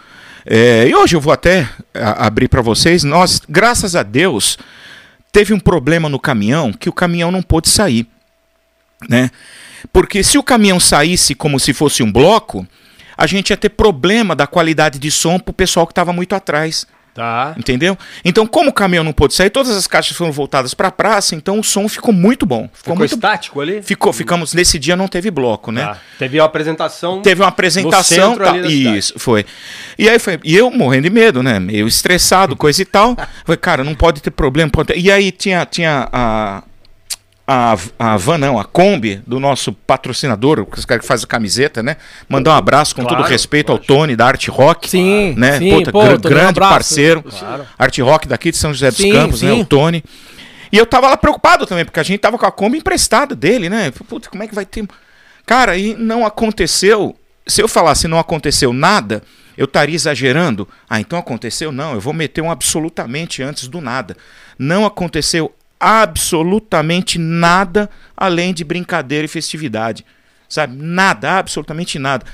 [0.46, 3.04] É, e hoje eu vou até a- abrir para vocês.
[3.04, 4.56] Nós, graças a Deus,
[5.30, 8.06] teve um problema no caminhão que o caminhão não pôde sair,
[9.10, 9.30] né?
[9.92, 12.66] Porque se o caminhão saísse como se fosse um bloco,
[13.16, 16.86] a gente ia ter problema da qualidade de som pro pessoal que estava muito atrás.
[17.14, 17.54] Tá.
[17.56, 17.96] Entendeu?
[18.24, 21.36] Então, como o caminhão não pôde sair, todas as caixas foram voltadas para a praça,
[21.36, 22.62] então o som ficou muito bom.
[22.62, 23.80] Ficou, Ficou muito estático ali?
[23.82, 25.84] Ficou, ficamos nesse dia não teve bloco, né?
[25.84, 25.98] Tá.
[26.18, 27.22] Teve uma apresentação.
[27.22, 29.46] Teve uma apresentação, tá, isso, foi.
[29.96, 31.60] E aí foi, e eu morrendo de medo, né?
[31.60, 33.14] Meio estressado, coisa e tal.
[33.46, 34.68] Falei, cara, não pode ter problema.
[34.72, 36.64] pode ter- E aí tinha, tinha a,
[37.46, 41.82] a, a van, não, a Kombi do nosso patrocinador, os caras que faz a camiseta,
[41.82, 41.96] né?
[42.28, 43.92] Mandar um abraço com Claro, todo respeito lógico.
[43.92, 44.88] ao Tony da Art Rock.
[44.88, 45.58] Sim, né?
[45.58, 46.72] sim, Puta, pô, gr- um grande abraço.
[46.72, 47.22] parceiro.
[47.22, 47.66] Claro.
[47.78, 49.52] Art Rock daqui de São José dos Sim, Campos, né?
[49.52, 49.60] sim.
[49.60, 50.02] O Tony.
[50.72, 53.68] E eu tava lá preocupado também, porque a gente tava com a Kombi emprestada dele,
[53.68, 53.90] né?
[54.08, 54.86] Puta, como é que vai ter.
[55.46, 57.14] Cara, e não aconteceu.
[57.46, 59.22] Se eu falasse não aconteceu nada,
[59.56, 60.66] eu estaria exagerando.
[60.88, 61.70] Ah, então aconteceu?
[61.70, 64.16] Não, eu vou meter um absolutamente antes do nada.
[64.58, 70.04] Não aconteceu absolutamente nada além de brincadeira e festividade.
[70.48, 70.76] Sabe?
[70.76, 72.24] Nada, absolutamente nada.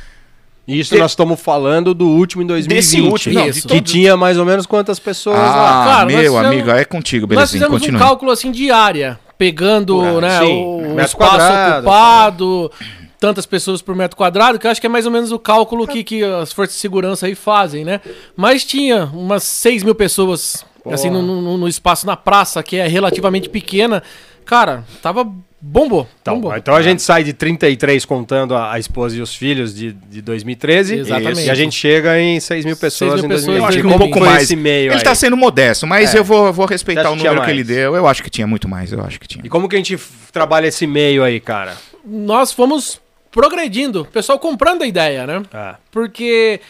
[0.69, 2.77] Isso De- nós estamos falando do último em 2020.
[2.79, 3.67] Desse último, não, Isso.
[3.67, 6.05] de Que tinha mais ou menos quantas pessoas Ah, lá?
[6.05, 7.69] Nós meu fizemos- amigo, é contigo, Nós belezinha.
[7.71, 12.73] fizemos um cálculo assim de área, pegando Ah, né, sim, o, o espaço quadrado, ocupado,
[13.19, 15.87] tantas pessoas por metro quadrado, que eu acho que é mais ou menos o cálculo
[15.89, 18.01] que, que as forças de segurança aí fazem, né?
[18.37, 22.87] Mas tinha umas 6 mil pessoas assim no, no- no espaço na praça, que é
[22.87, 24.03] relativamente pequena.
[24.45, 25.25] Cara, tava
[25.63, 26.09] bombou.
[26.23, 26.57] Então, bombou.
[26.57, 30.23] então a gente sai de 33 contando a, a esposa e os filhos de, de
[30.23, 30.99] 2013.
[31.01, 31.43] Exatamente.
[31.47, 33.61] E a gente chega em 6 mil pessoas mil em pessoas, 2020.
[33.61, 34.43] Eu acho que um pouco mais.
[34.45, 34.97] esse meio Ele aí?
[34.97, 36.19] está sendo modesto, mas É.
[36.19, 37.95] eu vou, vou respeitar o número que ele deu.
[37.95, 39.45] Eu acho que tinha muito mais, eu acho que tinha.
[39.45, 39.99] E como que a gente
[40.33, 41.77] trabalha esse meio aí, cara?
[42.05, 42.99] Nós fomos
[43.31, 45.43] progredindo, o pessoal comprando a ideia, né?
[45.53, 46.61] Ah, Porque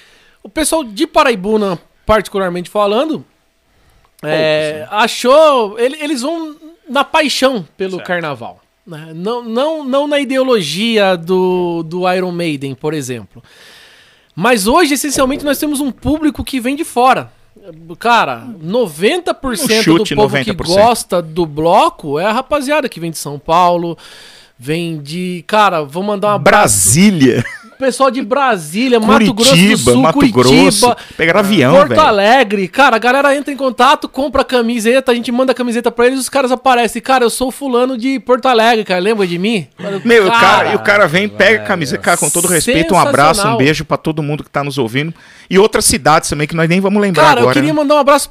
[0.43, 3.25] o pessoal de Paraibuna, particularmente falando,
[4.23, 5.79] é, achou.
[5.79, 6.57] ele- eles vão
[6.89, 8.07] na paixão pelo Certo.
[8.07, 8.61] carnaval.
[8.87, 9.13] né?
[9.15, 13.43] Não, não, não na ideologia do, do Iron Maiden, por exemplo.
[14.35, 17.31] Mas hoje, essencialmente, nós temos um público que vem de fora.
[17.99, 20.57] Cara, 90% Um do chute, povo que 90%.
[20.67, 23.99] gosta do bloco é a rapaziada que vem de São Paulo,
[24.59, 25.45] vem de.
[25.47, 27.45] Cara, vou mandar um abraço Brasília,
[27.81, 30.97] pessoal de Brasília, Mato Grosso do Curitiba, Sul, Mato Curitiba, Grosso.
[31.17, 31.99] Pegaram avião, Porto.
[31.99, 32.69] Alegre.
[32.69, 36.07] Cara, a galera entra em contato, compra a camiseta, a gente manda a camiseta pra
[36.07, 37.01] eles, os caras aparecem.
[37.01, 39.67] Cara, eu sou fulano de Porto Alegre, cara, lembra de mim?
[40.05, 42.99] Meu, o cara, e o cara vem, pega a camiseta, cara, com todo respeito, um
[42.99, 45.15] abraço, um beijo pra todo mundo que tá nos ouvindo.
[45.49, 47.51] E outras cidades também, que nós nem vamos lembrar Cara, agora.
[47.51, 47.81] eu queria né?
[47.81, 48.31] mandar um abraço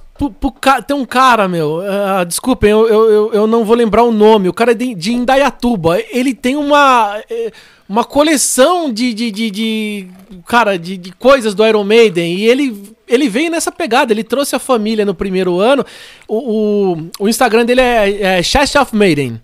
[0.87, 1.81] Tem um cara, meu.
[1.81, 4.49] ah, desculpem, eu, eu, eu, eu não vou lembrar o nome.
[4.49, 5.97] O cara é de, de Indaiatuba.
[6.11, 7.21] Ele tem uma.
[7.29, 7.51] eh,
[7.87, 10.07] Uma coleção de, de, de, de-
[10.45, 12.35] cara, de, de coisas do Iron Maiden.
[12.35, 14.13] E ele, ele veio nessa pegada.
[14.13, 15.83] Ele trouxe a família no primeiro ano.
[16.27, 19.41] O, o, o Instagram dele é, é Chest of Maiden.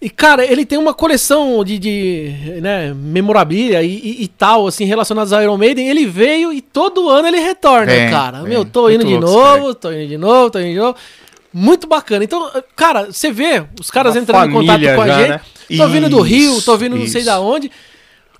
[0.00, 2.30] E, cara, ele tem uma coleção de, de
[2.60, 5.88] né, memorabilia e, e- e tal, assim, relacionados ao Iron Maiden.
[5.88, 8.42] Ele veio e todo ano ele retorna, cara.
[8.42, 10.96] Meu, tô indo de novo, tô indo de novo, tô indo de novo.
[11.52, 12.22] Muito bacana.
[12.24, 15.28] Então, cara, você vê os caras Uma entrando em contato família com a já, gente.
[15.30, 15.40] né?
[15.78, 17.30] Tô vindo do Rio, tô Isso, vindo não sei isso.
[17.30, 17.70] da onde.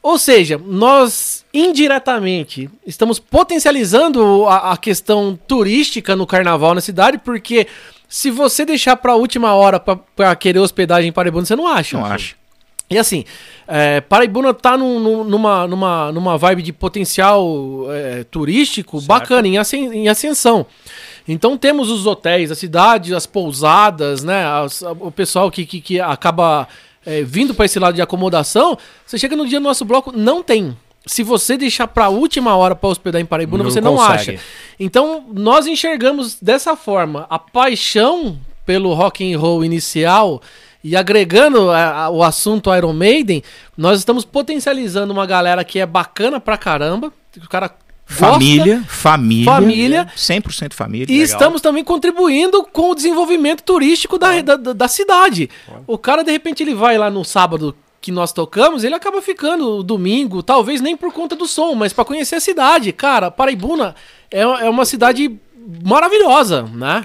[0.02, 7.66] Ou seja, nós indiretamente estamos potencializando a, a questão turística no carnaval na cidade, porque
[8.08, 11.96] se você deixar pra última hora pra, pra querer hospedagem em Paraibuna, você não acha.
[11.98, 12.36] Não acho.
[12.88, 13.24] E assim,
[13.66, 17.44] é, Paraibuna tá num- num- numa, numa, numa vibe de potencial
[17.90, 20.64] é, turístico bacana, em, ascen- em ascensão.
[21.26, 24.44] Então temos os hotéis, a cidade, as pousadas, né?
[24.46, 26.68] as- o pessoal que, que, que acaba
[27.04, 28.78] é, vindo para esse lado de acomodação.
[29.04, 30.76] Você chega no dia do nosso bloco, não tem.
[31.06, 34.32] Se você deixar para a última hora para hospedar em Paraibuna, Não você não consegue.
[34.32, 34.40] acha.
[34.78, 38.36] Então nós enxergamos dessa forma a paixão
[38.66, 40.42] pelo rock and roll inicial
[40.82, 43.42] e agregando a- a- o assunto Iron Maiden,
[43.76, 49.44] nós estamos potencializando uma galera que é bacana pra caramba, o cara gosta, Família, família.
[49.52, 50.08] Família.
[50.16, 51.06] 100% família.
[51.12, 55.48] e estamos também contribuindo com o desenvolvimento turístico da, da, da- da cidade.
[55.86, 57.74] O cara, de repente, ele vai lá no sábado
[58.06, 62.04] que nós tocamos, ele acaba ficando domingo, talvez nem por conta do som, mas pra
[62.04, 62.92] conhecer a cidade.
[62.92, 63.96] Cara, Paraibuna
[64.30, 65.28] é, é uma cidade
[65.84, 67.04] maravilhosa, né?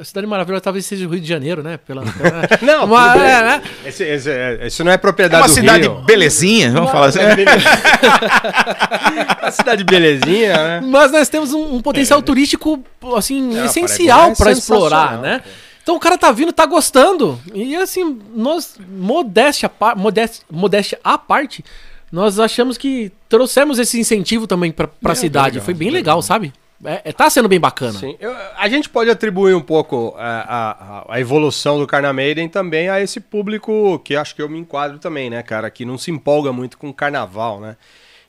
[0.00, 1.78] A cidade maravilhosa talvez seja o Rio de Janeiro, né?
[1.86, 3.62] Pela, pela- Não, Mas, é, né?
[3.86, 6.00] Esse, esse, é- esse não é É propriedade uma do cidade Rio.
[6.00, 7.20] belezinha, vamos falar assim.
[9.40, 10.80] uma cidade belezinha, né?
[10.84, 12.82] Mas nós temos um, um potencial turístico,
[13.16, 15.42] assim, É, essencial Paraibuna é pra explorar, né?
[15.44, 15.69] pô.
[15.90, 17.36] Então o cara tá vindo, tá gostando.
[17.52, 21.64] E assim, nós, modéstia, modéstia, modéstia à parte,
[22.12, 25.54] nós achamos que trouxemos esse incentivo também pra, pra cidade.
[25.56, 26.52] legal, Foi bem legal, sabe?
[26.84, 27.98] É, é- tá sendo bem bacana.
[27.98, 28.16] Sim.
[28.20, 32.48] Eu- a gente pode atribuir um pouco é, a, a, a evolução do Carna Maiden
[32.48, 35.68] também a esse público que acho que eu me enquadro também, né, cara?
[35.72, 37.76] Que não se empolga muito com carnaval, né?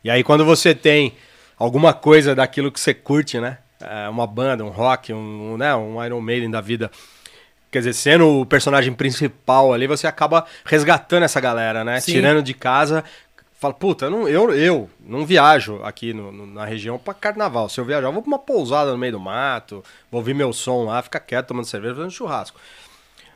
[0.04, 1.14] E aí quando você tem
[1.60, 3.60] alguma coisa daquilo que você curte, né?
[3.80, 5.76] É, uma banda, um rock, um, um, né?
[5.76, 6.90] um Iron Maiden da vida.
[7.72, 12.00] Quer dizer, sendo o personagem principal ali, você acaba resgatando essa galera, né?
[12.02, 12.12] Sim.
[12.14, 13.04] Tirando de casa.
[13.58, 17.70] Fala, puta, eu não, eu, eu não viajo aqui no- no- na região pra carnaval.
[17.70, 20.52] Se eu viajar, eu vou pra uma pousada no meio do mato, vou ouvir meu
[20.52, 22.60] som lá, ficar quieto tomando cerveja, fazendo churrasco.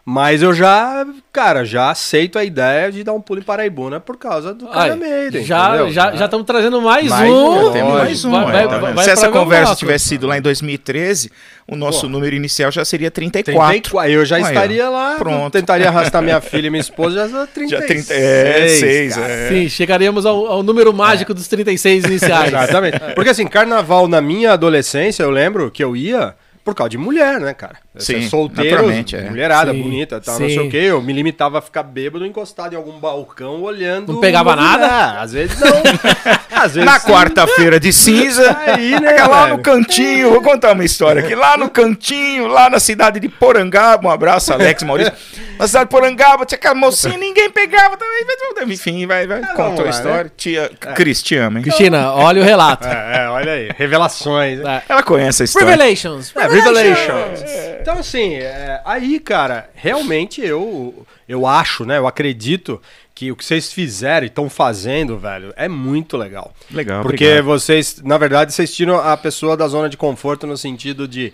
[0.07, 1.03] Mas eu já,
[1.33, 5.43] cara, já aceito a ideia de dar um pulo em Paraibuna por causa do Maiden.
[5.43, 5.91] já entendeu?
[5.91, 7.65] já já estamos trazendo mais, Mais um.
[7.65, 8.29] já temos mais um.
[8.31, 9.79] Vai- é, vai- tá vai- Se essa conversa nosso.
[9.79, 11.31] tivesse sido lá em 2013,
[11.67, 12.09] o nosso Pô.
[12.09, 13.67] número inicial já seria 34.
[13.71, 14.11] 34.
[14.11, 15.51] Eu já Aí, estaria lá, Pronto.
[15.51, 17.71] tentaria arrastar minha filha e minha esposa já 36.
[17.71, 19.27] Já 30, é, 6, cara.
[19.33, 19.49] é.
[19.49, 22.49] Sim, chegaríamos ao, ao número mágico dos 36 iniciais.
[22.53, 22.99] Exatamente.
[23.15, 26.35] Porque assim, carnaval na minha adolescência, eu lembro que eu ia
[26.65, 27.75] por causa de mulher, né, cara?
[27.95, 29.29] Sim, Ser solteiro, naturalmente, é.
[29.29, 30.67] mulherada, Sim, bonita, tal, não sei sim.
[30.67, 30.77] o quê.
[30.77, 34.13] Eu me limitava a ficar bêbado encostado em algum balcão olhando.
[34.13, 35.21] Não pegava nada?
[35.21, 35.69] Às vezes não.
[36.51, 37.07] às vezes Na sim.
[37.07, 39.57] quarta-feira de cinza, Aí, né, lá velho?
[39.57, 41.35] no cantinho, vou contar uma história aqui.
[41.35, 45.13] Lá no cantinho, lá na cidade de Porangaba, um abraço, Alex Maurício.
[45.57, 48.73] Na cidade de Porangaba, tinha aquela mocinha, ninguém pegava também.
[48.73, 50.31] Enfim, vai, vai, contou lá, a história.
[50.35, 51.63] Tia Cris, te ama, hein?
[51.63, 52.85] Cristina, olha o relato.
[52.85, 54.59] É, é, olha aí, revelações.
[54.59, 54.67] hein?
[54.67, 54.81] É.
[54.89, 55.69] Ela conhece a história.
[55.69, 56.33] Revelations.
[56.35, 57.41] É, Revelations.
[57.81, 61.97] Então, assim, é, aí, cara, realmente eu, eu acho, né?
[61.97, 62.81] Eu acredito
[63.13, 66.53] que o que vocês fizeram e estão fazendo, velho, é muito legal.
[66.71, 67.45] Legal, Porque obrigado.
[67.45, 71.31] vocês, na verdade, vocês tiram a pessoa da zona de conforto no sentido de,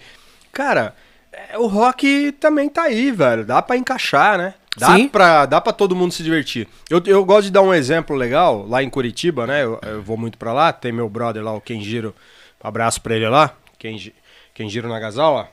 [0.52, 0.94] cara,
[1.32, 3.46] é, o rock também tá aí, velho.
[3.46, 4.54] Dá pra encaixar, né?
[4.78, 5.08] Dá Sim.
[5.08, 6.68] pra, dá pra todo mundo se divertir.
[6.90, 9.64] Eu, eu gosto de dar um exemplo legal lá em Curitiba, né?
[9.64, 10.72] Eu, eu vou muito pra lá.
[10.72, 12.16] Tem meu brother lá, o Kenjiro.
[12.64, 13.54] Abraço pra ele lá.
[13.78, 14.14] Kenji,
[14.54, 15.48] Kenjiro Nagasawa.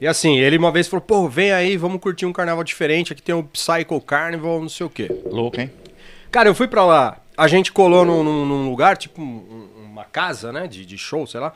[0.00, 3.12] E assim, ele uma vez falou: pô, vem aí, vamos curtir um carnaval diferente.
[3.12, 5.10] Aqui tem o Psycho Carnival, não sei o quê.
[5.26, 5.70] Louco, hein?
[6.30, 7.18] Cara, eu fui pra lá.
[7.36, 10.66] A gente colou num, num- lugar, tipo um- uma casa, né?
[10.66, 11.52] De, de show, sei lá.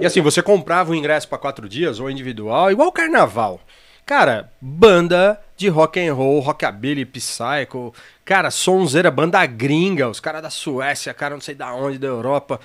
[0.00, 3.60] E assim, você comprava o ingresso pra quatro dias, ou individual, igual carnaval.
[4.04, 7.92] Cara, banda de rock and roll, rockabilly, psycho.
[8.24, 12.60] Cara, sonzeira, banda gringa, os caras da Suécia, cara, não sei da onde, da Europa.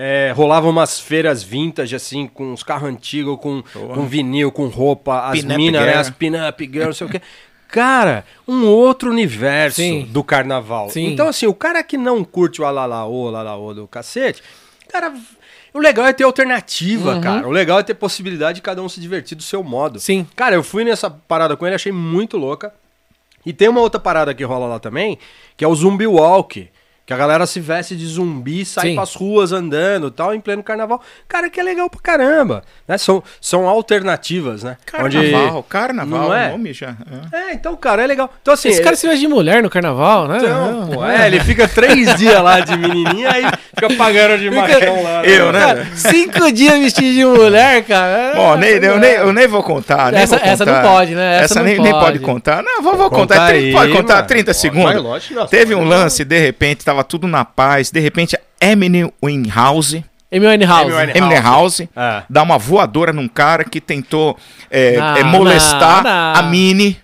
[0.00, 5.28] É, rolavam umas feiras vintage, assim, com os carros antigos, com, com vinil, com roupa,
[5.28, 5.94] as minas, né?
[5.94, 7.20] As pin-up girl, não sei o quê.
[7.66, 10.06] Cara, um outro universo Sim.
[10.08, 10.88] do carnaval.
[10.88, 11.06] Sim.
[11.06, 14.40] Então, assim, o cara que não curte o alalaô, alalaô do cacete,
[14.88, 15.12] cara,
[15.74, 17.46] o legal é ter alternativa, cara.
[17.46, 19.98] O legal é ter possibilidade de cada um se divertir do seu modo.
[19.98, 20.26] Sim.
[20.34, 22.72] Cara, eu fui nessa parada com ele, achei muito louca.
[23.44, 25.18] E tem uma outra parada que rola lá também,
[25.56, 26.68] que é o zumbi walk.
[27.08, 28.94] Que a galera se veste de zumbi, sai Sim.
[28.96, 31.02] pras ruas andando e tal, em pleno carnaval.
[31.26, 32.62] Cara, que é legal pra caramba.
[32.86, 32.98] Né?
[32.98, 34.76] São, são alternativas, né?
[34.84, 36.50] Carnaval, carnaval, Não é?
[36.50, 36.94] nome já.
[37.32, 37.36] é.
[37.50, 38.30] É, então, cara, é legal.
[38.42, 38.68] Então, assim.
[38.68, 40.36] Esse cara é- se veste de mulher no carnaval, né?
[40.38, 43.44] então, pô, é, ele fica três dias lá de menininha, aí
[43.74, 45.24] fica pagando de machão lá.
[45.24, 45.60] Eu, né?
[45.60, 48.34] Cara, cinco dias vestido de mulher, cara.
[48.34, 50.12] Bom, nem, é, eu, nem, eu nem vou contar.
[50.12, 51.36] nem Essa- vou essa não pode, né?
[51.36, 52.04] Essa Essa, não nem, nem pode.
[52.04, 52.62] pode contar.
[52.62, 53.46] Não, vou, vou Conta contar.
[53.46, 54.26] aí, pode contar mano.
[54.28, 54.92] 30 Pode, segundos.
[54.92, 55.88] vai, lógico, nossa, Teve um pode.
[55.90, 57.90] lance, de repente, tava tudo na paz.
[57.90, 60.04] De repente, Eminem Winehouse.
[60.30, 62.22] Amy Eminem House, É.
[62.28, 64.36] dá uma voadora num cara que tentou
[64.70, 66.34] é, Não, é, molestar não, não.
[66.40, 66.98] a Mini.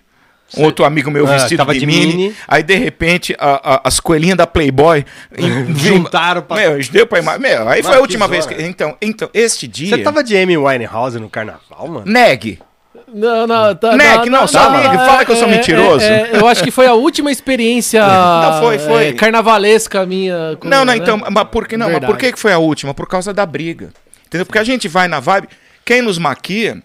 [0.55, 2.05] Um outro amigo meu Ah, vestido tava de, de mini.
[2.15, 2.35] mini.
[2.47, 5.03] Aí, de repente, a- a- as coelhinhas da Playboy
[5.75, 7.41] Juntaram pra- Meu, deu pra imagem.
[7.41, 8.53] Meu, aí foi a última que vez que.
[8.61, 9.89] Então, então, este dia.
[9.89, 12.03] Você tava de Amy Winehouse no carnaval, mano?
[12.05, 12.59] Neg.
[13.13, 16.03] Não, não, tá, Neck, não, só ligue, fala que eu sou mentiroso.
[16.03, 19.07] é, eu acho que foi a última experiência Não, foi, foi.
[19.09, 20.57] é, carnavalesca minha.
[20.59, 20.97] com- Não, não, né?
[20.97, 21.87] então, mas por que não?
[21.87, 22.33] Mas por Verdade.
[22.33, 22.93] que foi a última?
[22.93, 23.89] Por causa da briga.
[24.27, 24.45] Entendeu?
[24.45, 25.47] Porque a gente vai na vibe.
[25.85, 26.81] Quem nos maquia.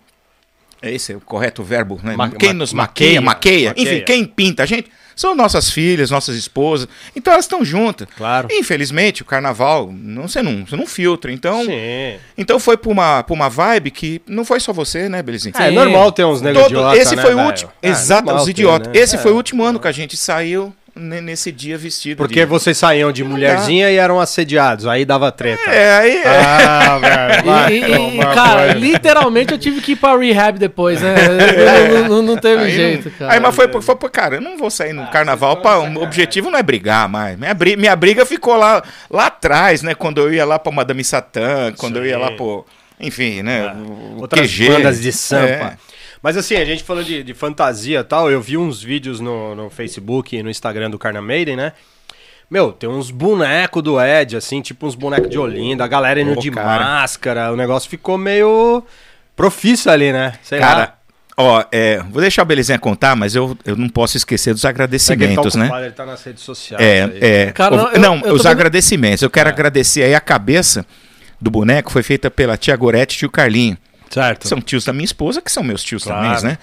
[0.82, 2.14] Esse é o correto verbo, né?
[2.16, 3.68] Ma- quem ma- nos maqueia, maqueia.
[3.70, 3.74] maqueia.
[3.94, 4.90] Enfim, quem pinta a gente
[5.20, 6.88] são nossas filhas, nossas esposas.
[7.14, 8.08] Então elas estão juntas.
[8.16, 8.48] Claro.
[8.50, 11.30] Infelizmente, o carnaval, não, você, não, você não filtra.
[11.32, 12.18] Então, Sim.
[12.38, 15.54] então foi pra uma, pra uma vibe que não foi só você, né, Belezinha?
[15.58, 17.70] É, normal ter uns negros idiota, esse né, foi o último.
[17.82, 18.92] É, Exato, os idiotas.
[18.92, 18.98] né?
[18.98, 19.18] Esse É.
[19.18, 22.16] foi o último ano que a gente saiu nesse dia vestido.
[22.18, 22.47] Porque de...
[22.47, 25.70] vocês saíam de mulherzinha e eram assediados, aí dava treta.
[25.70, 26.22] É, aí.
[26.26, 27.70] Ah, velho.
[27.70, 31.14] E, e- e, cara, literalmente eu tive que ir pra rehab depois, né?
[32.03, 33.32] Não, não- não teve Aí, jeito, não- cara.
[33.32, 35.57] aí, mas foi, por- foi, por- cara, eu não vou sair no carnaval.
[35.59, 37.38] Pra, o objetivo não é brigar mais.
[37.38, 39.95] Minha, bri- minha briga ficou lá, lá atrás, né?
[39.95, 42.36] Quando eu ia lá pra Madame Satã, quando eu ia lá Sim.
[42.36, 42.66] pro.
[43.03, 43.72] Enfim, né?
[43.74, 44.68] o Outras QG.
[44.68, 45.45] bandas de sampa.
[45.45, 45.72] É.
[46.22, 49.54] Mas assim, a gente falando de, de fantasia e tal, eu vi uns vídeos no,
[49.54, 51.72] no Facebook e no Instagram do Carna Maiden, né?
[52.50, 56.34] Meu, tem uns bonecos do Ed, assim, tipo uns bonecos de Olinda, a galera indo
[56.34, 56.84] Pô, de cara.
[56.84, 58.82] máscara, o negócio ficou meio
[59.36, 60.34] profício ali, né?
[60.42, 60.94] Sei Cara, lá.
[61.36, 64.72] ó, é, vou deixar o Belezinha contar, mas eu, eu não posso esquecer dos Será
[64.74, 65.64] que ele tá agradecimentos, né?
[65.66, 66.84] ocupado, Ele tá nas redes sociais.
[66.84, 67.18] É, aí.
[67.20, 67.52] é.
[67.52, 69.22] Cara, O- não, eu- não, eu os vendo- agradecimentos.
[69.22, 70.84] Eu quero agradecer aí a cabeça
[71.40, 73.78] do boneco foi feita pela tia Gorete e tio Carlinho.
[74.11, 74.46] Certo.
[74.48, 76.36] São tios da minha esposa, que são meus tios Claro.
[76.36, 76.58] também, né?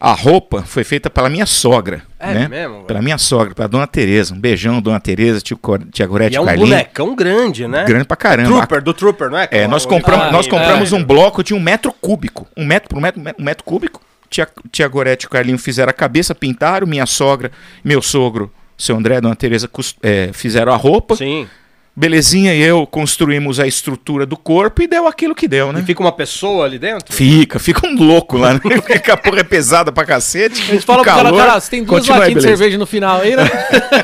[0.00, 2.48] A roupa foi feita pela minha sogra, É né?
[2.48, 2.86] mesmo, velho?
[2.86, 4.34] Pela minha sogra, pela dona Tereza.
[4.34, 6.66] Um beijão, dona Tereza, tio Cor- tia Gorete E é um Carlinho.
[6.66, 7.84] bonecão grande, né?
[7.84, 8.48] Grande pra caramba.
[8.48, 9.46] Trooper, do Trooper, não é?
[9.52, 10.96] É, nós O- compramos, Ah, nós é, compramos é.
[10.96, 12.48] um bloco de um metro cúbico.
[12.56, 14.02] Um metro por um metro, um metro cúbico.
[14.28, 16.84] Tia, tia Gorete e o Carlinho fizeram a cabeça, pintaram.
[16.84, 17.52] Minha sogra,
[17.84, 19.70] meu sogro, seu André e dona Tereza
[20.02, 21.14] é, fizeram a roupa.
[21.14, 21.46] Sim.
[21.94, 25.80] Belezinha e eu construímos a estrutura do corpo e deu aquilo que deu, né?
[25.80, 27.14] E fica uma pessoa ali dentro?
[27.14, 28.60] Fica, fica um louco lá, né?
[28.64, 30.62] Porque a porra é pesada pra cacete.
[30.62, 31.38] A gente fala pro cara, calor.
[31.38, 33.44] cara, você tem duas latinhas de cerveja no final aí, né?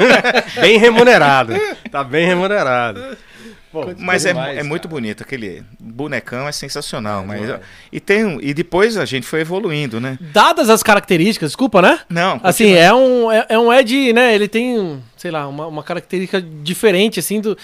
[0.61, 1.55] Bem remunerado.
[1.91, 3.01] Tá bem remunerado.
[3.71, 7.25] Pô, Mas é, demais, é muito bonito, aquele bonecão é sensacional.
[7.27, 7.43] mas,
[7.93, 10.16] e, tem, um- e depois a gente foi evoluindo, né?
[10.21, 12.01] Dadas as características, desculpa, né?
[12.09, 14.35] Não, Assim, é um, é, é um Ed, né?
[14.35, 17.57] Ele tem, sei lá, uma, uma característica diferente, assim, do...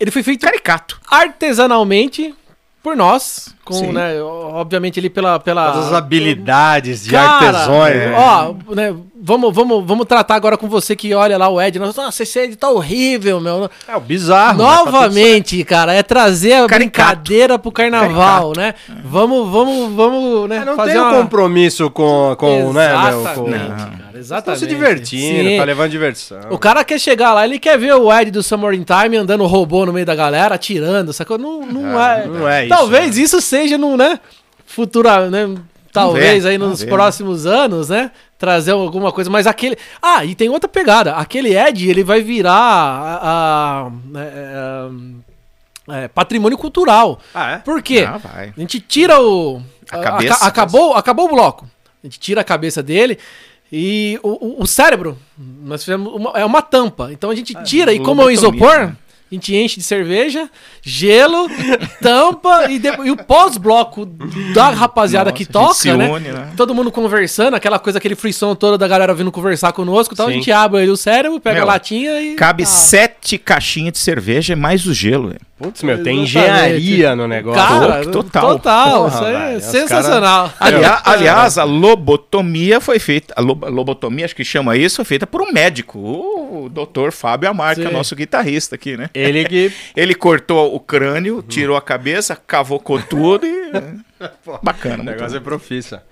[0.00, 0.98] Ele foi feito caricato.
[1.10, 2.34] artesanalmente
[2.82, 3.92] por nós, com, Sim.
[3.92, 5.40] né, obviamente ele pela...
[5.40, 7.94] pela Todas as habilidades de Cara, artesões.
[7.96, 8.06] é.
[8.10, 8.14] né?
[8.16, 8.94] Ó, né,
[9.26, 11.78] vamos, vamos, vamos tratar agora com você que olha lá o Ed.
[11.80, 13.68] Nossa, esse Ed tá horrível, meu.
[13.88, 14.62] É o bizarro.
[14.62, 16.76] mas tá Novamente, cara, é trazer a Caricato.
[17.22, 18.74] brincadeira pro carnaval, né?
[19.04, 20.58] Vamos, vamos, vamos, né?
[20.58, 21.18] É, não fazer tem um uma...
[21.22, 23.50] compromisso com, com né, Exatamente, com...
[23.50, 24.60] cara, Estão exatamente.
[24.60, 25.56] se divertindo, Sim.
[25.58, 26.40] tá levando diversão.
[26.50, 29.44] O cara quer chegar lá, ele quer ver o Ed do Summer in Time andando
[29.44, 31.36] robô no meio da galera, atirando, sacou?
[31.36, 32.26] Não, não, Ah, é.
[32.26, 33.22] não é isso, Talvez né?
[33.22, 34.20] isso seja num, né?
[34.64, 35.54] Futura, né?
[35.92, 38.10] Talvez aí nos próximos anos, né?
[38.38, 39.78] Trazer alguma coisa, mas aquele.
[40.02, 41.14] Ah, e tem outra pegada.
[41.14, 44.90] Aquele Ed, ele vai virar a- a- é,
[45.88, 47.18] é, é, patrimônio cultural.
[47.34, 47.58] Ah, é?
[47.58, 48.06] Por quê?
[48.06, 48.52] Ah, vai.
[48.56, 49.62] A gente tira o.
[49.90, 51.64] A a- cabeça, aca- acabou, acabou o bloco.
[52.02, 53.18] A gente tira a cabeça dele
[53.72, 57.10] e o, o- o cérebro, nós fizemos uma, é uma tampa.
[57.12, 58.96] Então a gente tira e como é um isopor, né?
[59.30, 60.48] A gente enche de cerveja,
[60.82, 61.48] gelo,
[62.00, 64.06] tampa e, de- e o pós-bloco
[64.54, 66.08] da rapaziada Nossa, que toca, né?
[66.10, 66.52] une, né?
[66.56, 70.14] Todo mundo conversando, aquela coisa, aquele frisson todo da galera vindo conversar conosco.
[70.14, 72.34] Então a gente abre aí o cérebro, pega Meu, a latinha e.
[72.34, 72.66] Cabe Ah.
[72.66, 75.28] sete caixinhas de cerveja mais o gelo.
[75.28, 75.40] velho.
[75.58, 77.58] Putz, meu, tem engenharia no negócio.
[77.66, 78.46] Cara, Total.
[78.58, 79.04] total.
[79.04, 80.52] Porra, isso aí é velho, os sensacional.
[80.60, 83.32] Aliás, aliás, a lobotomia foi feita.
[83.34, 87.48] A lob- lobotomia, acho que chama isso, foi feita por um médico, o doutor Fábio
[87.48, 87.90] Amarca, Sim.
[87.92, 89.08] nosso guitarrista aqui, né?
[89.14, 89.72] Ele que...
[89.96, 93.70] Ele cortou o crânio, tirou a cabeça, cavocou tudo e.
[94.62, 96.02] Bacana, O muito negócio é profissa.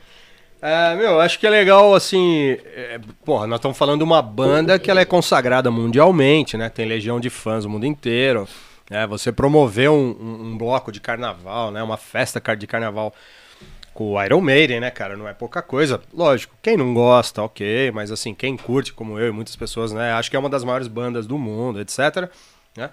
[0.62, 2.56] É, meu, acho que é legal, assim...
[2.74, 6.70] é, porra, nós estamos falando de uma banda que ela é consagrada mundialmente, né?
[6.70, 8.48] Tem legião de fãs no mundo inteiro.
[8.90, 9.06] Né?
[9.06, 11.82] Você promoveu um, um- um bloco de carnaval, né?
[11.82, 13.14] Uma festa de carnaval
[13.92, 15.16] com o Iron Maiden, né, cara?
[15.16, 16.00] Não é pouca coisa.
[16.12, 17.90] Lógico, quem não gosta, ok.
[17.92, 20.12] Mas, assim, quem curte, como eu e muitas pessoas, né?
[20.12, 22.28] Acho que é uma das maiores bandas do mundo, etc.
[22.76, 22.90] né?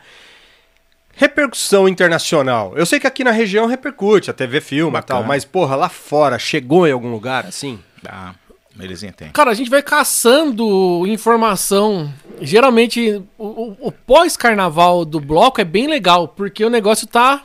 [1.13, 2.73] Repercussão internacional.
[2.75, 5.89] Eu sei que aqui na região repercute, a TV filma e tal, mas, porra, lá
[5.89, 7.79] fora, chegou em algum lugar, assim?
[8.07, 8.33] Ah,
[8.75, 9.29] belezinha tem.
[9.31, 12.11] Cara, a gente vai caçando informação.
[12.41, 17.43] Geralmente, o, o- o pós-carnaval do bloco é bem legal, porque o negócio tá,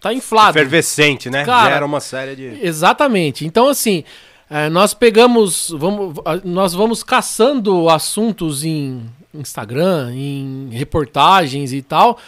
[0.00, 0.56] tá inflado.
[0.58, 1.44] Efervescente, né?
[1.44, 2.66] Cara, Gera uma série de...
[2.66, 3.44] Exatamente.
[3.46, 4.04] Então, assim,
[4.50, 9.02] É, nós pegamos, vamos, nós vamos caçando assuntos em
[9.34, 12.18] Instagram, em reportagens e tal.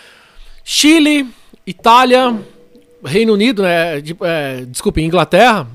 [0.63, 1.27] Chile,
[1.67, 2.39] Itália,
[3.05, 4.01] Reino Unido, né?
[4.01, 5.67] De, é, desculpe, Inglaterra.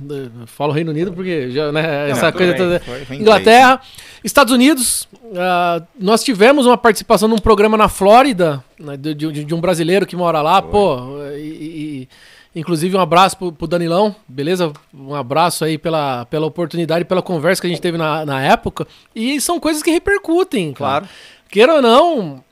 [0.46, 2.10] Falo Reino Unido porque já, né?
[2.10, 2.82] Essa coisa toda.
[3.12, 3.82] Inglaterra,
[4.24, 5.08] Estados Unidos.
[5.24, 10.06] Uh, nós tivemos uma participação num programa na Flórida, né, de, de, de, um brasileiro
[10.06, 10.72] que mora lá, foi.
[10.72, 11.24] pô.
[11.36, 12.08] E,
[12.56, 14.72] e, inclusive um abraço pro, pro Danilão, beleza?
[14.94, 18.88] Um abraço aí pela, pela oportunidade, pela conversa que a gente teve na, na época.
[19.16, 21.08] E são coisas que repercutem, claro.
[21.50, 22.44] Queira ou não,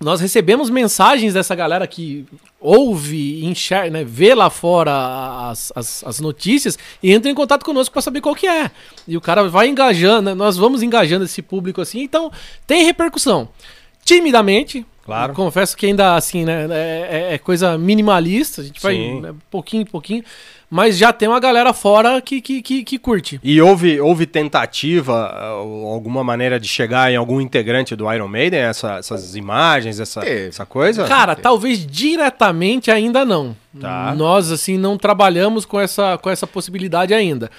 [0.00, 2.24] nós recebemos mensagens dessa galera que
[2.60, 7.92] ouve, enxerga, né, vê lá fora as, as, as, notícias e entra em contato conosco
[7.92, 8.70] para saber qual que é.
[9.06, 12.30] E o cara vai engajando, né, nós vamos engajando esse público assim, então
[12.66, 13.48] tem repercussão.
[14.04, 14.86] Timidamente,
[15.16, 15.34] claro.
[15.34, 19.82] confesso que ainda assim, né, é, é, é coisa minimalista, a gente vai né, pouquinho
[19.82, 20.22] em pouquinho,
[20.70, 23.40] mas já tem uma galera fora que, que, que, que, curte.
[23.42, 28.96] E houve, houve tentativa, alguma maneira de chegar em algum integrante do Iron Maiden, essa,
[28.96, 31.06] essas imagens, essa, essa coisa?
[31.06, 33.56] Cara, talvez diretamente ainda não.
[33.80, 34.14] Tá.
[34.14, 37.50] Nós, assim, não trabalhamos com essa, com essa possibilidade ainda.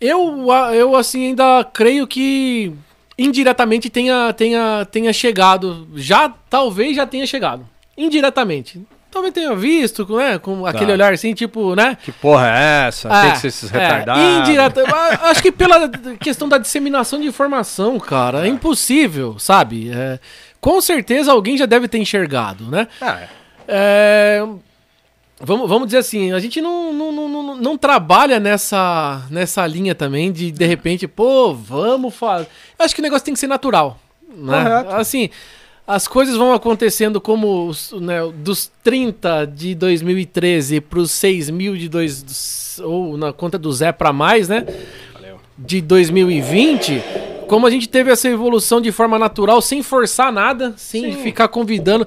[0.00, 2.72] Eu, eu assim, ainda creio que
[3.18, 5.88] indiretamente tenha, tenha, tenha chegado.
[5.96, 7.66] Já, talvez já tenha chegado.
[7.96, 10.38] Indiretamente talvez tenha visto, né?
[10.38, 10.70] Com tá.
[10.70, 11.96] aquele olhar assim, tipo, né?
[12.02, 13.08] Que porra é essa?
[13.08, 14.22] É, Tem que ser esses é, retardados.
[14.22, 14.84] É, indireta,
[15.28, 15.88] acho que pela
[16.20, 19.90] questão da disseminação de informação, cara, é, é impossível, sabe?
[19.90, 20.18] É,
[20.60, 22.86] com certeza alguém já deve ter enxergado, né?
[23.00, 23.28] Ah, é.
[23.68, 24.46] é.
[25.40, 30.32] Vamos, vamos dizer assim, a gente não, não, não, não, trabalha nessa, nessa linha também
[30.32, 32.48] de, de repente, pô, vamos fazer.
[32.78, 33.98] Acho que o negócio tem que ser natural.
[34.28, 34.62] Né?
[34.62, 34.90] Correto.
[34.94, 35.30] Assim,
[35.86, 41.88] as coisas vão acontecendo como né, dos 30 de 2013 para os 6 mil de
[41.88, 44.66] dois, ou na conta do Zé para mais, né?
[45.14, 45.40] Valeu.
[45.56, 47.02] De 2020,
[47.48, 51.22] como a gente teve essa evolução de forma natural, sem forçar nada, sem Sim.
[51.22, 52.06] ficar convidando.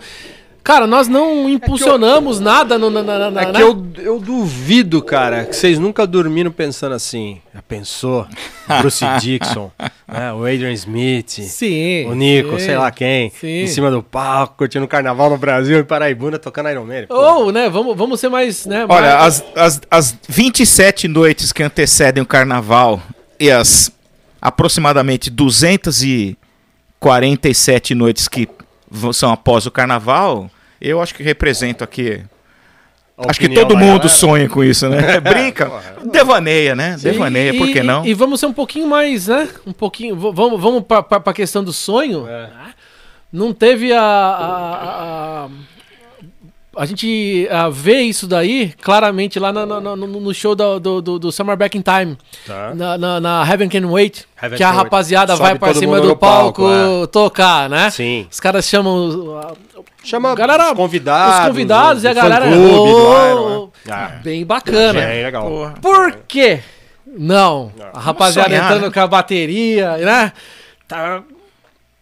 [0.64, 3.64] Cara, nós não impulsionamos é eu, nada no, na, na, na, É que né?
[3.64, 7.42] eu, eu duvido, cara, que vocês nunca dormiram pensando assim.
[7.54, 8.28] Já pensou?
[8.80, 9.72] Bruce Dixon,
[10.08, 10.32] né?
[10.34, 13.64] o Adrian Smith, sim, o Nico, sim, sei lá quem, sim.
[13.64, 17.08] em cima do palco, curtindo carnaval no Brasil e Paraibuna tocando Iron Man.
[17.10, 18.86] Ou, né, vamos, vamos ser mais, né?
[18.88, 19.44] Olha, mais...
[19.56, 23.02] As, as, as 27 noites que antecedem o carnaval
[23.40, 23.92] e as
[24.40, 28.48] aproximadamente 247 noites que
[29.14, 32.22] são após o carnaval, eu acho que represento aqui.
[33.18, 35.20] Acho que todo mundo sonha com isso, né?
[35.22, 35.72] Brinca,
[36.12, 36.98] devaneia, né?
[36.98, 38.04] Sim, devaneia, por que não?
[38.04, 39.48] E, e, vamos ser um pouquinho mais, né?
[39.66, 40.16] Um pouquinho.
[40.16, 42.28] Vamos, vamos para a questão do sonho.
[42.28, 42.50] É.
[43.32, 45.50] Não teve a, a, a a
[46.86, 51.58] gente uh, vê isso daí claramente lá no, no, no show do, do, do, Summer
[51.58, 52.18] Back in Time.
[52.48, 52.74] Tá.
[52.74, 54.26] Na, na, na, Heaven Can Wait.
[54.42, 57.08] Heaven que a rapaziada vai pra cima do palco, palco é.
[57.08, 57.90] tocar, né?
[57.90, 58.26] Sim.
[58.32, 59.54] Os caras chamam.
[60.04, 61.40] Chama galera, os convidados.
[61.40, 62.46] Os convidados e a galera.
[62.58, 64.20] Oh, ah.
[64.24, 65.00] Bem bacana.
[65.00, 65.48] É, legal.
[65.48, 65.74] Porra.
[65.82, 66.62] Por quê?
[67.06, 67.72] Não.
[67.78, 67.88] Não.
[67.94, 68.92] A rapaziada sonhar, entrando né?
[68.92, 70.34] com a bateria, né?
[70.88, 71.22] Tá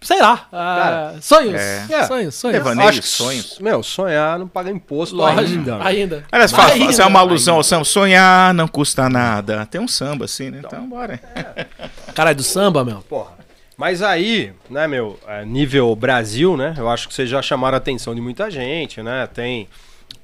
[0.01, 0.47] Sei lá.
[0.51, 1.59] Uh, sonhos.
[1.59, 1.85] É.
[1.89, 2.03] é.
[2.05, 2.57] Sonhos, sonhos.
[2.57, 3.59] Devaneio, Acho que, sonhos.
[3.59, 5.83] Meu, sonhar não paga imposto Lógico, ainda.
[5.83, 6.25] Ainda.
[6.31, 6.91] Aliás, fala, ainda.
[6.91, 7.83] Isso é uma alusão ao samba.
[7.83, 9.65] Sonhar não custa nada.
[9.65, 10.59] Tem um samba assim, né?
[10.59, 11.19] Então, então bora.
[11.35, 11.65] É.
[12.15, 13.01] Cara, é do samba, meu.
[13.01, 13.39] Porra.
[13.77, 16.75] Mas aí, né, meu, é, nível Brasil, né?
[16.77, 19.27] Eu acho que vocês já chamaram a atenção de muita gente, né?
[19.27, 19.69] Tem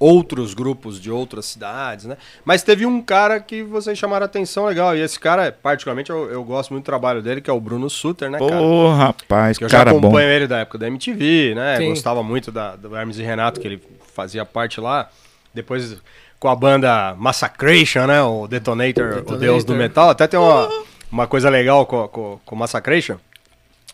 [0.05, 2.15] outros grupos de outras cidades, né?
[2.43, 4.95] Mas teve um cara que vocês chamaram a atenção legal.
[4.95, 7.89] E esse cara, particularmente, eu, eu gosto muito do trabalho dele, que é o Bruno
[7.89, 8.61] Suter, né, cara?
[8.61, 10.33] Ô, rapaz, que eu cara já acompanho bom.
[10.33, 11.77] ele da época da MTV, né?
[11.77, 11.89] Sim.
[11.89, 13.81] Gostava muito da, do Hermes e Renato, que ele
[14.13, 15.09] fazia parte lá.
[15.53, 15.97] Depois
[16.39, 18.21] com a banda Massacration, né?
[18.21, 19.35] O Detonator, Detonator.
[19.35, 20.11] o deus do metal.
[20.11, 20.69] Até tem uma,
[21.11, 23.17] uma coisa legal com, com, com o Massacration.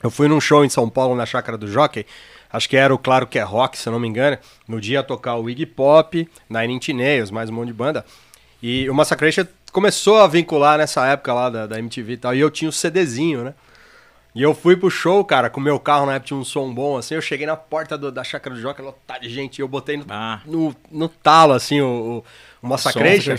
[0.04, 2.06] Eu fui num show em São Paulo, na Chácara do Jockey,
[2.52, 4.38] acho que era o Claro Que É Rock, se eu não me engano,
[4.68, 8.06] no dia tocar o Iggy Pop, Nine Inch Nails, mais um monte de banda.
[8.62, 12.40] E o Massacration começou a vincular nessa época lá da, da MTV e tal, e
[12.40, 13.54] eu tinha o um CDzinho, né?
[14.34, 16.74] E eu fui pro show, cara, com o meu carro na época tinha um som
[16.74, 19.62] bom, assim, eu cheguei na porta do, da chácara do Joca, lotado de gente, e
[19.62, 20.42] eu botei no, ah.
[20.46, 22.24] no, no, talo, assim, o,
[22.62, 23.36] o, o Massacration.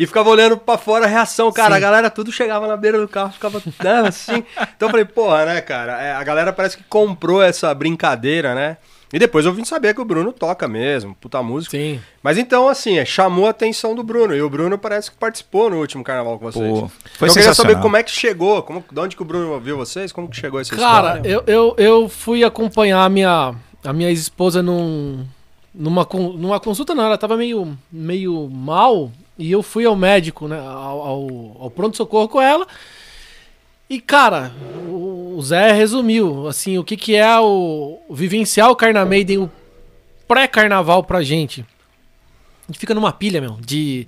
[0.00, 1.74] E ficava olhando pra fora a reação, cara.
[1.74, 1.76] Sim.
[1.76, 4.42] A galera tudo chegava na beira do carro, ficava né, assim.
[4.74, 6.00] Então eu falei, porra, né, cara?
[6.00, 8.78] É, a galera parece que comprou essa brincadeira, né?
[9.12, 11.76] E depois eu vim saber que o Bruno toca mesmo, puta música.
[11.76, 12.00] Sim.
[12.22, 14.34] Mas então, assim, é, chamou a atenção do Bruno.
[14.34, 16.66] E o Bruno parece que participou no último carnaval com vocês.
[16.66, 19.24] Pô, foi então, eu queria saber como é que chegou, como, de onde que o
[19.26, 21.22] Bruno viu vocês, como que chegou essa Cara, história.
[21.22, 25.26] Cara, eu, eu, eu fui acompanhar a minha, a minha ex-esposa num,
[25.74, 29.10] numa, numa consulta, não, ela tava meio, meio mal
[29.40, 30.60] E eu fui ao médico, né?
[30.60, 32.66] Ao, ao, ao pronto-socorro com ela.
[33.88, 34.52] E, cara,
[34.86, 39.50] o, Zé resumiu, assim, o que, que é o, o vivenciar o Carna Maiden, o
[40.28, 41.64] pré-carnaval pra gente.
[42.62, 44.06] A gente fica numa pilha, meu, de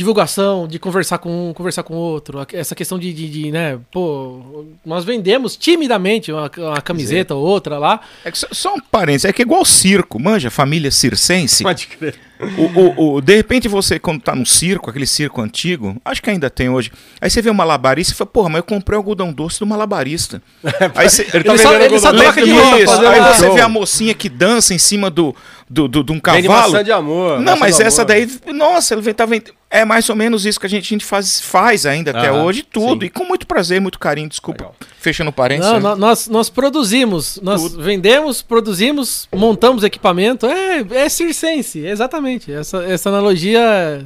[0.00, 2.46] divulgação, de conversar com um, conversar com outro.
[2.52, 7.78] Essa questão de, de, de né, pô, nós vendemos timidamente uma, uma camiseta ou outra
[7.78, 8.00] lá.
[8.24, 11.62] É que só, só um parênteses, é que é igual circo, manja, família circense.
[11.62, 12.14] Pode crer.
[12.56, 16.30] O, o, o, de repente você, quando tá num circo, aquele circo antigo, acho que
[16.30, 16.90] ainda tem hoje,
[17.20, 19.66] aí você vê um malabarista e fala, porra, mas eu comprei o algodão doce do
[19.66, 20.42] malabarista.
[20.96, 22.76] aí você, ele, tá ele só, ele só troca de roupa.
[23.10, 25.36] Aí você vê a mocinha que dança em cima do,
[25.68, 26.82] do, do, de um cavalo.
[26.82, 27.40] de amor.
[27.40, 28.08] Não, mas essa amor.
[28.08, 29.59] daí, nossa, ele tá vendo.
[29.72, 32.64] É mais ou menos isso que a gente, a gente faz, faz ainda até hoje,
[32.64, 33.02] tudo.
[33.02, 33.06] Sim.
[33.06, 34.64] E com muito prazer, muito carinho, desculpa.
[34.64, 34.76] Legal.
[34.98, 35.72] Fechando parênteses.
[35.72, 35.94] Não, né?
[35.94, 37.80] nós, nós produzimos, nós tudo.
[37.80, 40.44] vendemos, produzimos, montamos equipamento.
[40.46, 42.52] É, é circense, exatamente.
[42.52, 44.02] Essa, essa analogia é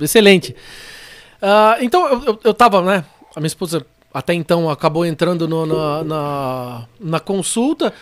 [0.00, 0.50] excelente.
[1.40, 3.04] Uh, então, eu, eu, eu tava, né?
[3.36, 7.94] A minha esposa até então acabou entrando no, na, na, na consulta.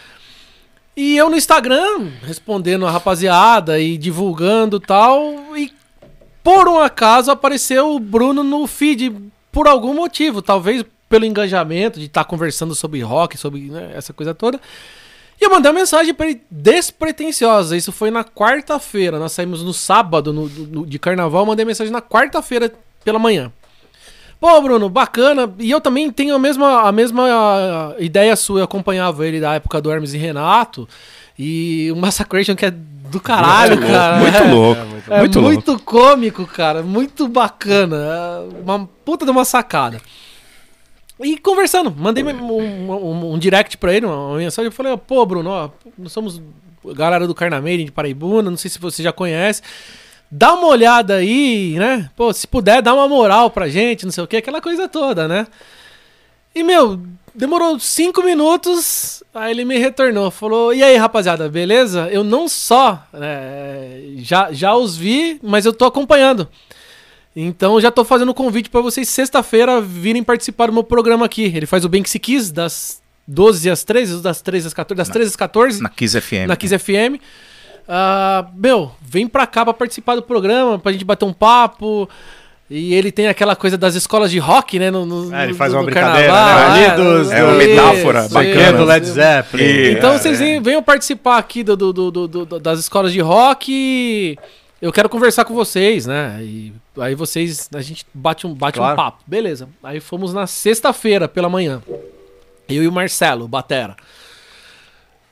[0.96, 5.34] E eu no Instagram, respondendo a rapaziada e divulgando tal.
[5.56, 5.70] E
[6.42, 9.14] por um acaso apareceu o Bruno no feed
[9.50, 10.42] por algum motivo.
[10.42, 14.60] Talvez pelo engajamento de estar tá conversando sobre rock, sobre né, essa coisa toda.
[15.40, 17.76] E eu mandei uma mensagem para ele despretensiosa.
[17.76, 19.18] Isso foi na quarta-feira.
[19.18, 21.44] Nós saímos no sábado no, no, de carnaval.
[21.44, 22.72] mandei mensagem na quarta-feira
[23.04, 23.52] pela manhã.
[24.40, 25.52] Pô, Bruno, bacana.
[25.58, 28.60] E eu também tenho a mesma, a mesma ideia sua.
[28.60, 30.88] Eu acompanhava ele da época do Hermes e Renato.
[31.38, 34.16] E o Massacration que é do caralho, muito cara.
[34.18, 34.80] Louco, muito louco.
[34.80, 35.84] É, muito, é muito, muito louco.
[35.84, 36.82] cômico, cara.
[36.82, 37.96] Muito bacana.
[37.96, 40.00] É uma puta de uma sacada.
[41.20, 44.66] E conversando, mandei um, um, um direct pra ele, uma mensagem.
[44.66, 46.40] Eu falei, pô, Bruno, ó, nós somos
[46.94, 49.62] galera do Carnameira de Paraibuna, não sei se você já conhece
[50.32, 52.08] dá uma olhada aí, né?
[52.16, 55.28] Pô, se puder, dá uma moral pra gente, não sei o que, aquela coisa toda,
[55.28, 55.46] né?
[56.54, 57.02] E, meu,
[57.34, 62.08] demorou cinco minutos, aí ele me retornou, falou, e aí, rapaziada, beleza?
[62.10, 66.48] Eu não só né, já, já os vi, mas eu tô acompanhando.
[67.34, 71.44] Então já tô fazendo convite para vocês sexta-feira virem participar do meu programa aqui.
[71.44, 74.96] Ele faz o Bem Que Se Quis, das 12 às 13, das 13 às 14,
[74.96, 75.82] das 13 às 14.
[75.82, 76.46] Na Kiss FM.
[76.46, 77.20] Na Kiss FM.
[77.82, 82.08] Uh, meu, vem pra cá pra participar do programa, pra gente bater um papo.
[82.74, 84.90] E ele tem aquela coisa das escolas de rock, né?
[84.90, 86.84] No, no é, ele faz uma brincadeira, carnaval, né?
[86.86, 89.90] É, dos, é uma metáfora isso, bacana do Led Zeppelin.
[89.90, 90.58] Então vocês é.
[90.58, 94.38] venham participar aqui do, do, do, do, das escolas de rock.
[94.80, 96.38] Eu quero conversar com vocês, né?
[96.40, 98.94] E aí vocês, a gente bate um, bate claro.
[98.94, 99.22] um papo.
[99.26, 99.68] Beleza.
[99.82, 101.82] Aí fomos na sexta-feira pela manhã.
[102.70, 103.94] Eu e o Marcelo, Batera.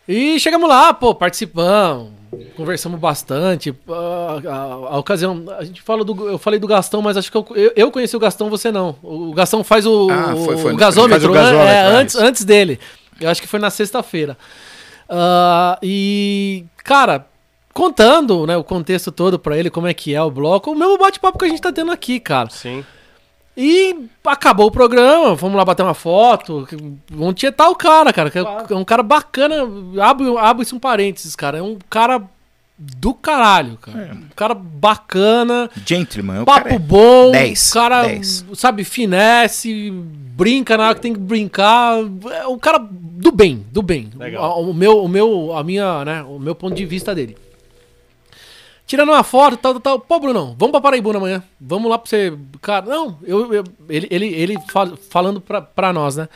[0.07, 2.20] E chegamos lá, pô, participamos
[2.57, 3.75] conversamos bastante.
[3.89, 4.63] A, a,
[4.95, 6.29] a, ocasião, a gente fala do.
[6.29, 8.97] Eu falei do Gastão, mas acho que eu, eu, eu conheci o Gastão, você não.
[9.03, 11.75] O Gastão faz o, ah, foi, foi, o gasômetro, o gasômetro né?
[11.75, 12.79] é, antes, antes dele.
[13.21, 14.37] Eu acho que foi na sexta-feira.
[15.09, 17.27] Uh, e, cara,
[17.73, 20.97] contando né, o contexto todo pra ele, como é que é o bloco, o mesmo
[20.97, 22.49] bate-papo que a gente tá tendo aqui, cara.
[22.51, 22.85] Sim.
[23.63, 26.67] E acabou o programa, vamos lá bater uma foto.
[27.11, 28.31] Vamos tietar o cara, cara.
[28.31, 29.57] Que é é um cara bacana.
[30.03, 31.59] Abre, abre um parênteses, cara.
[31.59, 32.23] É um cara
[32.79, 33.99] do caralho, cara.
[33.99, 34.13] É.
[34.15, 35.69] Um cara bacana.
[35.85, 36.47] Gentleman.
[36.47, 37.33] Papo cara é bom.
[37.33, 37.71] 10.
[37.71, 38.47] cara, dez.
[38.55, 41.99] sabe, finesse, brinca na hora que tem que brincar.
[42.33, 44.09] É um cara do bem, do bem.
[44.17, 44.59] Legal.
[44.63, 47.37] O, o meu, o meu, a minha, né, o meu ponto de vista dele
[48.91, 50.01] tirando uma foto, tal, tal, tal.
[50.01, 51.45] Pô, Bruno, vamos pra Paraibuna amanhã.
[51.61, 52.37] Vamos lá pra você.
[52.61, 56.29] Cara, não, eu, eu ele, ele, ele fal, falando pra, pra nós, né?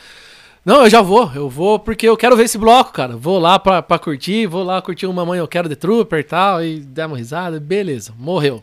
[0.64, 3.16] Não, eu já vou, eu vou porque eu quero ver esse bloco, cara.
[3.16, 6.22] Vou lá pra, pra curtir, vou lá curtir uma mãe, eu quero The Trooper e
[6.22, 8.62] tal, e dar uma risada, beleza, morreu.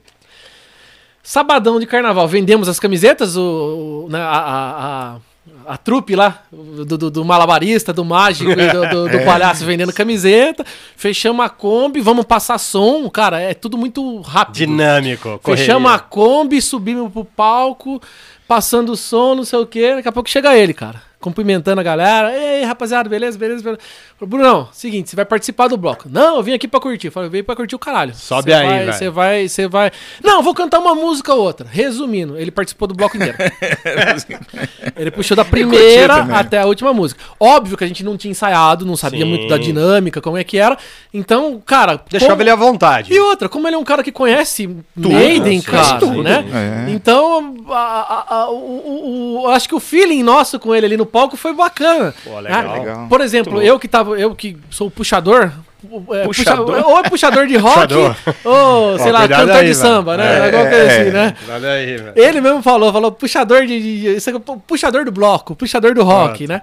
[1.22, 5.20] Sabadão de carnaval, vendemos as camisetas, o, o né, a, a, a
[5.66, 9.26] a trupe lá, do, do, do, malabarista, do mágico e do, do, é.
[9.26, 10.66] palhaço vendendo camiseta.
[10.96, 13.10] Fechamos a Kombi, vamos passar som.
[13.10, 14.56] Cara, é tudo muito rápido.
[14.56, 15.40] Dinâmico.
[15.40, 15.66] Correria.
[15.66, 18.02] Fechamos a Kombi, subimos pro palco,
[18.48, 19.96] passando o som, não sei o quê.
[19.96, 22.36] Daqui a pouco chega ele, cara cumprimentando a galera.
[22.36, 23.80] Ei, rapaziada, beleza, beleza, beleza.
[24.20, 26.10] Brunão, seguinte, você vai participar do bloco.
[26.10, 27.08] Não, eu vim aqui pra curtir.
[27.08, 28.14] Eu falei, eu vim pra curtir o caralho.
[28.14, 28.94] Sobe cê aí, velho.
[28.94, 29.92] Você vai, você vai.
[30.24, 31.68] Não, vou cantar uma música ou outra.
[31.70, 33.38] Resumindo, ele participou do bloco inteiro.
[34.98, 37.22] ele puxou da primeira até a última música.
[37.40, 39.30] Óbvio que a gente não tinha ensaiado, não sabia Sim.
[39.30, 40.78] muito da dinâmica, como é que era.
[41.14, 42.02] Então, cara.
[42.10, 42.44] Deixava como...
[42.44, 43.14] ele à vontade.
[43.14, 46.24] E outra, como ele é um cara que conhece tudo, Maiden, cara, tudo.
[46.24, 46.46] né?
[46.88, 46.92] É.
[46.92, 50.98] Então, a, a, a, o, o, o, acho que o feeling nosso com ele ali
[50.98, 52.14] no palco foi bacana.
[52.24, 52.60] Pô, legal.
[52.70, 53.08] Ah, Legal.
[53.08, 55.52] Por exemplo, eu que tava, eu que sou o puxador,
[56.14, 56.66] é, Puxador?
[56.66, 58.16] puxa- ou é puxador de rock, Puxador.
[58.46, 59.90] ou sei Ó, lá, cantor aí, de mano.
[59.96, 60.26] samba, né?
[60.40, 61.02] É, Alguma coisa é.
[61.02, 61.36] assim, né?
[61.50, 62.12] Olha aí.
[62.16, 64.32] Ele mesmo falou, falou puxador de, de-
[64.68, 66.62] puxador do bloco, puxador do rock, né?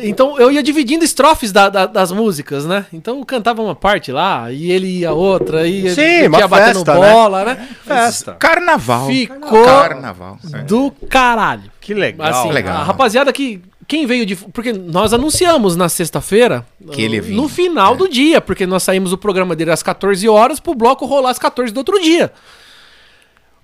[0.00, 2.86] Então eu ia dividindo estrofes da- da- das músicas, né?
[2.92, 6.46] Então eu cantava uma parte lá e ele ia outra e Sim, ele uma ia
[6.46, 7.12] batendo festa, né?
[7.12, 7.68] bola, né?
[7.84, 8.32] Festa.
[8.38, 9.06] Carnaval.
[9.08, 10.38] Ficou Carnaval.
[10.54, 10.58] é.
[10.62, 11.64] do caralho.
[11.88, 12.28] Que legal.
[12.28, 12.76] Assim, legal.
[12.76, 13.62] a rapaziada que.
[13.86, 14.36] Quem veio de.
[14.36, 16.66] Porque nós anunciamos na sexta-feira.
[16.92, 17.40] Que ele vinha.
[17.40, 21.06] No final do dia, porque nós saímos do programa dele às 14 horas pro bloco
[21.06, 22.30] rolar às 14 do outro dia.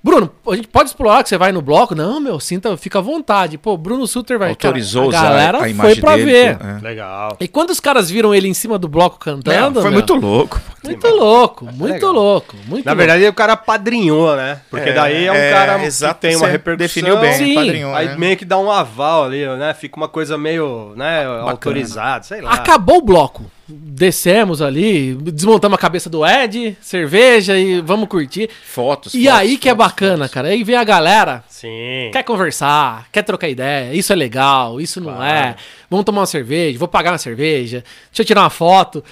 [0.04, 1.94] Bruno, a gente pode explorar que você vai no bloco?
[1.94, 3.56] Não, meu, sinta, fica à vontade.
[3.56, 4.50] Pô, Bruno Suter vai.
[4.50, 6.24] Autorizou Cara, a usar galera a foi pra dele.
[6.30, 6.58] ver.
[6.60, 6.78] é.
[6.82, 7.36] Legal.
[7.40, 9.76] E quando os caras viram ele em cima do bloco cantando.
[9.76, 10.60] Não, foi meu, muito louco.
[10.84, 12.12] Muito louco, muito legal.
[12.12, 12.54] louco.
[12.66, 12.98] Muito Na louco.
[12.98, 14.60] verdade, o cara padrinhou, né?
[14.68, 16.86] Porque daí é um é, cara que exato, tem uma repercussão.
[16.86, 17.54] definiu bem, Sim.
[17.54, 18.16] padrinhou, Aí né?
[18.18, 19.72] meio que dá um aval ali, né?
[19.72, 22.52] Fica uma coisa meio, né, autorizada, sei lá.
[22.52, 23.50] Acabou o bloco.
[23.66, 28.50] Descemos ali, desmontamos a cabeça do Ed, cerveja e vamos curtir.
[28.66, 29.14] Fotos.
[29.14, 30.34] E fotos, aí que é bacana, fotos.
[30.34, 30.48] cara.
[30.48, 32.10] Aí vem a galera, Sim.
[32.12, 33.94] quer conversar, quer trocar ideia.
[33.94, 35.24] Isso é legal, isso não Claro.
[35.48, 35.56] é.
[35.88, 39.02] Vamos tomar uma cerveja, vou pagar uma cerveja, deixa eu tirar uma foto.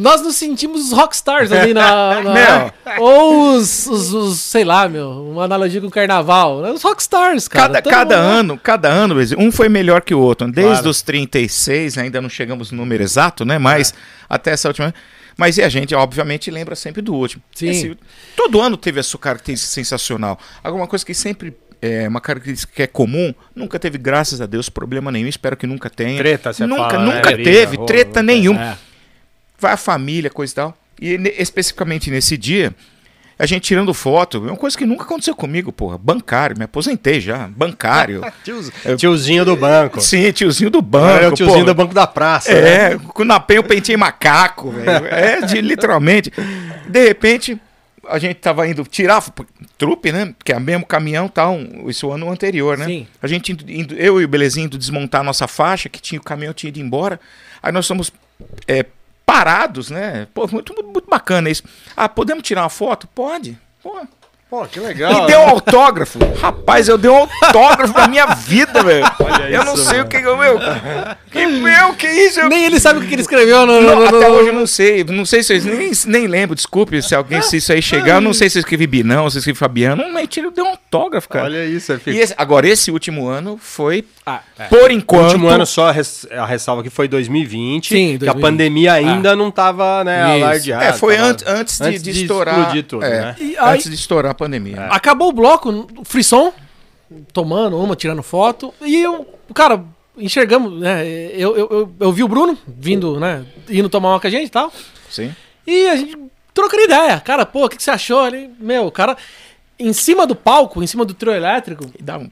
[0.00, 2.22] Nós nos sentimos os rockstars ali na.
[2.22, 2.72] na-.
[3.00, 6.60] Ou os, os, os, sei lá, meu, uma analogia com o carnaval.
[6.62, 6.70] né?
[6.70, 7.82] Os rockstars, cara.
[7.82, 10.46] Cada, cada mundo- ano, cada ano, um foi melhor que o outro.
[10.52, 10.88] Desde Claro.
[10.90, 13.58] os 36, ainda não chegamos no número exato, né?
[13.58, 13.92] Mas
[14.28, 14.94] até essa última.
[15.36, 17.42] Mas e a gente, obviamente, lembra sempre do último.
[17.52, 17.96] Sim.
[18.36, 20.38] todo ano teve a sua característica sensacional.
[20.62, 24.68] Alguma coisa que sempre é uma característica que é comum, nunca teve, graças a Deus,
[24.68, 25.26] problema nenhum.
[25.28, 26.18] Espero que nunca tenha.
[26.18, 27.14] Treta, você Nunca, fala, né?
[27.16, 28.22] nunca Briga, teve, treta é.
[28.22, 28.62] nenhuma.
[28.84, 28.87] É.
[29.58, 30.78] Vai a família, coisa e tal.
[31.00, 32.74] E especificamente nesse dia,
[33.38, 35.96] a gente tirando foto, é uma coisa que nunca aconteceu comigo, porra.
[35.96, 38.20] Bancário, me aposentei já, bancário.
[38.44, 40.00] Tiozinho, tiozinho do banco.
[40.00, 41.24] Sim, tiozinho do banco.
[41.24, 41.66] é o tiozinho porra.
[41.66, 42.52] do banco da praça.
[42.52, 42.92] né?
[42.94, 45.06] É, com na penha eu pentei macaco, velho.
[45.06, 46.32] É, de, literalmente.
[46.88, 47.60] De repente,
[48.08, 49.22] a gente tava indo tirar
[49.76, 50.34] trupe, né?
[50.44, 51.56] Que é o mesmo caminhão tal,
[51.86, 52.86] isso o ano anterior, né?
[52.86, 53.06] Sim.
[53.22, 56.20] A gente indo, indo- eu e o Belezinho indo desmontar a nossa faixa, que tinha
[56.20, 57.20] o caminhão tinha ido embora.
[57.62, 58.10] Aí nós somos
[58.66, 58.84] é,
[59.28, 60.26] parados, né?
[60.32, 61.62] Pô, muito, muito, bacana isso.
[61.94, 63.06] Ah, podemos tirar uma foto?
[63.14, 63.58] Pode.
[63.82, 63.94] Pô.
[64.50, 65.12] Pô, que legal.
[65.12, 66.18] E deu um autógrafo.
[66.40, 69.04] Rapaz, eu dei um autógrafo da minha vida, velho.
[69.20, 70.04] Olha Eu não sei mano.
[70.04, 70.38] o que eu.
[70.38, 70.58] Meu,
[71.30, 72.40] que, meu, que isso?
[72.40, 73.78] Eu- Nem ele sabe o que ele escreveu no.
[73.82, 75.04] não, no- até no- hoje eu não sei.
[75.04, 76.56] Não sei se nem, nem lembro.
[76.56, 78.14] Desculpe se alguém se isso aí chegar.
[78.14, 80.02] Eu não sei se eu escrevi Binão, se eu escrevi Fabiano.
[80.02, 81.44] Não, mentira, eu dei um autógrafo, cara.
[81.44, 84.02] Olha isso, é E esse- agora, esse último ano foi,
[84.58, 85.24] Ah, por O enquanto.
[85.26, 88.42] último ano só a res- a ressalva que foi 2020, Sim, que a 2020.
[88.42, 90.44] pandemia ainda não tava, né, Isso.
[90.44, 90.84] alardeada.
[90.84, 92.58] É, foi tava- an- antes, de, antes de de estourar.
[92.58, 93.36] explodir tudo, é, né?
[93.40, 94.86] E aí- Antes de estourar a pandemia.
[94.90, 96.52] Acabou o bloco, frisson,
[97.32, 98.72] tomando uma, tirando foto.
[98.82, 99.82] E eu, cara,
[100.16, 101.06] enxergamos, né?
[101.32, 103.44] Eu, eu, eu, eu vi o Bruno vindo, né?
[103.70, 104.72] Indo tomar uma com a gente e tal.
[105.08, 105.34] Sim.
[105.66, 106.16] E a gente
[106.52, 107.20] trocando ideia.
[107.20, 108.50] Cara, pô, o que, que você achou ali?
[108.58, 109.16] Meu, o cara.
[109.80, 112.28] Em cima do palco, em cima do trio elétrico, E dá um.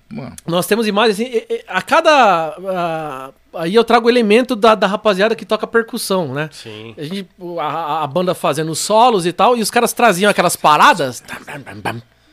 [0.46, 1.40] Nós temos imagens assim.
[1.68, 2.56] A cada.
[2.58, 6.48] a- aí eu trago o elemento da, da rapaziada que toca percussão, né?
[6.52, 6.94] Sim.
[6.98, 7.28] A, gente,
[7.60, 11.22] a, a banda fazendo solos e tal, e os caras traziam aquelas paradas.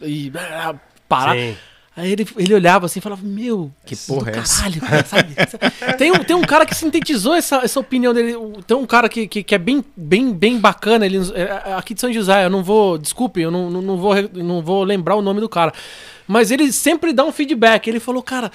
[0.01, 0.76] E ah,
[1.07, 1.36] parar.
[1.36, 1.55] Sim.
[1.95, 5.05] Aí ele, ele olhava assim e falava: Meu, Que porra do é essa?" caralho, cara,
[5.05, 5.35] sabe?
[5.97, 8.35] tem, um, tem um cara que sintetizou essa, essa opinião dele.
[8.65, 11.05] Tem um cara que, que, que é bem, bem, bem bacana.
[11.05, 12.97] Ele, é, aqui de São José, eu não vou.
[12.97, 15.71] Desculpe, eu não, não, não vou, não vou lembrar o nome do cara.
[16.27, 17.87] Mas ele sempre dá um feedback.
[17.87, 18.51] Ele falou, cara.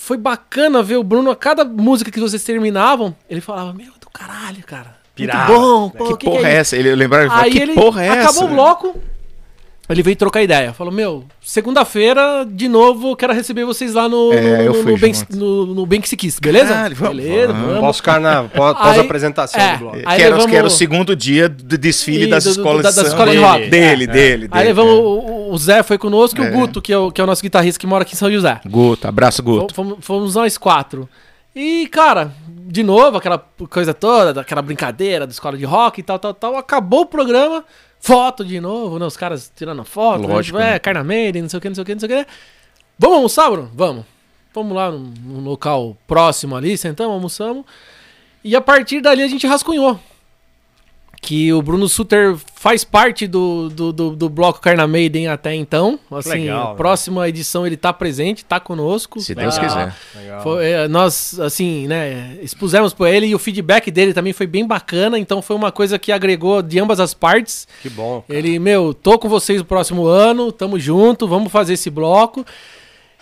[0.00, 4.08] Foi bacana ver o Bruno, a cada música que vocês terminavam, ele falava, meu, do
[4.08, 4.96] caralho, cara.
[5.12, 6.76] Pirava, Muito bom, pô, que, porra é, essa?
[6.76, 8.30] Ele lembrava que ele porra é essa?
[8.30, 8.96] acabou o bloco,
[9.88, 10.72] ele veio trocar ideia.
[10.72, 15.14] Falou, meu, segunda-feira, de novo, quero receber vocês lá no, É, no, no, no, Bem,
[15.14, 15.36] junto.
[15.36, 16.74] no, no Bem Que Se Quis, beleza?
[16.74, 17.66] Caralho, vamos, beleza, vamos.
[17.68, 17.80] vamos.
[17.80, 19.76] Pós-carnaval, pós- Aí- pós-apresentação é.
[19.78, 19.88] do.
[19.90, 22.82] Aí que, era, levamos- que era o segundo dia do desfile E das do- escolas
[22.82, 23.08] da- de das samba.
[23.08, 23.70] escolas de dele, rock.
[23.70, 24.06] Dele, É.
[24.06, 24.64] dele, Aí dele.
[24.68, 26.48] levamos o, o Zé foi conosco e É.
[26.48, 28.30] o Guto, que é o, que é o nosso guitarrista que mora aqui em São
[28.30, 28.60] José.
[28.66, 29.74] Guto, abraço, Guto.
[29.74, 31.08] Fomos, fomos nós quatro.
[31.56, 36.18] E, cara, de novo, aquela coisa toda, daquela brincadeira da escola de rock e tal,
[36.18, 36.56] tal, tal.
[36.56, 37.64] Acabou o programa,
[38.00, 39.06] foto de novo, né?
[39.06, 40.26] Os caras tirando foto.
[40.26, 40.70] Lógico, né?
[40.70, 40.76] né?
[40.76, 42.30] É, Carnameire, não sei o que, não sei o que, não sei o que.
[42.98, 43.70] Vamos almoçar, Bruno?
[43.74, 44.04] Vamos.
[44.52, 47.64] Fomos lá num, num local próximo ali, sentamos, almoçamos.
[48.42, 50.00] E a partir dali a gente rascunhou.
[51.20, 55.98] Que o Bruno Suter faz parte do, do, do, do bloco Carna Maiden até então.
[56.10, 59.20] Assim, Legal, a próxima edição ele tá presente, tá conosco.
[59.20, 59.94] Se Deus quiser.
[60.16, 60.42] Legal.
[60.42, 64.66] foi, é, nós, assim, né, expusemos pra ele e o feedback dele também foi bem
[64.66, 67.66] bacana, então foi uma coisa que agregou de ambas as partes.
[67.82, 68.24] Que bom.
[68.28, 72.44] Ele, meu, tô com vocês no próximo ano, tamo junto, vamos fazer esse bloco.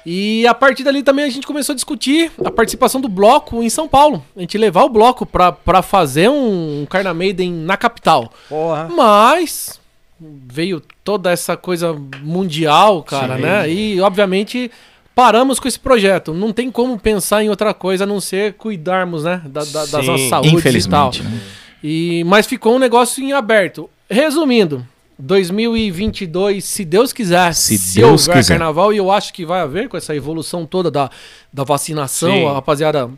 [0.08, 3.68] E a partir dali também a gente começou a discutir a participação do bloco em
[3.68, 4.24] São Paulo.
[4.36, 8.32] A gente levar o bloco pra, pra fazer um, um Carna Maiden na capital.
[8.48, 8.88] Porra.
[8.88, 9.80] Mas
[10.20, 11.92] veio toda essa coisa
[12.22, 13.42] mundial, cara, Sim.
[13.42, 13.68] né?
[13.68, 14.70] E obviamente
[15.12, 16.32] paramos com esse projeto.
[16.32, 19.42] Não tem como pensar em outra coisa a não ser cuidarmos, né?
[19.46, 21.10] Da, da, das nossas saúdes e tal.
[21.10, 21.40] Né?
[21.82, 23.90] E, mas ficou um negócio em aberto.
[24.08, 24.86] Resumindo,
[25.18, 28.54] 2022, se Deus quiser, Se Deus houver quiser.
[28.58, 31.10] carnaval, e eu acho que vai haver com essa evolução toda da,
[31.52, 32.46] da vacinação, Sim.
[32.46, 33.08] a rapaziada,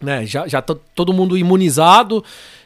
[0.00, 2.24] né, já, já tá todo mundo imunizado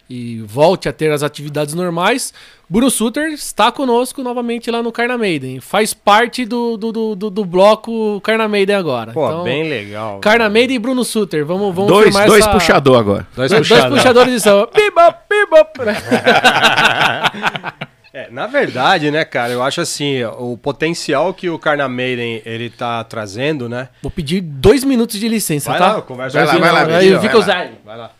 [0.09, 2.33] e volte a ter as atividades normais.
[2.69, 5.59] Bruno Suter está conosco novamente lá no Carna Maiden.
[5.61, 9.13] Faz parte do, do, do, do- do bloco Carna Maiden agora.
[9.13, 10.21] Pô, Então, bem legal.
[10.21, 11.45] Carna Maiden e Bruno Suter.
[11.45, 13.27] Vamos, vamos Dois, firmar dois essa- puxador agora.
[13.35, 14.69] Dois, Dois, puxadores de samba.
[14.75, 15.97] Bebop, né?
[18.17, 22.71] É, na verdade, né, cara, eu acho assim, o potencial que o Carna Maiden ele
[22.71, 23.91] tá trazendo, né?
[24.01, 25.93] Vou pedir dois minutos de licença, Vai tá?
[25.97, 27.73] lá, conversa Vai lá, aqui, vai lá, Aí fica o vai lá.
[27.85, 28.11] Vai lá.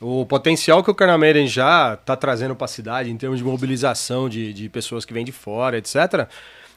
[0.00, 4.28] O potencial que o Carna Maiden já tá trazendo pra cidade em termos de mobilização
[4.28, 6.28] de, de pessoas que vêm de fora, etc.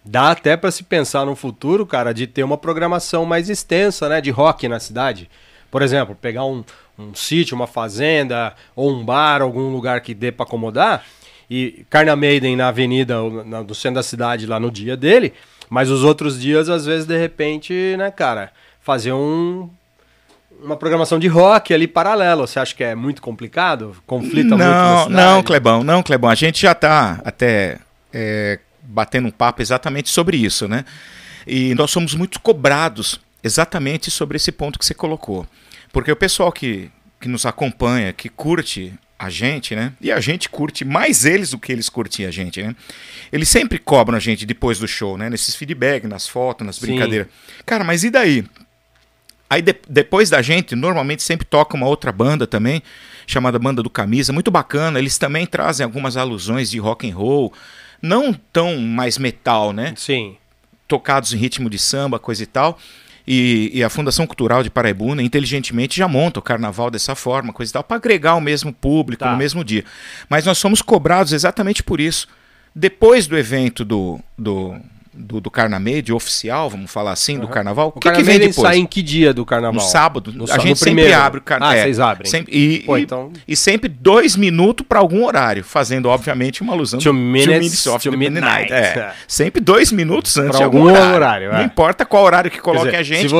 [0.03, 4.19] Dá até pra se pensar no futuro, cara, de ter uma programação mais extensa, né,
[4.19, 5.29] de rock na cidade.
[5.69, 6.63] Por exemplo, pegar um,
[6.97, 11.05] um sítio, uma fazenda ou um bar, algum lugar que dê pra acomodar
[11.49, 13.15] e Carna Maiden na avenida,
[13.45, 15.33] na- no centro da cidade lá no dia dele,
[15.69, 18.51] mas os outros dias, às vezes, de repente, né, cara,
[18.81, 19.69] fazer um,
[20.61, 22.45] uma programação de rock ali paralelo.
[22.47, 23.95] Você acha que é muito complicado?
[24.05, 24.65] Conflita muito na
[24.95, 25.13] Não, cidade?
[25.15, 26.29] não, Clebão, não, Clebão.
[26.29, 27.79] A gente já está até
[28.13, 30.85] é, batendo um papo exatamente sobre isso, né?
[31.47, 35.45] E nós somos muito cobrados exatamente sobre esse ponto que você colocou.
[35.91, 36.89] Porque o pessoal que,
[37.19, 38.93] que nos acompanha, que curte
[39.25, 39.93] a gente, né?
[40.01, 42.75] E a gente curte mais eles do que eles curtem a gente, né?
[43.31, 45.29] Eles sempre cobram a gente depois do show, né?
[45.29, 46.87] Nesses feedback, nas fotos, nas Sim.
[46.87, 47.27] brincadeiras.
[47.65, 48.43] Cara, mas e daí?
[49.49, 52.81] Aí de- depois da gente, normalmente sempre toca uma outra banda também,
[53.27, 54.99] chamada Banda do Camisa, muito bacana.
[54.99, 57.53] Eles também trazem algumas alusões de rock and roll,
[58.01, 59.93] não tão mais metal, né?
[59.95, 60.35] Sim.
[60.87, 62.77] Tocados em ritmo de samba, coisa e tal.
[63.25, 67.71] E, e a Fundação Cultural de Paraibuna, inteligentemente, já monta o carnaval dessa forma, coisa
[67.71, 69.31] e tal, para agregar o mesmo público Tá.
[69.31, 69.85] no mesmo dia.
[70.29, 72.27] Mas nós somos cobrados exatamente por isso.
[72.75, 74.75] Depois do evento do, do,
[75.13, 78.55] do, do Carnamade oficial, vamos falar assim, do carnaval, O o que, que vem depois?
[78.55, 79.75] sai em que dia do carnaval?
[79.75, 80.31] No sábado.
[80.33, 81.15] No a gente sempre primeiro.
[81.21, 81.75] abre o carnaval.
[81.77, 82.31] Ah, vocês abrem.
[82.49, 86.99] e, Pô, e- então- e sempre dois minutos para algum horário, fazendo, obviamente, uma alusão
[86.99, 88.71] do minutes of to the midnight.
[88.71, 88.73] midnight.
[88.73, 89.01] É.
[89.01, 89.13] É.
[89.27, 91.15] Sempre dois minutos antes Pra de algum horário.
[91.15, 91.57] horário, é.
[91.57, 93.33] Não importa qual horário que coloque dizer, a gente,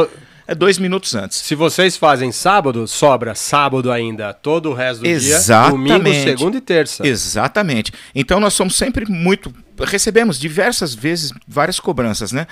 [0.48, 1.38] é dois minutos antes.
[1.38, 5.94] se vocês fazem sábado, sobra sábado ainda, todo o resto do dia, Exatamente.
[5.94, 7.08] domingo, segunda e terça.
[7.08, 7.92] Exatamente.
[8.14, 9.54] Então nós somos sempre muito.
[9.80, 12.46] Recebemos diversas vezes várias cobranças, né?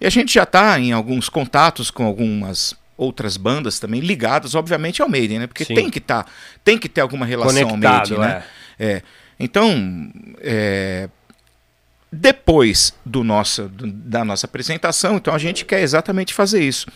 [0.00, 5.02] E a gente já está em alguns contatos com algumas outras bandas também ligadas, obviamente,
[5.02, 5.46] ao Maiden, né?
[5.46, 5.74] Porque Sim.
[5.74, 6.24] tem que tá,
[6.64, 8.42] tem que ter alguma relação ao Conectado, Maiden, né?
[8.78, 9.02] É.
[9.38, 10.10] Então,
[10.40, 11.08] é,
[12.10, 16.86] depois do nosso, do- da nossa apresentação, então a gente quer exatamente fazer isso.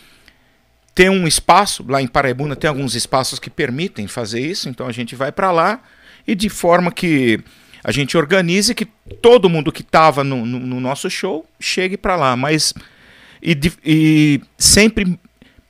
[0.97, 4.91] Tem um espaço, lá em Paraibuna tem alguns espaços que permitem fazer isso, então a
[4.91, 5.79] gente vai para lá
[6.27, 7.39] e de forma que
[7.83, 8.85] a gente organize que
[9.21, 12.73] todo mundo que estava no, no- no nosso show chegue para lá, mas
[13.43, 13.55] e,
[13.85, 15.19] e sempre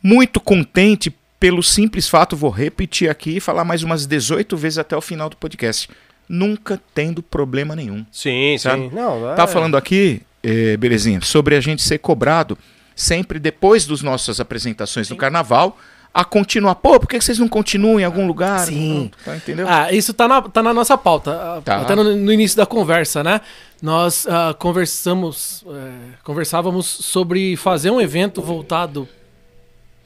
[0.02, 4.96] muito contente pelo simples fato, vou repetir aqui e falar mais umas 18 vezes até
[4.96, 5.90] o final do podcast,
[6.30, 8.06] nunca tendo problema nenhum.
[8.14, 8.84] Sim, Sabe?
[8.90, 8.96] sim.
[8.96, 12.58] Não, é- Tá falando aqui, eh, belezinha, sobre a gente ser cobrado
[12.98, 15.78] sempre depois das nossas apresentações no carnaval
[16.14, 16.74] a continuar.
[16.76, 18.62] Pô, por que vocês não continuam em algum lugar?
[18.66, 19.12] Sim.
[19.24, 19.68] Tá, entendeu?
[19.70, 21.32] Ah, isso tá na, tá na nossa pauta.
[21.32, 21.82] ah, Tá.
[21.82, 23.40] Até no, no início da conversa, né?
[23.82, 25.92] Nós ah, conversamos, é,
[26.24, 29.08] conversávamos sobre fazer um evento voltado.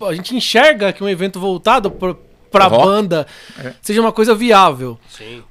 [0.02, 2.14] A gente enxerga que um evento voltado pra,
[2.52, 2.84] pra Rock.
[2.84, 3.26] banda
[3.64, 3.74] É.
[3.82, 5.00] seja uma coisa viável.
[5.10, 5.42] Sim.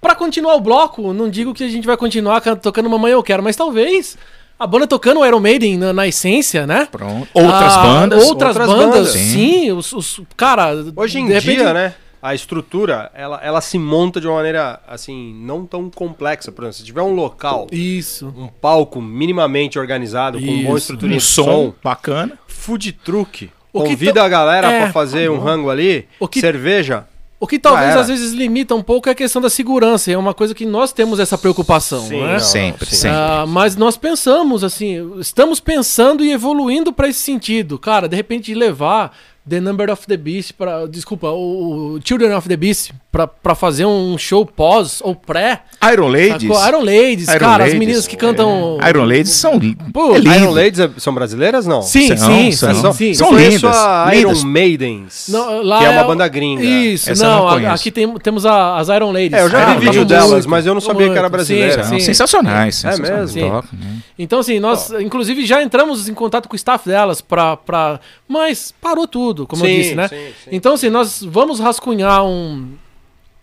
[0.00, 3.22] Pra continuar o bloco, não digo que a gente vai continuar can- tocando Mamãe Eu
[3.22, 4.18] Quero, mas talvez
[4.62, 6.86] a banda tocando o Iron Maiden na, na essência, né?
[6.90, 7.28] Pronto.
[7.34, 8.24] Outras Ah, bandas.
[8.24, 9.10] Outras, outras bandas, bandas.
[9.12, 9.72] sim.
[9.72, 11.94] os, os- cara, Hoje em repente- dia, né?
[12.22, 16.52] A estrutura, ela, ela se monta de uma maneira, assim, não tão complexa.
[16.52, 18.32] Por exemplo, se tiver um local, Isso.
[18.38, 20.84] um palco minimamente organizado, com uma boa Isso.
[20.92, 22.38] estrutura Um de som, som, bacana.
[22.46, 27.08] food truck, convida a galera É, pra fazer um rango ali, O que- cerveja.
[27.42, 30.12] O que talvez às vezes limita um pouco é a questão da segurança.
[30.12, 32.34] É uma coisa que nós temos essa preocupação, Sim, né?
[32.34, 32.94] não, Sempre, sim.
[32.94, 33.18] sempre.
[33.18, 37.80] Ah, mas nós pensamos assim, estamos pensando e evoluindo para esse sentido.
[37.80, 39.12] Cara, de repente levar
[39.48, 43.56] The Number of the Beast, pra, desculpa, o, o Children of the Beast, pra, pra
[43.56, 45.62] fazer um show pós ou pré.
[45.92, 46.42] Iron Ladies.
[46.56, 46.68] Sacou?
[46.68, 47.72] Iron Ladies, Iron cara, Ladies.
[47.72, 48.78] as meninas que cantam.
[48.88, 49.58] Iron Ladies são
[49.92, 50.34] Pô, é lindo.
[50.36, 51.82] Iron Ladies é- são brasileiras, não?
[51.82, 52.74] Sim, São, sim, são.
[52.74, 53.14] sim, São, sim.
[53.14, 54.20] São lindas, a lindas.
[54.40, 56.62] Iron Maidens, Não, lá que é uma o- banda gringa.
[56.62, 59.32] Isso, Essa não, não a- aqui tem- temos a- as Iron Ladies.
[59.32, 61.32] É, eu já Ah, vi vídeo muito, delas, mas eu não sabia que era muito,
[61.32, 61.82] brasileira.
[61.82, 62.04] sim, São sim.
[62.04, 62.84] sensacionais.
[62.84, 63.34] É sensacionais.
[63.34, 63.50] mesmo?
[63.50, 63.96] Tocam, né?
[64.16, 67.56] Então, assim, nós, inclusive, já entramos em contato com o staff delas pra.
[67.56, 67.98] pra
[68.28, 70.08] mas parou tudo, como eu Sim, disse, né?
[70.08, 70.50] sim, sim.
[70.52, 72.68] Então, assim, nós vamos rascunhar um,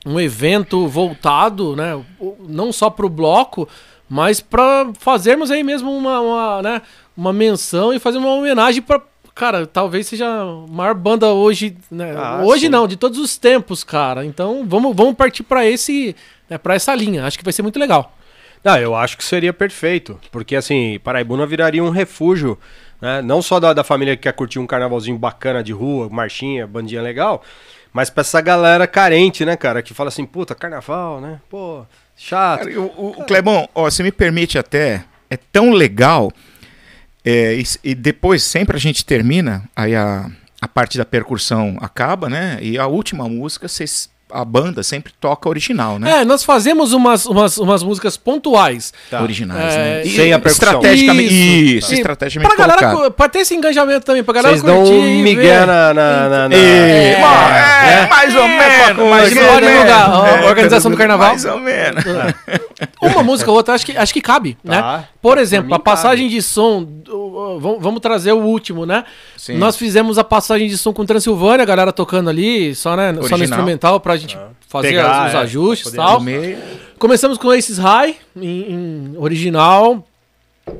[0.05, 1.95] um evento voltado, né?
[2.19, 3.67] o- Não só pro bloco,
[4.07, 6.81] mas pra fazermos aí mesmo uma, uma, né,
[7.15, 9.01] uma menção e fazer uma homenagem pra.
[9.35, 12.13] Cara, talvez seja a maior banda hoje, né?
[12.17, 12.69] Ah, hoje sim.
[12.69, 14.25] não, de todos os tempos, cara.
[14.25, 16.13] Então, vamos, vamos partir pra esse,
[16.49, 17.25] né, para essa linha.
[17.25, 18.13] Acho que vai ser muito legal.
[18.61, 20.19] Não, eu acho que seria perfeito.
[20.29, 22.57] Porque, assim, Paraibuna viraria um refúgio,
[23.01, 23.21] né?
[23.21, 27.01] Não só da, da família que quer curtir um carnavalzinho bacana de rua, marchinha, bandinha
[27.01, 27.43] legal,
[27.93, 29.81] mas pra essa galera carente, né, cara?
[29.81, 31.39] Que fala assim, puta, carnaval, né?
[31.49, 31.85] Pô,
[32.15, 32.65] chato.
[32.65, 36.31] Cara, o, o, Clebão, ó, você me permite até, é tão legal,
[37.23, 40.29] é, e, e depois sempre a gente termina, aí a,
[40.61, 42.59] a parte da percussão acaba, né?
[42.61, 46.21] E a última música, vocês, a banda sempre toca original, né?
[46.21, 48.93] É, nós fazemos umas, umas, umas músicas pontuais.
[49.09, 49.21] Tá.
[49.21, 50.01] Originais, É, né?
[50.05, 50.69] e- sem a percussão.
[50.75, 51.93] Estrategicamente, Isso, isso, tá.
[51.95, 53.11] estrategicamente Pra galera, colocado.
[53.13, 55.65] pra ter esse engajamento também, pra galera Vocês dão curtir um e migué ver.
[55.67, 58.07] na, na, na, na- É, É, é, é.
[58.07, 59.09] mais ou menos.
[59.09, 59.91] mais ou menos.
[59.91, 61.29] ó, É, organização do carnaval.
[61.29, 62.03] Mais ou menos.
[63.01, 64.69] Uma música ou outra, acho que, acho que cabe, Tá.
[64.97, 65.03] né?
[65.21, 66.87] Por exemplo, a passagem de som,
[67.59, 69.03] vamos, trazer o último, né?
[69.35, 69.57] Sim.
[69.57, 73.37] Nós fizemos a passagem de som com Transilvânia, a galera tocando ali, só, né, só
[73.37, 74.37] no instrumental pra gente
[74.67, 76.21] fazer Pegar, os é, ajustes e tal.
[76.97, 80.05] Começamos com Aces High, em, em original.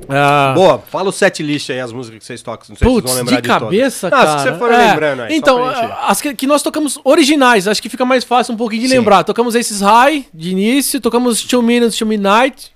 [0.08, 2.64] Ah, Boa, fala o set list aí, as músicas que vocês tocam.
[2.68, 3.62] Não sei se vocês vão lembrar de todas.
[3.62, 4.38] cabeça, Ah, cara.
[4.38, 5.30] se você for É, lembrando aí.
[5.30, 8.54] só Então, pra gente- as que, que nós tocamos originais, acho que fica mais fácil
[8.54, 8.98] um pouquinho de Sim.
[8.98, 9.24] lembrar.
[9.24, 12.70] Tocamos Aces High, de início, tocamos Two Minutes to Midnight,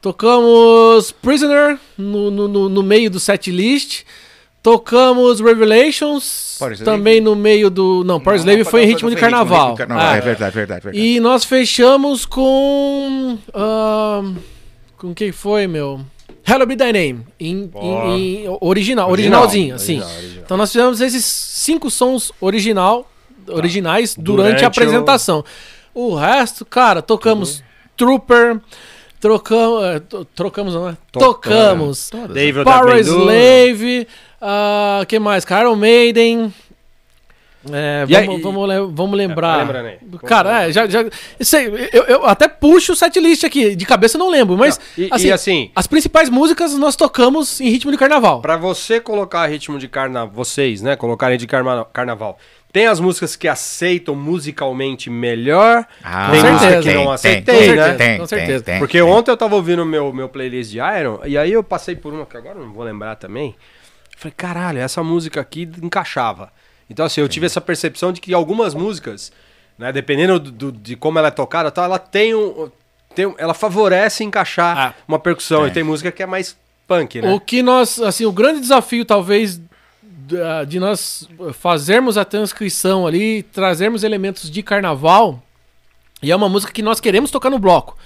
[0.00, 4.02] tocamos Prisoner no, no, no- no meio do set list,
[4.62, 8.04] tocamos Revelations, também no meio do...
[8.04, 9.72] Não, Power Slave foi em ritmo de Foi ritmo carnaval.
[9.72, 10.14] de carnaval.
[10.14, 10.18] É.
[10.18, 11.04] É verdade, verdade, verdade.
[11.06, 13.38] E nós fechamos com.
[13.54, 14.34] ahn,
[14.96, 16.00] com quem foi, meu?
[16.46, 17.24] Hello Be Thy Name.
[17.38, 19.94] Em, em- em original, Original, originalzinho, assim.
[20.00, 20.42] original, original.
[20.44, 23.10] Então nós fizemos esses cinco sons original,
[23.48, 25.44] originais durante, Durante a apresentação.
[25.94, 26.14] O...
[26.14, 27.64] resto, cara, tocamos Uhum.
[27.96, 28.60] Trooper,
[29.20, 29.84] trocamos.
[29.84, 30.96] é, to- trocamos, não é?
[31.12, 32.10] Tocamos.
[32.32, 33.20] David Power Otabendu.
[33.20, 34.08] Slave,
[34.40, 35.44] ah, que mais?
[35.44, 36.52] Iron Maiden.
[37.70, 39.56] É, E aí- vamos, vamos, le- vamos lembrar.
[39.56, 39.98] vai lembrando aí.
[40.26, 41.04] Cara, é, já, já
[41.42, 45.04] sei, eu, eu até puxo o setlist aqui, de cabeça eu não lembro, mas Não,
[45.04, 48.40] e- assim, e assim- as principais músicas nós tocamos em ritmo de carnaval.
[48.40, 52.38] Pra você colocar ritmo de carnaval, vocês, né, colocarem de carna- carnaval,
[52.72, 57.74] tem as músicas que aceitam musicalmente melhor, Ah, tem música que não tem, aceitei, tem,
[57.76, 57.94] né?
[57.94, 58.18] tem.
[58.18, 58.64] com certeza.
[58.64, 59.02] tem, Porque tem.
[59.06, 62.24] ontem eu tava ouvindo meu, meu playlist de Iron, e aí eu passei por uma
[62.26, 63.54] que agora não vou lembrar também.
[64.16, 66.52] Falei, caralho, essa música aqui encaixava.
[66.88, 69.32] Então, assim, eu tive essa percepção de que algumas músicas,
[69.78, 72.70] né, dependendo do, do- de como ela é tocada, tal, ela tem um.
[73.14, 74.94] Tem, ela favorece encaixar Ah.
[75.08, 75.62] uma percussão.
[75.62, 75.70] Tem.
[75.70, 76.56] E tem música que é mais
[76.86, 77.32] punk, né?
[77.32, 79.60] O que nós, assim, o grande desafio talvez
[80.66, 85.42] de nós fazermos a transcrição ali, trazermos elementos de carnaval,
[86.22, 87.96] e é uma música que nós queremos tocar no bloco.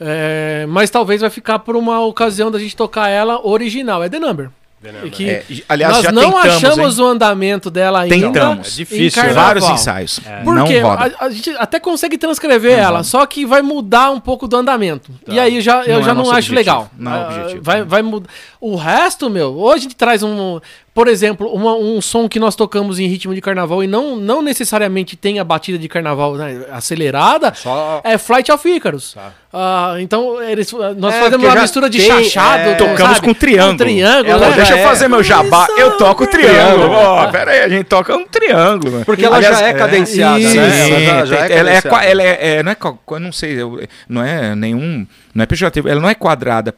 [0.00, 4.18] É, mas talvez vai ficar por uma ocasião da gente tocar ela original, é The
[4.18, 4.50] Number.
[4.82, 5.10] The Number.
[5.12, 7.04] Que É, aliás, nós já não tentamos, achamos hein?
[7.04, 8.16] o andamento dela ainda.
[8.16, 8.66] Tentamos.
[8.66, 9.28] É em difícil, né?
[9.28, 9.44] carnaval.
[9.44, 10.18] Vários ensaios.
[10.42, 11.14] Porque não roda.
[11.20, 15.12] a, a gente até consegue transcrever ela, só que vai mudar um pouco do andamento.
[15.28, 16.54] E aí já, eu Não é já não nosso acho objetivo.
[16.56, 16.90] legal.
[16.98, 17.62] Não é Ah, objetivo.
[17.62, 18.28] Vai, vai mudar.
[18.60, 20.58] O resto, meu, hoje a gente traz um.
[20.94, 24.42] Por exemplo, uma- um som que nós tocamos em ritmo de carnaval e não, não
[24.42, 27.54] necessariamente tem a batida de carnaval né, acelerada.
[27.54, 29.14] Só- É Flight of Icarus.
[29.14, 29.32] Tá.
[29.50, 32.68] Ah, então, eles, nós É, fazemos uma mistura de tem, chachado.
[32.70, 33.20] é, Tocamos sabe?
[33.22, 33.72] com triângulo.
[33.72, 34.56] Um triângulo, Ela né?
[34.56, 35.66] Deixa já eu é- fazer meu jabá.
[35.78, 36.52] Eu toco triângulo.
[36.84, 36.92] Triângulo.
[36.94, 39.02] Ó, pera aí, a gente toca um triângulo.
[39.06, 40.46] Porque ela Aliás, já é cadenciada, né?
[40.50, 40.58] Sim,
[41.06, 42.04] Ela já, já é tem- é, cadenciada.
[42.04, 46.00] ela é, é- não é, não sei, eu- não é nenhum, não é pejorativo, ela
[46.02, 46.74] não é quadrada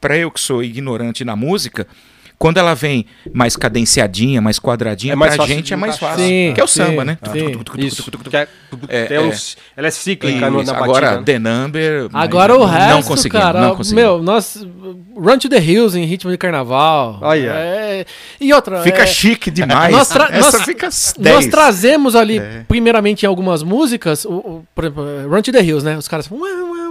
[0.00, 1.86] para eu que sou ignorante na música.
[2.38, 6.24] Quando ela vem mais cadenciadinha, mais quadradinha, É mais pra gente é mais fácil.
[6.24, 7.16] Sim, que é o sim, samba, né?
[7.76, 8.10] Isso.
[8.88, 10.72] É- É, uns- ela é cíclica Isso.
[10.72, 11.24] na Agora, batida.
[11.24, 12.08] The Number.
[12.12, 14.02] Agora o não resto, conseguimos, cara, não conseguimos.
[14.04, 14.66] meu, nós
[15.16, 17.18] Run to the Hills em ritmo de carnaval.
[17.22, 17.50] Olha.
[17.54, 18.06] É,
[18.40, 19.92] e outra, Fica é, chique demais.
[19.94, 20.88] nós tra- Essa nós- fica
[21.18, 21.36] 10.
[21.36, 22.64] nós trazemos ali, É.
[22.66, 25.96] primeiramente em algumas músicas, o, o- por exemplo, Run to the Hills, né?
[25.96, 26.83] Os caras falam, "Ué, ué, ué,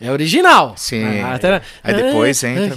[0.00, 0.74] É original.
[0.76, 1.20] Sim.
[1.22, 2.74] Ah, até- Aí depois entra-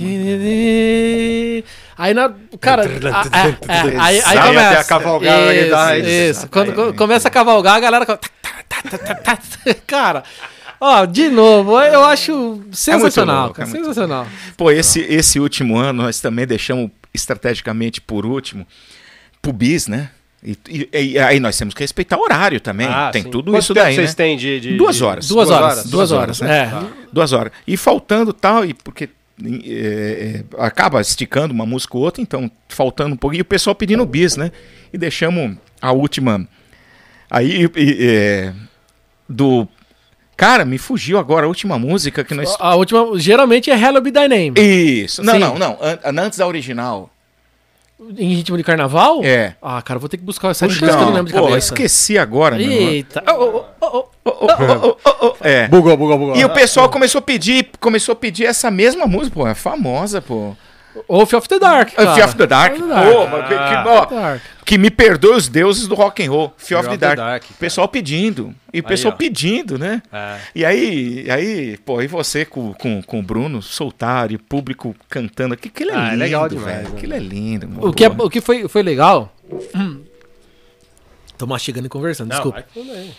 [1.97, 2.33] Aí na.
[2.59, 4.67] Cara, a- a- é, aí, aí começa.
[4.69, 6.09] até a cavalgada da Isso.
[6.39, 6.47] Isso.
[6.49, 8.05] Quando, começa a cavalgar, a galera.
[8.05, 8.19] co-
[9.87, 10.23] Cara,
[10.79, 13.67] ó, de novo, eu acho sensacional, louco, cara.
[13.67, 14.27] é muito sensacional.
[14.57, 18.67] Pô, esse, esse último ano nós também deixamos estrategicamente por último
[19.41, 20.09] pro bis, né?
[20.45, 22.85] E, e- e aí nós temos que respeitar o horário também.
[22.88, 23.31] Ah, Tem sim.
[23.31, 24.15] tudo Quanto isso tempo daí, vocês né?
[24.15, 25.27] têm de, de- Duas de- horas.
[25.27, 26.41] Duas, Duas horas, horas, duas duas horas.
[26.41, 26.63] horas, né?
[26.63, 26.69] É.
[26.69, 26.88] Tá.
[27.11, 27.51] Duas horas.
[27.65, 29.09] E faltando tal, e porque
[29.43, 33.39] é, é, acaba esticando uma música ou outra, então faltando um pouquinho.
[33.39, 34.51] E o pessoal pedindo bis, né?
[34.93, 36.47] E deixamos a última.
[37.30, 38.53] Aí, e- é,
[39.27, 39.67] do.
[40.38, 42.55] Cara, me fugiu agora a última música que nós.
[42.59, 44.53] A última, geralmente é Hello Be Thy Name.
[44.57, 45.23] Isso.
[45.23, 45.39] Não, Sim.
[45.39, 45.77] não, não.
[45.81, 47.09] An- Antes da original.
[48.17, 49.22] Em ritmo de carnaval?
[49.23, 49.55] É.
[49.61, 51.73] Ah, cara, vou ter que buscar essa coisa que eu não lembro de pô, cabeça.
[51.73, 52.61] esqueci agora.
[52.61, 53.23] Eita.
[55.41, 55.67] É.
[55.67, 56.35] Bugou, bugou, bugou.
[56.35, 60.22] E o pessoal começou a pedir, começou a pedir essa mesma música, pô, é famosa,
[60.22, 60.55] pô.
[61.07, 61.89] Ou Fear of the Dark.
[61.93, 62.15] Ah, cara.
[62.15, 62.76] Fear of the Dark.
[62.76, 63.13] Fear of the Dark.
[63.13, 63.84] Pô, mas que, que- Ah.
[63.88, 66.53] ó, que me perdoe os deuses do rock and roll.
[66.57, 67.43] Fear of the Dark.
[67.49, 68.53] O pessoal pedindo.
[68.73, 69.17] E o pessoal ó.
[69.17, 70.01] pedindo, né?
[70.11, 70.38] É.
[70.55, 74.95] E aí, aí, pô, e você com, com, com o Bruno soltar e o público
[75.09, 76.89] cantando aqui, aquilo é Ah, é lindo, legal demais, velho.
[76.89, 76.95] né?
[76.97, 77.67] Aquilo é lindo.
[77.67, 77.88] mano.
[77.88, 79.34] O que, é, o que foi, foi legal.
[79.76, 80.01] Hum.
[81.38, 82.59] Tô mastigando e conversando, Não, desculpa.
[82.61, 83.11] vai tudo aí.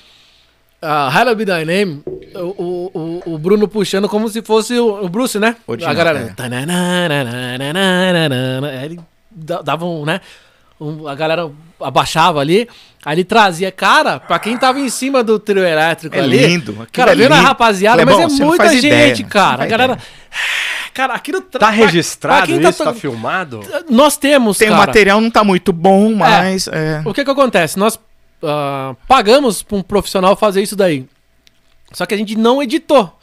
[0.81, 2.03] A Hello Be Thy Name,
[2.43, 5.57] o, o, o- Bruno puxando como se fosse o, Bruce, né?
[5.67, 6.19] Original, a galera.
[6.21, 6.25] é.
[8.85, 9.01] ele
[9.31, 10.21] da- dava um, né?
[10.81, 11.51] um- a galera
[11.81, 12.69] abaixava ali.
[13.05, 16.39] Aí ele trazia, cara, pra quem tava em cima do trio elétrico É ali.
[16.45, 19.63] lindo, Cara, é vendo a rapaziada, mas é muita gente, ideia, cara.
[19.63, 19.99] A galera.
[20.93, 22.79] Cara, aquilo tra- Tá pra- registrado pra tá isso?
[22.79, 23.61] to- Tá filmado?
[23.89, 26.67] Nós temos, Tem o material, não tá muito bom, mas.
[26.69, 27.01] é.
[27.05, 27.79] O que que acontece?
[27.79, 27.99] Nós
[28.43, 31.07] ah, pagamos pra um profissional fazer isso daí.
[31.93, 33.17] Só que a gente não editou.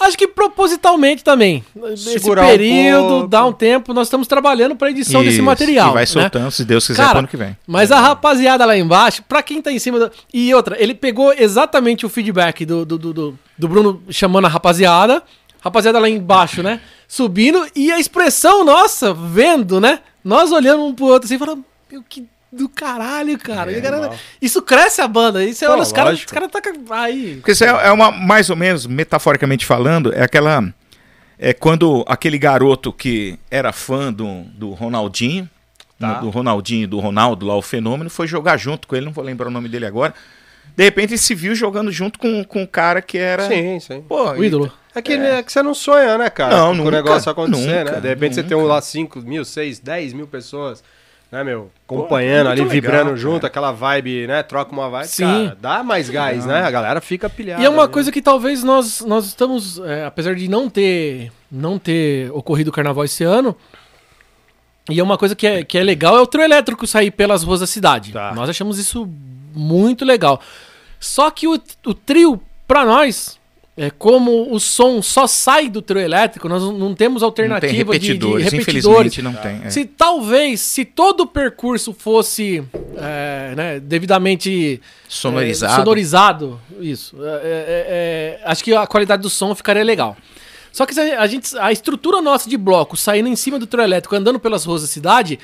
[0.00, 1.64] Acho que propositalmente também.
[1.96, 3.28] Segurar um Esse período, pouco.
[3.28, 5.90] dá um tempo, nós estamos trabalhando pra edição desse Isso, material.
[5.90, 6.06] E vai né?
[6.06, 7.56] soltando, se Deus quiser, Cara, ano que vem.
[7.66, 10.10] Mas a rapaziada lá embaixo, pra quem tá em cima da.
[10.32, 14.48] E outra, ele pegou exatamente o feedback do, do, do, do- do Bruno chamando a
[14.48, 15.22] rapaziada.
[15.60, 16.80] Rapaziada lá embaixo, né?
[17.08, 17.66] Subindo.
[17.74, 19.98] E a expressão nossa, vendo, né?
[20.24, 23.70] Nós olhando um pro outro assim, falando, meu, que do caralho, cara.
[23.70, 24.18] A galera- normal.
[24.40, 25.44] isso cresce a banda.
[25.44, 26.24] Isso é Pô, olha, os caras.
[26.24, 26.60] caras tá.
[26.90, 27.36] Aí.
[27.36, 30.62] Porque isso é, é uma, mais ou menos, metaforicamente falando, é aquela.
[31.38, 35.48] É quando aquele garoto que era fã do, do Ronaldinho,
[35.98, 36.14] Tá.
[36.20, 39.48] do Ronaldinho, do Ronaldo lá, o fenômeno, foi jogar junto com ele, não vou lembrar
[39.48, 40.12] o nome dele agora.
[40.76, 43.48] De repente ele se viu jogando junto com, com um cara que era.
[43.48, 44.02] Sim, sim.
[44.02, 44.70] Pô, O ídolo.
[44.94, 46.54] É que, é que você não sonha, né, cara?
[46.54, 48.00] Não, Com nunca, o negócio acontecer, nunca, né?
[48.00, 48.54] De repente você nunca.
[48.54, 50.84] tem um lá 5 mil, 6, 10 mil pessoas,
[51.30, 51.70] né, meu?
[51.84, 53.16] Acompanhando é ali, legal, vibrando cara.
[53.16, 54.42] junto, aquela vibe, né?
[54.42, 55.08] Troca uma vibe.
[55.08, 55.24] Sim.
[55.24, 56.62] Cara, dá mais gás, né?
[56.62, 57.62] A galera fica pilhada.
[57.62, 61.32] E é uma ali, coisa que talvez nós, nós estamos, é, apesar de não ter,
[61.50, 63.56] não ter ocorrido o carnaval esse ano,
[64.88, 67.42] e é uma coisa que é, que é legal, é o trio elétrico sair pelas
[67.42, 68.12] ruas da cidade.
[68.12, 68.32] Tá.
[68.34, 69.08] Nós achamos isso
[69.54, 70.40] muito legal.
[71.00, 73.38] Só que o, o trio, pra nós,
[73.76, 77.68] é como o som só sai do trio elétrico, nós não, temos não tem alternativa
[77.98, 79.12] de- repetidores, de, repetidores.
[79.18, 79.60] infelizmente não tem.
[79.66, 79.70] é.
[79.70, 82.64] Se talvez, se todo o percurso fosse
[82.96, 85.72] é, né, devidamente Sonorizado.
[85.72, 87.16] é, sonorizado, isso.
[87.22, 90.16] É, é, é, acho que a qualidade do som ficaria legal.
[90.72, 94.14] Só que a gente, a estrutura nossa de bloco saindo em cima do trio elétrico,
[94.14, 95.38] andando pelas ruas da cidade,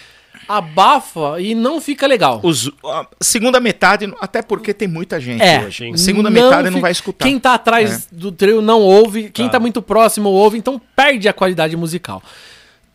[0.57, 2.41] abafa e não fica legal.
[2.43, 5.97] Os, a segunda metade, até porque tem muita gente É, hoje.
[5.99, 7.25] Segunda não metade não fi- vai escutar.
[7.25, 9.53] Quem tá atrás do trio não ouve, quem Tá.
[9.53, 12.23] tá muito próximo ouve, então perde a qualidade musical.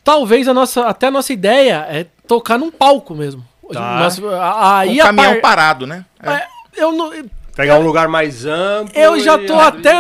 [0.04, 3.44] Talvez a nossa, até a nossa ideia é tocar num palco mesmo.
[3.74, 4.00] Tá.
[4.00, 6.06] Nós- a- aí um a caminhão par- parado, né?
[6.24, 6.32] É.
[6.32, 6.48] É,
[6.78, 7.12] eu não,
[7.58, 8.92] Pegar um lugar mais amplo.
[8.96, 9.96] eu já tô até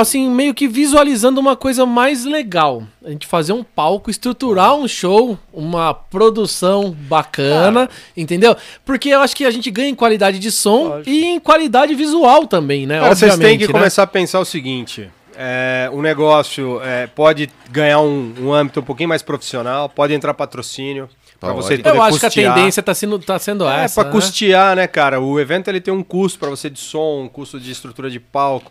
[0.00, 2.84] assim meio que visualizando uma coisa mais legal.
[3.04, 8.56] A gente fazer um palco, estruturar um show, uma produção bacana, entendeu?
[8.82, 11.10] Porque eu acho que a gente ganha em qualidade de som Lógico.
[11.10, 12.98] e em qualidade visual também, né?
[12.98, 13.72] Cara, vocês têm que né?
[13.72, 18.84] começar a pensar o seguinte: é, o negócio é, pode ganhar um, um âmbito um
[18.84, 21.10] pouquinho mais profissional, pode entrar patrocínio
[21.46, 21.66] para Pode.
[21.66, 22.54] você poder Eu acho que a custear.
[22.54, 24.00] tendência tá sendo, tá sendo É, essa.
[24.02, 24.10] pra né?
[24.12, 25.20] custear, né, cara?
[25.20, 28.20] O evento ele tem um custo pra você de som, um custo de estrutura de
[28.20, 28.70] palco.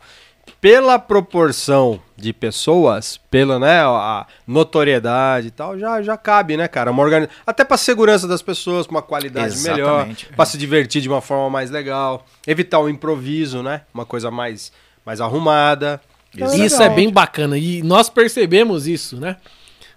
[0.60, 6.92] Pela proporção de pessoas, pela né, a notoriedade e tal, já, já cabe, né, cara?
[6.92, 7.28] Uma organi...
[7.46, 10.28] Até pra segurança das pessoas, com uma qualidade melhor, Exatamente.
[10.36, 13.82] pra se divertir de uma forma mais legal, evitar o improviso, né?
[13.94, 14.72] Uma coisa mais,
[15.06, 16.00] mais arrumada.
[16.34, 17.58] Então, Isso é bem bacana.
[17.58, 19.36] E nós percebemos isso, né?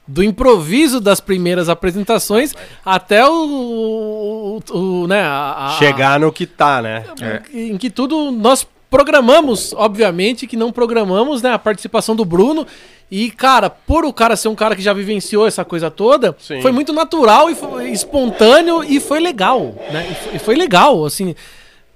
[0.07, 2.55] Do improviso das primeiras apresentações
[2.85, 7.05] até o, o- o- né, a- a- Chegar no que tá, né?
[7.23, 7.43] É.
[7.53, 12.67] em que tudo nós programamos, obviamente, que não programamos, né, a participação do Bruno.
[13.11, 16.61] E, cara, por o cara ser um cara que já vivenciou essa coisa toda, Sim.
[16.63, 20.17] foi muito natural e foi espontâneo e foi legal, né?
[20.33, 21.35] E foi legal, assim.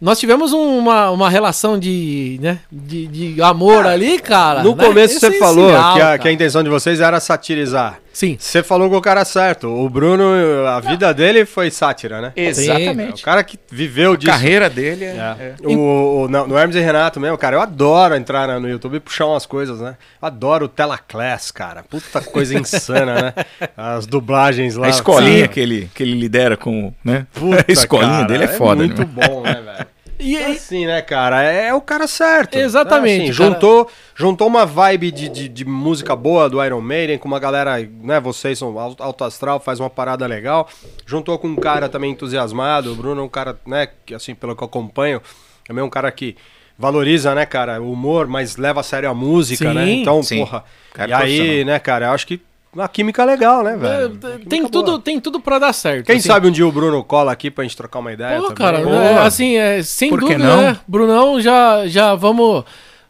[0.01, 4.63] Nós tivemos uma, uma relação de, né, de, de amor é, ali, cara.
[4.63, 4.85] No né?
[4.85, 7.99] começo você falou que a, que a intenção de vocês era satirizar.
[8.13, 8.37] Sim.
[8.39, 9.69] Você falou com o cara certo.
[9.69, 10.25] O Bruno,
[10.67, 12.33] a vida dele foi sátira, né?
[12.35, 13.23] Exatamente.
[13.23, 14.31] O cara que viveu disso.
[14.31, 15.09] A carreira dele é.
[15.09, 15.55] é.
[15.61, 15.67] é.
[15.67, 19.27] O, o, no Hermes e Renato mesmo, cara, eu adoro entrar no YouTube e puxar
[19.27, 19.97] umas coisas, né?
[20.21, 21.83] Adoro o Telaclass, cara.
[21.83, 23.35] Puta coisa insana, né?
[23.77, 24.87] As dublagens lá.
[24.87, 26.93] A escolinha que ele, que ele lidera com.
[27.05, 27.27] Né?
[27.33, 29.09] Puta, a escolinha cara, dele é foda, é muito né?
[29.13, 29.87] bom, né, velho?
[30.19, 31.45] E então, assim, né, cara?
[31.45, 32.57] É, é o cara certo.
[32.57, 33.19] Exatamente.
[33.19, 33.25] Né?
[33.25, 37.39] Assim, juntou, juntou uma vibe de, de, de, música boa do Iron Maiden com uma
[37.39, 38.19] galera, né?
[38.19, 40.69] Vocês são alto astral, faz uma parada legal.
[41.07, 42.93] Juntou com um cara também entusiasmado.
[42.93, 43.89] O Bruno é um cara, né?
[44.05, 45.23] Que assim, pelo que eu acompanho,
[45.65, 46.37] também é um cara que
[46.79, 49.85] valoriza, né, cara, o humor, mas leva a sério a música, né?
[49.85, 49.93] sim, né?
[50.01, 50.39] Então, sim.
[50.39, 50.65] porra.
[50.95, 52.41] Cara, e aí, né, cara, eu acho que
[52.81, 54.19] uma química legal, né, velho?
[54.23, 56.07] É, tem, tudo, tem tudo pra dar certo.
[56.07, 56.29] Quem assim.
[56.29, 58.57] sabe um dia o Bruno cola aqui pra gente trocar uma ideia Pô, também.
[58.57, 60.57] cara, é, assim, é, sem Por dúvida, não?
[60.63, 60.79] né?
[60.87, 62.65] Brunão, já, já vamos...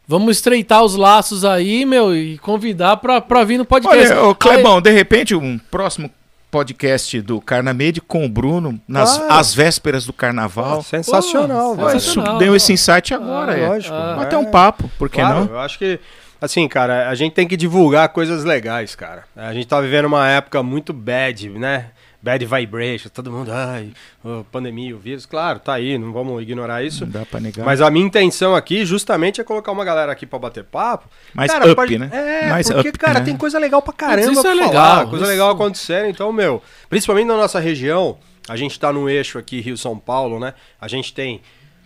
[0.07, 4.11] Vamos estreitar os laços aí, meu, e convidar pra, pra vir no podcast.
[4.11, 4.81] Olha, ô, Clebão, aí...
[4.81, 6.09] de repente, um próximo
[6.49, 10.81] podcast do Carnamed com o Bruno, nas ah, às vésperas do carnaval.
[10.81, 12.37] sensacional, Pô, sensacional.
[12.39, 13.53] Deu esse insight agora.
[13.53, 13.67] Ah, é.
[13.67, 13.93] Lógico.
[13.93, 15.53] Ah, Até um papo, por que claro, não?
[15.53, 15.99] Eu acho que
[16.41, 19.25] Assim, cara, a gente tem que divulgar coisas legais, cara.
[19.35, 21.91] A gente tá vivendo uma época muito bad, né?
[22.21, 23.93] Bad vibration, todo mundo, ai,
[24.51, 27.05] pandemia, o vírus, claro, tá aí, não vamos ignorar isso.
[27.05, 27.65] Não dá pra negar.
[27.65, 31.07] Mas a minha intenção aqui, justamente, é colocar uma galera aqui pra bater papo.
[31.33, 31.97] Mais cara, up, pode...
[31.97, 32.09] né?
[32.11, 33.25] É, Mais porque, up, cara, né?
[33.25, 35.31] tem coisa legal pra caramba isso é legal, falar, coisa isso...
[35.31, 36.09] legal acontecendo.
[36.09, 38.17] Então, meu, principalmente na nossa região,
[38.49, 40.53] a gente tá no eixo aqui, Rio-São Paulo, né?
[40.81, 41.39] A gente tem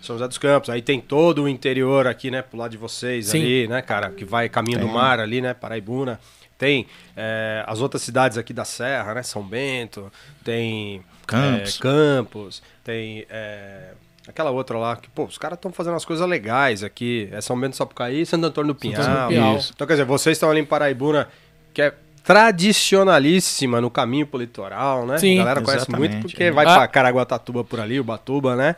[0.03, 0.69] são José dos Campos.
[0.69, 2.41] Aí tem todo o interior aqui, né?
[2.41, 3.41] Pro lado de vocês Sim.
[3.41, 4.09] ali, né, cara?
[4.11, 5.53] Que vai caminho do mar ali, né?
[5.53, 6.19] Paraibuna.
[6.57, 6.85] Tem
[7.15, 9.23] é, as outras cidades aqui da Serra, né?
[9.23, 10.11] São Bento,
[10.43, 13.91] tem Campos, é, Campos tem é,
[14.27, 17.29] aquela outra lá que, pô, os caras estão fazendo as coisas legais aqui.
[17.31, 19.31] É São Bento Sapucaí e Santo Antônio do Pinhal.
[19.73, 21.29] Então, quer dizer, vocês estão ali em Paraibuna,
[21.73, 21.93] que é
[22.23, 25.17] tradicionalíssima no caminho pro litoral, né?
[25.17, 26.75] Sim, a galera conhece muito porque vai ah.
[26.75, 28.75] pra Caraguatatuba por ali, Ubatuba, né?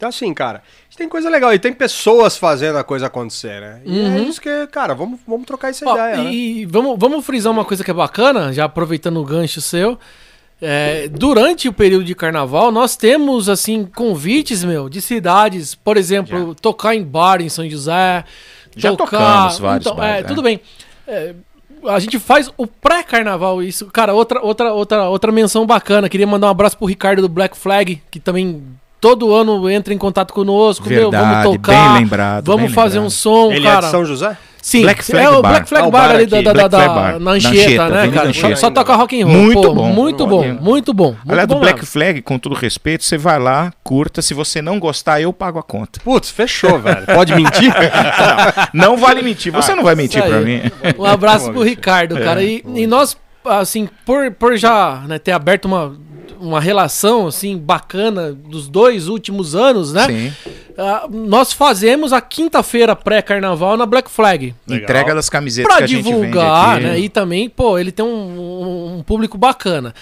[0.00, 0.62] Então, assim, cara,
[0.96, 1.52] tem coisa legal.
[1.52, 3.82] E tem pessoas fazendo a coisa acontecer, né?
[3.84, 4.14] E é uhum.
[4.14, 6.30] é isso que, cara, vamos, vamos trocar essa Ó, ideia.
[6.30, 6.70] E né?
[6.72, 9.98] vamos, vamos frisar uma coisa que é bacana, já aproveitando o gancho seu.
[10.62, 16.48] É, durante o período de carnaval, nós temos, assim, convites, meu, de cidades, por exemplo,
[16.48, 16.54] já.
[16.54, 18.24] tocar em bar em São José.
[18.74, 19.18] Já tocar...
[19.18, 20.60] tocamos vários então, bares, é, é, Tudo bem.
[21.06, 21.34] É,
[21.84, 23.84] a gente faz o pré-carnaval isso.
[23.86, 26.08] Cara, outra, outra, outra, outra menção bacana.
[26.08, 28.62] Queria mandar um abraço pro Ricardo do Black Flag, que também
[29.00, 32.98] todo ano entra em contato conosco, Verdade, meu, vamos tocar, bem lembrado, vamos bem fazer
[32.98, 33.06] lembrado.
[33.06, 33.78] um som, Ele cara.
[33.78, 34.36] é de São José?
[34.62, 37.18] Sim, Black Flag é o Black Flag ah, Bar, bar ali da, da, da, bar.
[37.18, 38.28] na Anchieta, né, cara?
[38.28, 38.56] Anchieta.
[38.56, 39.34] Só, toca rock and roll.
[39.34, 39.86] Muito Pô, bom.
[39.86, 41.12] Muito bom, muito bom.
[41.12, 41.90] Muito Aliás, bom do Black mesmo.
[41.90, 44.20] Flag, com todo respeito, você vai lá, curta.
[44.20, 46.00] Se você não gostar, eu pago a conta.
[46.04, 47.06] Putz, fechou, velho.
[47.06, 47.72] Pode mentir?
[48.74, 49.50] não, não, vale mentir.
[49.52, 50.60] Você ah, não vai mentir pra mim.
[50.98, 52.42] Um abraço pro Ricardo, cara.
[52.42, 55.96] E, e nós, assim, por, por já né, ter aberto uma
[56.40, 60.06] uma relação assim bacana dos dois últimos anos, né?
[60.06, 60.32] Sim.
[60.70, 64.54] Uh, nós fazemos a quinta-feira pré-carnaval na Black Flag.
[64.66, 64.84] Legal.
[64.84, 66.98] Entrega das camisetas pra divulgar, né?
[66.98, 69.94] E também, pô, ele tem um, um público bacana.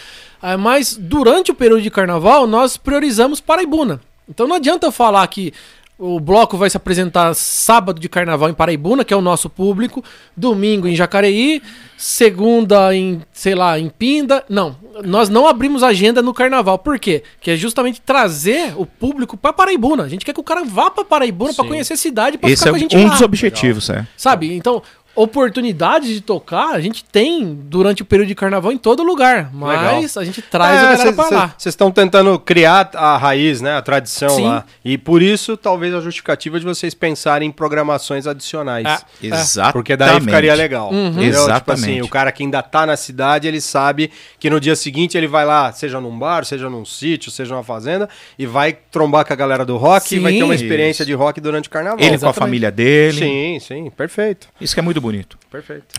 [0.43, 4.01] Uh, mas durante o período de carnaval, nós priorizamos Paraibuna.
[4.28, 5.52] Então não adianta eu falar que
[5.98, 10.02] o bloco vai se apresentar sábado de carnaval em Paraibuna, que é o nosso público,
[10.36, 11.60] domingo em Jacareí,
[11.96, 14.44] segunda em, sei lá, em Pinda.
[14.48, 16.78] Não, nós não abrimos agenda no carnaval.
[16.78, 17.24] Por quê?
[17.40, 20.04] Que é justamente trazer o público para Paraibuna.
[20.04, 22.68] A gente quer que o cara vá para Paraibuna para conhecer a cidade, para ficar
[22.68, 23.10] é com a gente um lá.
[23.10, 24.06] dos objetivos, é.
[24.16, 24.54] Sabe?
[24.54, 24.80] Então,
[25.19, 29.51] oportunidades de tocar, a gente tem durante o período de carnaval em todo lugar.
[29.53, 30.23] Mas Legal.
[30.23, 31.55] a gente traz é, a galera cê, pra lá.
[31.59, 33.77] Vocês estão tentando criar a raiz, né?
[33.77, 34.45] A tradição Sim.
[34.45, 34.65] lá.
[34.85, 38.86] E por isso, talvez a justificativa de vocês pensarem em programações adicionais.
[38.86, 39.73] É, Exatamente.
[39.73, 40.93] Porque daí ficaria legal.
[40.93, 41.20] Uhum.
[41.20, 41.59] Exatamente.
[41.59, 45.19] Tipo assim, o cara que ainda tá na cidade, ele sabe que no dia seguinte
[45.19, 48.09] ele vai lá, seja num bar, seja num sítio, seja numa fazenda,
[48.39, 51.09] e vai trombar com a galera do rock sim, e vai ter uma experiência isso.
[51.09, 51.99] de rock durante o carnaval.
[51.99, 52.23] Ele Exatamente.
[52.23, 53.19] com a família dele.
[53.19, 54.47] Sim, sim, perfeito.
[54.61, 55.39] Isso que é muito bonito bonito.
[55.51, 55.98] Perfeito.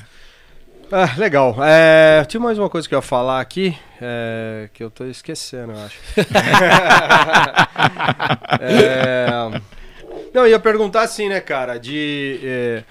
[0.91, 1.55] Ah, legal.
[1.63, 5.73] É, tinha mais uma coisa que eu ia falar aqui, é, que eu tô esquecendo,
[5.73, 5.99] eu acho.
[8.61, 9.27] é,
[10.33, 12.83] não, ia perguntar assim, né, cara, de é,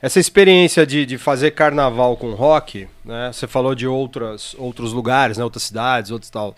[0.00, 3.30] essa experiência de, de fazer carnaval com rock, né?
[3.32, 6.54] Você falou de outras, outros lugares, né, outras cidades, outros tal.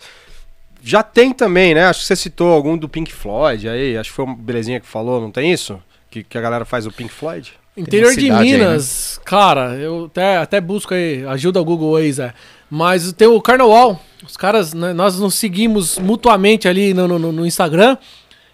[0.81, 1.85] Já tem também, né?
[1.85, 4.87] Acho que você citou algum do Pink Floyd aí, acho que foi uma belezinha que
[4.87, 5.81] falou, não tem isso?
[6.09, 7.53] que, que a galera faz o Pink Floyd?
[7.77, 8.57] Interior de cidade aí, né?
[8.57, 12.33] Minas, cara, eu até, até busco aí, ajuda o Google Waze, é.
[12.69, 17.45] Mas tem o Carnaval, os caras, né, nós nos seguimos mutuamente ali no, no, no
[17.45, 17.97] Instagram.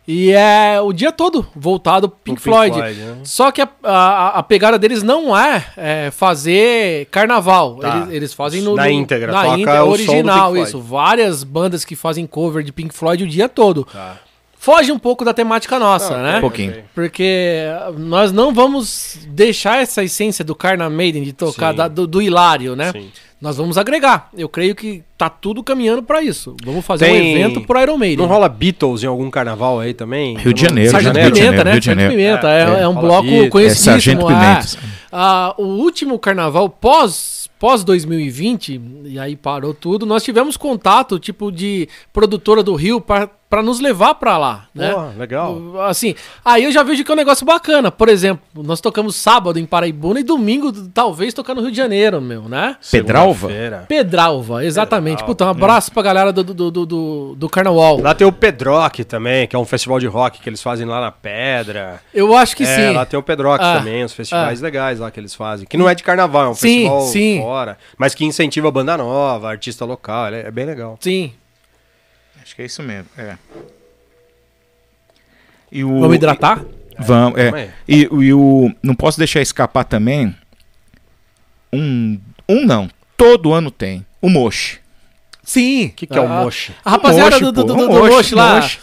[0.06, 2.76] E é o dia todo voltado pro Pink, Pink Floyd.
[2.76, 3.18] Floyd, né?
[3.24, 7.78] Só que a, a, a pegada deles não é, é, fazer carnaval.
[7.78, 8.00] Tá.
[8.00, 10.68] Eles, eles fazem no, Na no- íntegra, na toca íntegra original, Pink Floyd.
[10.68, 10.82] isso.
[10.82, 13.86] Várias bandas que fazem cover de Pink Floyd o dia todo.
[13.86, 14.18] Tá.
[14.64, 16.38] Foge um pouco da temática nossa, Ah, né?
[16.38, 16.86] Um pouquinho.
[16.96, 17.66] Porque
[17.98, 22.74] nós não vamos deixar essa essência do Carna Maiden, de tocar da- do, do hilário,
[22.74, 22.94] né?
[22.94, 23.12] Sim.
[23.44, 24.30] Nós vamos agregar.
[24.38, 26.56] Eu creio que tá tudo caminhando pra isso.
[26.64, 28.26] Vamos fazer Tem- um evento pro Iron Maiden.
[28.26, 30.38] Não rola Beatles em algum carnaval aí também?
[30.38, 31.72] Rio de Janeiro, Sargento Rio de Pimenta, Janeiro, né?
[31.74, 32.40] Rio de Sargento Janeiro.
[32.42, 32.50] Pimenta.
[32.50, 33.48] É, É, é um bloco Beatles.
[33.48, 33.92] É conhecidíssimo.
[33.92, 34.34] Sargento é.
[34.34, 34.94] Pimenta.
[35.12, 41.52] Ah, o último carnaval pós, pós 2020, e aí parou tudo, nós tivemos contato, tipo,
[41.52, 44.92] de produtora do Rio pra pra nos levar pra lá, né?
[44.92, 45.80] Porra, legal.
[45.82, 47.92] Assim, aí eu já vejo que é um negócio bacana.
[47.92, 52.20] Por exemplo, nós tocamos sábado em Paraibuna e domingo, talvez, tocar no Rio de Janeiro,
[52.20, 52.76] meu, né?
[53.36, 53.86] Pedralva?
[53.88, 55.18] Pedralva, exatamente.
[55.24, 58.00] Pedralva, Puta, um abraço pra galera do, do, do, do, do Carnaval.
[58.02, 61.02] Lá tem o Pedrock também, que é um festival de rock que eles fazem lá
[61.02, 62.02] na Pedra.
[62.14, 62.94] Eu acho que é, sim.
[62.96, 65.66] lá tem o Pedrock Ah, também, os festivais legais lá que eles fazem.
[65.68, 67.40] Que não é de carnaval, é um Sim, festival sim.
[67.42, 70.98] fora, mas que incentiva a banda nova, artista local, é, é bem legal.
[71.00, 71.34] Sim.
[72.42, 73.08] Acho que é isso mesmo.
[73.18, 73.38] É.
[75.72, 76.64] E o, Vamos hidratar?
[77.00, 77.46] Vamos, é.
[77.50, 77.70] Vamos aí.
[77.88, 78.72] E, o- e o.
[78.84, 80.36] Não posso deixar escapar também.
[81.72, 82.20] Um.
[82.48, 82.88] Um não.
[83.18, 84.06] Todo ano tem.
[84.22, 84.80] O Moche.
[85.44, 85.88] Sim.
[85.88, 86.74] O que, que é o Ah, Moche?
[86.84, 88.80] A rapaziada Moche, do, do, do, do Moche, Moche lá, Moche.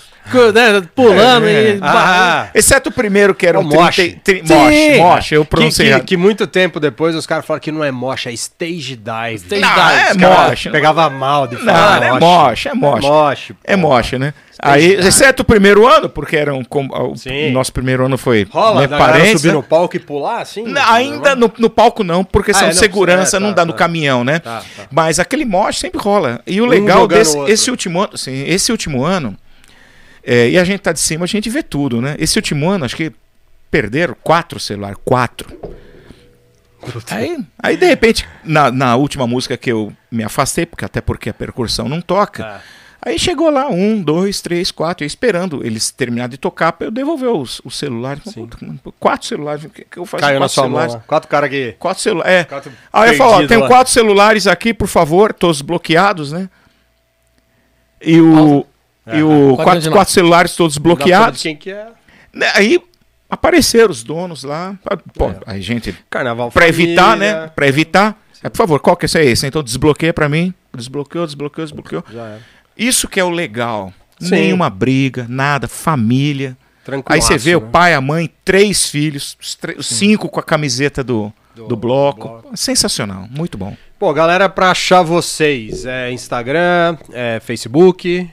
[0.52, 1.80] Né, pulando É, e...
[1.82, 4.12] Ah, Exceto o primeiro que era O um Moche.
[4.12, 4.54] 30 tri- Sim.
[4.54, 4.96] Moche.
[4.98, 6.04] Moche, eu que, pronunciei que, errado.
[6.04, 9.34] que muito tempo depois os caras falaram que não é moche, é stage dive.
[9.36, 10.24] Stage Não, dive.
[10.24, 10.70] é moche.
[10.70, 13.06] Pegava mal de Não, falar é moche, é moche.
[13.06, 13.54] moche.
[13.64, 14.34] É moche, né?
[14.62, 16.62] Aí, exceto o primeiro ano, porque era um.
[16.70, 17.50] o Sim.
[17.50, 18.46] nosso primeiro ano foi.
[18.50, 19.54] Rola né, parentes, subir né?
[19.54, 20.64] no palco e pular assim?
[20.64, 23.46] Não, Ainda no, no palco não, por questão Ah, é, de não, segurança, é, tá,
[23.46, 23.78] não dá no tá.
[23.78, 24.38] caminhão, né?
[24.38, 24.82] Tá, tá.
[24.90, 26.42] Mas aquele moche sempre rola.
[26.46, 29.34] E o Um legal desse esse último ano, sim, esse último ano,
[30.22, 32.16] é, e a gente tá de cima, a gente vê tudo, né?
[32.18, 33.12] Esse último ano, acho que
[33.70, 35.58] perderam quatro celulares, quatro.
[37.10, 41.28] Aí, aí, de repente, na, na última música que eu me afastei, porque até porque
[41.28, 42.60] a percussão não toca, Tá.
[43.02, 46.90] aí chegou lá um, dois, três, quatro, eu esperando eles terminarem de tocar para eu
[46.90, 48.22] devolver os, os celulares.
[48.98, 50.70] Quatro celulares, o que, que eu faço com Caiu na quatro sua mão.
[50.70, 50.94] celulares?
[50.94, 51.00] lá.
[51.06, 51.76] Quatro caras que.
[51.78, 52.44] Quatro celulares, é.
[52.44, 56.48] Quatro Aí eu falo, ó, tenho quatro celulares aqui, por favor, todos bloqueados, né?
[58.00, 58.66] E o.
[59.06, 59.18] É.
[59.18, 61.42] E o Quatro quatro, celulares todos bloqueados.
[61.42, 61.86] Quem que é?
[62.32, 62.80] Né, Aí
[63.28, 64.76] apareceram os donos lá.
[65.14, 65.36] Pô, É.
[65.46, 67.40] aí gente, Carnaval pra evitar, família.
[67.42, 67.50] né?
[67.54, 68.20] Pra evitar.
[68.42, 70.52] É, por favor, qual que é esse Então desbloqueia pra mim.
[70.74, 72.04] Desbloqueou, desbloqueou, desbloqueou.
[72.76, 73.92] Isso que é o legal.
[74.18, 74.30] Sim.
[74.30, 76.56] Nenhuma briga, nada, família.
[76.84, 77.14] Tranquilo.
[77.14, 80.42] Aí você vê o pai, a mãe, três filhos, os, tre- os cinco com a
[80.42, 82.28] camiseta do, Do- do, bloco.
[82.28, 82.56] bloco.
[82.56, 83.76] Sensacional, muito bom.
[83.98, 88.30] Pô, galera, pra achar vocês, é Instagram, é Facebook.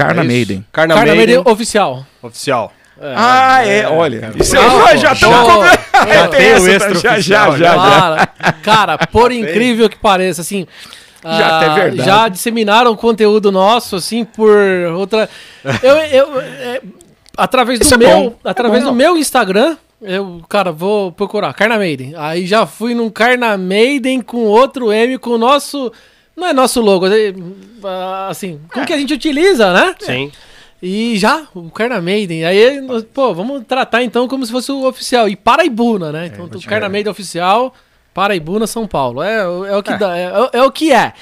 [0.00, 0.24] Carna é?
[0.24, 0.66] Maiden.
[0.72, 2.06] Carna, Carna Maiden, Maiden oficial.
[2.22, 2.72] oficial.
[3.02, 4.30] Ah, é, olha.
[4.36, 5.64] Isso aí, já cobrando.
[6.12, 7.74] já tem o extra já, já, oficial, já, já.
[7.74, 7.76] já.
[7.76, 8.26] Cara,
[8.62, 10.66] cara, por incrível que pareça, assim.
[11.22, 12.02] Já até é ah, verdade.
[12.08, 14.56] Já disseminaram conteúdo nosso, assim, por
[14.94, 15.28] outra.
[15.82, 16.80] Eu, eu, é,
[17.36, 18.90] através do Isso é meu, é através bom.
[18.90, 22.14] do meu Instagram, eu, cara, vou procurar Carna Maiden.
[22.16, 25.92] Aí já fui num Carna Maiden com outro M com o nosso,
[26.40, 27.32] não é nosso logo, é,
[27.84, 29.94] ah, assim, com o que a gente utiliza, né?
[30.00, 30.32] Sim.
[30.82, 32.44] E já, o Carna Maiden.
[32.44, 32.80] Aí,
[33.12, 35.28] pô, vamos tratar então como se fosse o oficial.
[35.28, 36.26] E Paraibuna, né?
[36.32, 37.74] Então, o Carna Maiden oficial,
[38.14, 39.22] Paraibuna, São Paulo.
[39.22, 41.12] É, o- é o que dá, é, é o que é.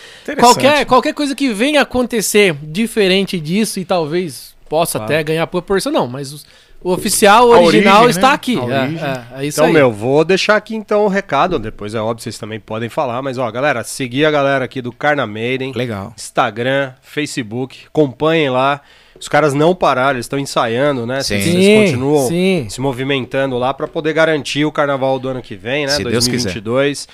[0.41, 6.07] Qualquer, qualquer coisa que venha acontecer diferente disso e talvez possa até ganhar proporção, não,
[6.07, 6.47] mas os-
[6.83, 8.35] o oficial A original origem, está né?
[8.35, 8.59] aqui.
[8.59, 9.73] A É, é, é isso Então, aí.
[9.73, 11.59] meu, vou deixar aqui então o recado.
[11.59, 13.21] Depois é óbvio, vocês também podem falar.
[13.23, 15.73] Mas, ó, galera, seguir a galera aqui do Carna Maiden.
[15.75, 16.13] Legal.
[16.17, 18.81] Instagram, Facebook, acompanhem lá.
[19.21, 21.21] Os caras não pararam, eles estão ensaiando, né?
[21.25, 21.35] Sim.
[21.35, 22.67] Eles Sim, continuam sim.
[22.71, 25.93] se movimentando lá para poder garantir o carnaval do ano que vem, né?
[25.93, 26.53] Se Deus quiser.
[26.53, 27.09] 2022.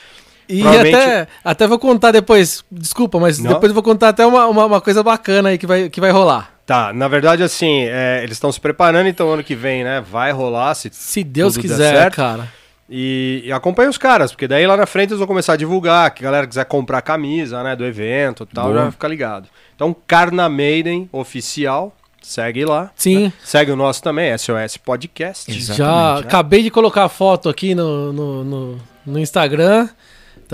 [0.47, 3.55] E Provavelmente- até, até vou contar depois, desculpa, mas Não?
[3.55, 6.11] depois eu vou contar até uma, uma, uma coisa bacana aí que vai, que vai
[6.11, 6.54] rolar.
[6.67, 10.01] Tá, na verdade, assim, é, eles estão se preparando, então ano que vem, né?
[10.01, 12.17] Vai rolar, se Se Deus Tudo der quiser, certo.
[12.17, 12.49] cara.
[12.89, 16.11] E, e acompanha os caras, porque daí lá na frente eles vão começar a divulgar,
[16.11, 18.85] que a galera quiser comprar camisa, né, do evento e tal, Boa.
[18.85, 19.49] já fica ligado.
[19.75, 22.91] Então, Carna Maiden oficial, segue lá.
[22.95, 23.33] Sim.
[23.43, 25.51] Segue o nosso também, SOS Podcast.
[25.51, 26.21] Exatamente, Já né?
[26.21, 29.89] acabei de colocar a foto aqui no, no, no, no Instagram.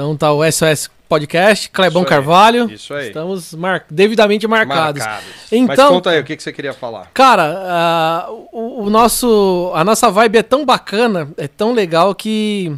[0.00, 2.72] Então tá o SOS Podcast, Clebão Isso aí, Carvalho.
[2.72, 3.08] isso aí.
[3.08, 3.84] Estamos mar...
[3.90, 5.02] devidamente marcados.
[5.02, 5.28] Marcados.
[5.28, 7.10] Mas Então, conta aí, o que, que você queria falar?
[7.12, 12.74] cara, ah, o, o nosso, a nossa vibe é tão bacana, é tão legal que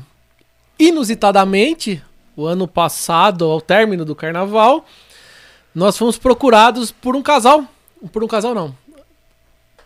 [0.78, 2.02] inusitadamente,
[2.34, 4.84] o ano passado, ao término do carnaval,
[5.72, 7.64] nós fomos procurados por um casal.
[8.10, 8.74] Por um casal, não.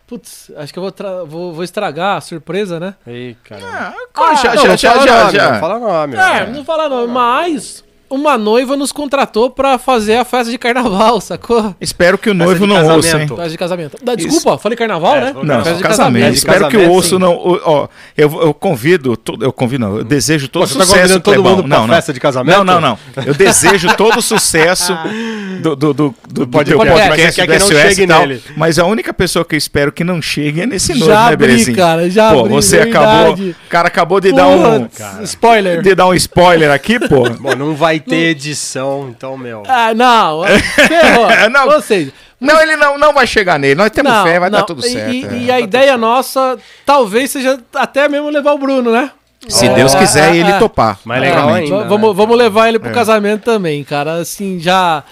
[0.07, 2.95] Putz, acho que eu vou, vou, vou estragar a surpresa, né?
[3.05, 3.61] Ei, cara.
[3.65, 5.51] Ah, Ah, já, Não, já, não já, fala já, nome, já.
[5.51, 6.15] Não fala nome.
[6.15, 11.19] É, não fala não, mas uma noiva nos contratou pra fazer a festa de carnaval,
[11.21, 11.75] sacou?
[11.81, 13.27] Espero que o noivo não ouça, hein?
[13.27, 13.97] Festa de casamento.
[14.03, 15.33] Da- Desculpa, falei carnaval, É, né?
[15.43, 15.83] Não, Festa de casamento.
[15.83, 16.33] casamento.
[16.35, 17.19] Espero que o osso sim.
[17.19, 17.33] não.
[17.33, 20.99] o- Ó, eu, eu convido, eu convido, não, eu desejo todo Pô, você tá sucesso.
[21.01, 21.55] convidando todo Clebão.
[21.57, 21.93] mundo pra não, não.
[21.95, 22.57] festa de casamento?
[22.57, 22.97] Não, não, não.
[23.25, 24.93] Eu desejo todo o sucesso
[25.61, 26.87] do, do, do, do, do podcast.
[26.99, 28.19] podcast, quer do que não SOS chegue e tal.
[28.21, 28.43] nele.
[28.55, 31.33] Mas a única pessoa que eu espero que não chegue é nesse noivo, Já né,
[31.33, 31.77] abri, Belezinho?
[31.77, 32.97] cara, já Pô, abri, você verdade.
[32.97, 33.33] acabou.
[33.49, 34.87] O cara acabou de dar um.
[35.23, 35.81] Spoiler.
[35.81, 37.29] De dar um spoiler aqui, pô.
[37.29, 39.63] Bom, não vai ter edição, então, meu.
[39.67, 40.43] Ah, não.
[40.45, 41.27] Ferrou.
[41.51, 41.67] Não.
[41.69, 43.75] Ou seja, Não, ele não, não vai chegar nele.
[43.75, 44.59] Nós temos não, fé, vai não.
[44.59, 45.11] dar tudo certo.
[45.13, 45.33] E, é.
[45.45, 49.11] e a ideia nossa talvez seja até mesmo levar o Bruno, né?
[49.47, 50.59] Se É, Deus quiser, é, ele é.
[50.59, 50.99] topar.
[51.05, 51.77] Mais legal ainda.
[51.77, 52.93] Va- vamos, vamos levar ele pro É.
[52.93, 54.15] casamento também, cara.
[54.15, 55.03] Assim, já.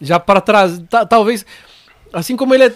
[0.00, 0.80] Já para trás.
[0.90, 1.44] ta- talvez.
[2.12, 2.72] Assim como ele é-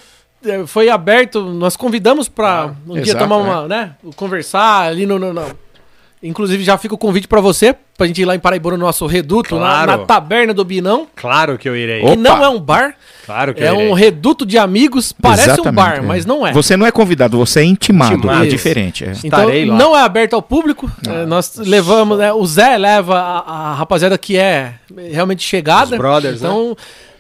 [0.47, 3.39] é, foi aberto, nós convidamos pra um dia exato, tomar é.
[3.39, 3.69] uma.
[3.69, 3.93] né?
[4.17, 5.19] Conversar ali no.
[5.19, 5.64] no- no-
[6.27, 9.07] Inclusive, já fica o convite pra você, pra gente ir lá em Paraibuna, no nosso
[9.07, 9.91] reduto, na- Claro.
[9.93, 11.07] na, taberna do Binão.
[11.15, 12.01] Claro que eu irei.
[12.03, 12.11] Opa.
[12.13, 12.95] Que não é um bar,
[13.27, 13.89] Claro que é eu irei.
[13.91, 15.13] um reduto de amigos.
[15.13, 16.01] Parece um Exatamente, bar, é.
[16.01, 16.53] mas não é.
[16.53, 18.15] Você não é convidado, você é intimado.
[18.15, 18.45] Intimado.
[18.45, 19.05] É diferente.
[19.05, 19.13] É.
[19.23, 19.77] Então, Estarei lá.
[19.77, 20.91] não é aberto ao público.
[21.07, 24.75] É, nós levamos, né, o Zé leva a, a rapaziada que é
[25.13, 25.93] realmente chegada.
[25.93, 26.49] Os brothers, né?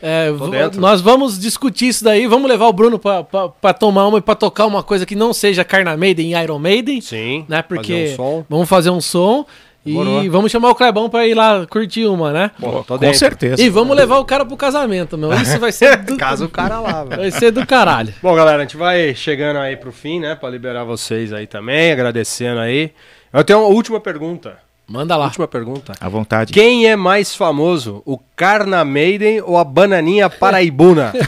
[0.07, 0.31] É,
[0.77, 2.27] nós vamos discutir isso daí.
[2.27, 5.65] Vamos levar o Bruno pra tomar uma e pra tocar uma coisa que não seja
[5.65, 7.01] Carna Maiden e Iron Maiden.
[7.01, 7.47] Sim.
[7.49, 8.45] Né, porque fazer um som.
[8.49, 9.47] vamos fazer um som.
[9.85, 10.25] Demorou.
[10.25, 12.51] E vamos chamar o Clebão pra ir lá curtir uma, né?
[12.59, 13.19] Pô, tô Com dentro.
[13.19, 13.63] certeza.
[13.63, 15.33] E vamos levar o cara pro casamento, meu.
[15.35, 17.21] Isso vai ser do, Caso o cara lá, velho.
[17.21, 18.15] vai ser do caralho.
[18.23, 20.35] Bom, galera, a gente vai chegando aí pro fim, né?
[20.35, 22.93] Pra liberar vocês aí também, agradecendo aí.
[23.31, 24.57] Eu tenho uma última pergunta.
[24.87, 25.27] Manda lá.
[25.27, 25.93] Última pergunta.
[26.01, 26.53] À vontade.
[26.53, 31.13] Quem é mais famoso, o Carna Maiden ou a Bananinha Paraibuna?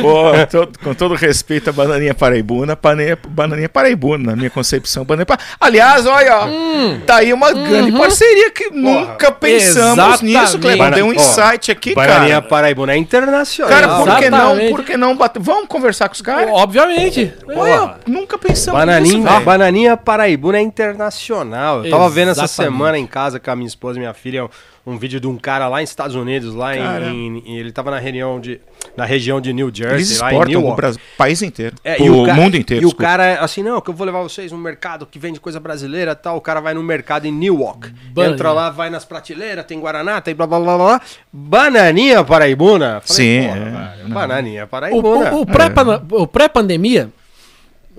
[0.00, 5.04] Pô, todo- com todo respeito a Bananinha Paraibuna, Bananinha, Bananinha Paraibuna, na minha concepção.
[5.04, 7.00] Bananinha Pa- Aliás, olha, ó, Hum.
[7.06, 10.24] tá aí uma grande parceria que nunca pensamos Exatamente.
[10.38, 10.94] nisso, Cleber.
[10.94, 12.42] Deu um Ó, insight aqui, Bananinha cara.
[12.48, 13.72] Paraibuna é internacional.
[13.72, 14.58] Cara, por que não?
[14.70, 15.40] Por que não bater?
[15.42, 16.48] Vamos conversar com os caras?
[16.52, 17.32] Obviamente.
[17.48, 19.40] Olha, nunca pensamos Bananinha, nisso.
[19.44, 21.59] Bananinha Paraibuna é internacional.
[21.84, 22.72] Eu tava vendo essa Exatamente.
[22.72, 24.48] semana em casa com a minha esposa e minha filha um,
[24.86, 26.80] um vídeo de um cara lá nos Estados Unidos, lá em,
[27.12, 28.60] em- em- ele tava na região de
[28.96, 30.76] na região de New Eles Jersey, lá em exportam o Newark.
[30.76, 31.76] Brasil, país inteiro.
[31.84, 32.82] É, o, o, ca- mundo inteiro.
[32.82, 33.04] E o desculpa.
[33.10, 36.14] cara, assim, não, que eu vou levar vocês num mercado que vende coisa brasileira e
[36.16, 36.36] tal.
[36.36, 37.92] O cara vai no mercado em Newark.
[38.16, 41.00] Entra lá, vai nas prateleiras, tem Guaraná, tem blá blá blá blá.
[41.32, 43.00] Bananinha paraibuna.
[43.04, 43.96] Sim, porra, é.
[43.98, 45.34] velho, Bananinha O, paraibuna.
[45.34, 47.10] o- o pré-pan- o pré-pandemia,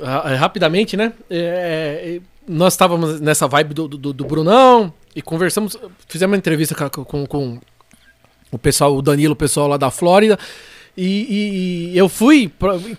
[0.02, 1.14] ra- rapidamente, né?
[1.30, 2.20] é, é,
[2.52, 7.26] nós estávamos nessa vibe do, do, do Brunão e conversamos, fizemos uma entrevista com, com,
[7.26, 7.60] com
[8.52, 10.38] o pessoal, o Danilo, o pessoal lá da Flórida.
[10.98, 12.52] E, e- e eu fui,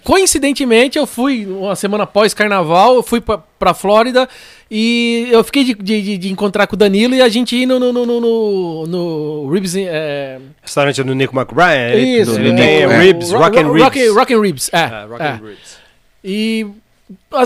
[0.02, 4.26] coincidentemente, eu fui uma semana após carnaval, eu fui pra, pra Flórida
[4.70, 7.78] e eu fiquei de, de- de- encontrar com o Danilo e a gente ir no,
[7.78, 9.76] no, no, no, no, no Ribs.
[9.76, 11.92] É, Restaurante do Nico McBrien.
[11.92, 13.82] ele- isso, Ele é, tem é, Ribs, Ro- Rock and Ribs.
[13.82, 14.78] Rock, Rock and Ribs, é.
[14.80, 15.28] É, Rock é.
[15.28, 15.76] and Ribs.
[16.24, 16.81] E ah,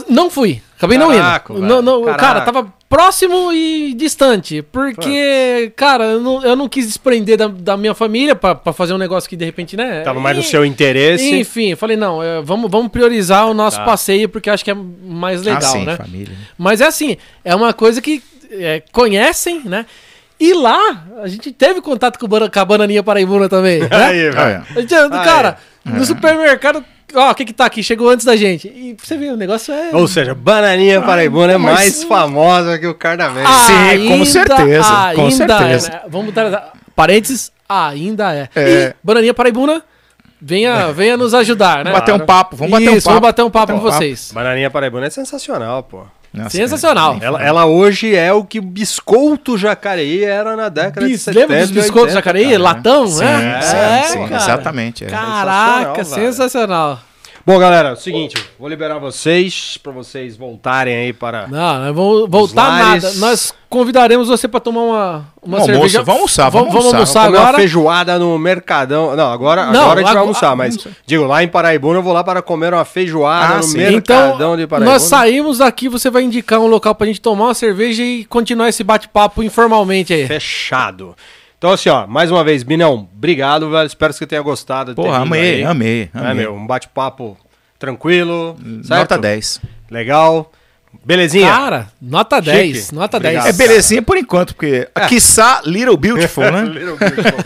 [0.08, 0.60] não fui.
[0.76, 1.66] Acabei Caraca, não velho.
[1.74, 1.82] indo.
[1.82, 2.20] Não, não, Caraca.
[2.24, 4.62] cara, tava próximo e distante.
[4.62, 8.92] Porque, cara, eu não, eu não quis desprender da, da minha família pra, pra fazer
[8.92, 10.02] um negócio que de repente, né?
[10.02, 11.34] Tava mais no e- seu interesse.
[11.34, 13.84] Enfim, eu falei, não, é, vamos, vamos priorizar o nosso Tá.
[13.84, 15.96] passeio porque eu acho que é mais legal, ah, sim, né?
[15.96, 16.30] família.
[16.34, 16.44] né?
[16.58, 19.86] Mas é assim, é uma coisa que é, conhecem, né?
[20.38, 22.26] E lá, a gente teve contato com,
[22.60, 23.88] a Bananinha Paraibuna também, né?
[23.90, 24.38] Aí, velho.
[24.38, 24.94] Olha, A gente,
[25.24, 25.56] cara,
[25.86, 25.90] é.
[25.90, 26.84] no supermercado,
[27.14, 27.82] ó, o que que tá aqui?
[27.82, 28.68] Chegou antes da gente.
[28.68, 29.90] E você ver, o negócio é...
[29.94, 33.44] Ou seja, Bananinha Paraibuna é mais famosa que o Carnaval.
[33.64, 35.88] Sim, com certeza, com ainda certeza.
[35.88, 36.00] É, né?
[36.08, 38.48] Vamos botar parênteses, ainda é.
[38.54, 38.88] É.
[38.88, 39.82] E Bananinha Paraibuna,
[40.40, 41.92] venha, venha nos ajudar, né?
[41.92, 43.14] bater um papo, vamos bater um Isso, papo.
[43.14, 43.98] vamos bater um papo Bater com um papo.
[43.98, 44.30] vocês.
[44.32, 46.04] Bananinha Paraibuna é sensacional, pô.
[46.36, 47.18] Nossa, Sensacional.
[47.20, 51.40] Ela, ela hoje é o que o biscoito Jacareí era na década Bis, de 70
[51.40, 52.44] lembra dos biscoitos 80, Jacareí?
[52.50, 52.58] cara.
[52.62, 53.60] Latão, Sim, né?
[53.62, 54.36] sim, É, sim, cara.
[54.36, 55.04] exatamente.
[55.04, 55.08] é.
[55.08, 57.00] Caraca, Sensacional, sensacional.
[57.46, 61.46] Bom, galera, é o seguinte, vou liberar vocês para vocês voltarem aí para.
[61.46, 63.12] Não, não vamos voltar nada.
[63.18, 66.02] Nós convidaremos você para tomar uma, uma um cerveja.
[66.02, 67.22] Vamos almoçar, vamos, vamos almoçar.
[67.26, 67.52] Vamos agora.
[67.52, 69.14] Uma feijoada no Mercadão.
[69.14, 72.12] Não, agora, não, agora a gente vai almoçar, mas digo, lá em Paraibuna eu vou
[72.12, 73.78] lá para comer uma feijoada ah, no sim.
[73.78, 74.94] Mercadão então, de Paraibuna.
[74.94, 78.70] Nós saímos daqui, você vai indicar um local pra gente tomar uma cerveja e continuar
[78.70, 80.26] esse bate-papo informalmente aí.
[80.26, 81.14] Fechado.
[81.66, 83.88] Então, assim, ó, mais uma vez, Binão, obrigado, velho.
[83.88, 84.94] Espero que você tenha gostado.
[84.94, 86.30] Porra, amei, amei, amei.
[86.30, 87.36] É, meu, um bate-papo
[87.76, 88.56] tranquilo.
[88.84, 89.10] Certo?
[89.10, 89.62] Nota 10.
[89.90, 90.52] Legal.
[91.04, 91.48] Belezinha?
[91.48, 92.76] Cara, nota 10.
[92.76, 92.94] Chique.
[92.94, 93.54] Nota Obrigado, 10.
[93.54, 95.06] É belezinha por enquanto, porque é.
[95.06, 96.62] quiçá Little Beautiful, né?
[96.66, 97.38] little Beautiful.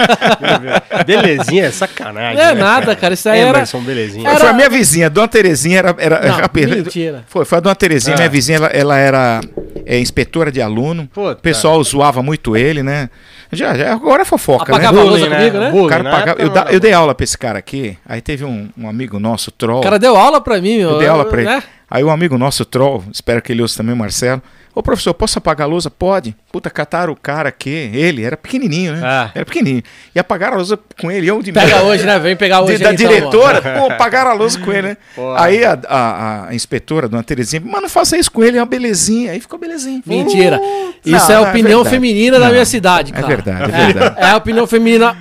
[1.07, 2.37] belezinha é sacanagem.
[2.37, 3.15] Não é né, nada, cara.
[3.15, 3.87] Isso aí Emerson, era...
[3.87, 4.29] belezinha.
[4.29, 4.39] Era...
[4.39, 5.97] Foi a minha vizinha, a Dona Terezinha era...
[5.99, 6.51] era Não, era...
[6.77, 7.25] mentira.
[7.27, 8.31] Foi, foi a Dona Terezinha, minha ah.
[8.31, 9.41] vizinha, ela, ela era
[9.85, 11.09] é, inspetora de aluno.
[11.13, 11.33] Puta.
[11.33, 13.11] O pessoal zoava muito ele, né?
[13.53, 15.01] Já, já, agora é fofoca, Apagava né?
[15.01, 15.71] a lousa comigo, né?
[15.71, 18.69] Bullying, cara pagava, eu, da, eu, dei aula pra esse cara aqui, aí teve um,
[18.79, 19.81] um amigo nosso, troll.
[19.81, 20.91] O cara deu aula pra mim, meu.
[20.91, 21.51] Eu dei aula pra ele.
[21.51, 21.63] Né?
[21.91, 24.41] Aí um amigo nosso, troll, espero que ele ouça também, Marcelo.
[24.73, 25.91] Ô professor, posso apagar a lousa?
[25.91, 26.37] Pode.
[26.53, 29.01] Puta, cataram o cara aqui, ele, era pequenininho, né?
[29.03, 29.31] Ah.
[29.35, 29.83] Era pequenininho.
[30.15, 31.27] E apagaram a lousa com ele.
[31.27, 32.17] Eu de Pega hoje, né?
[32.21, 32.77] Vem pegar hoje.
[32.77, 34.97] De, da então, diretora, pô, apagaram a lousa com ele, né?
[35.37, 38.67] Aí a, a, a, inspetora, dona Terezinha, mas não faça isso com ele, é uma
[38.67, 39.33] belezinha.
[39.33, 40.01] Aí ficou belezinha.
[40.07, 40.61] Mentira.
[41.05, 43.25] Isso não, é a é opinião é feminina não, da minha cidade, cara.
[43.25, 44.17] É verdade, é verdade.
[44.21, 45.17] É, é a opinião feminina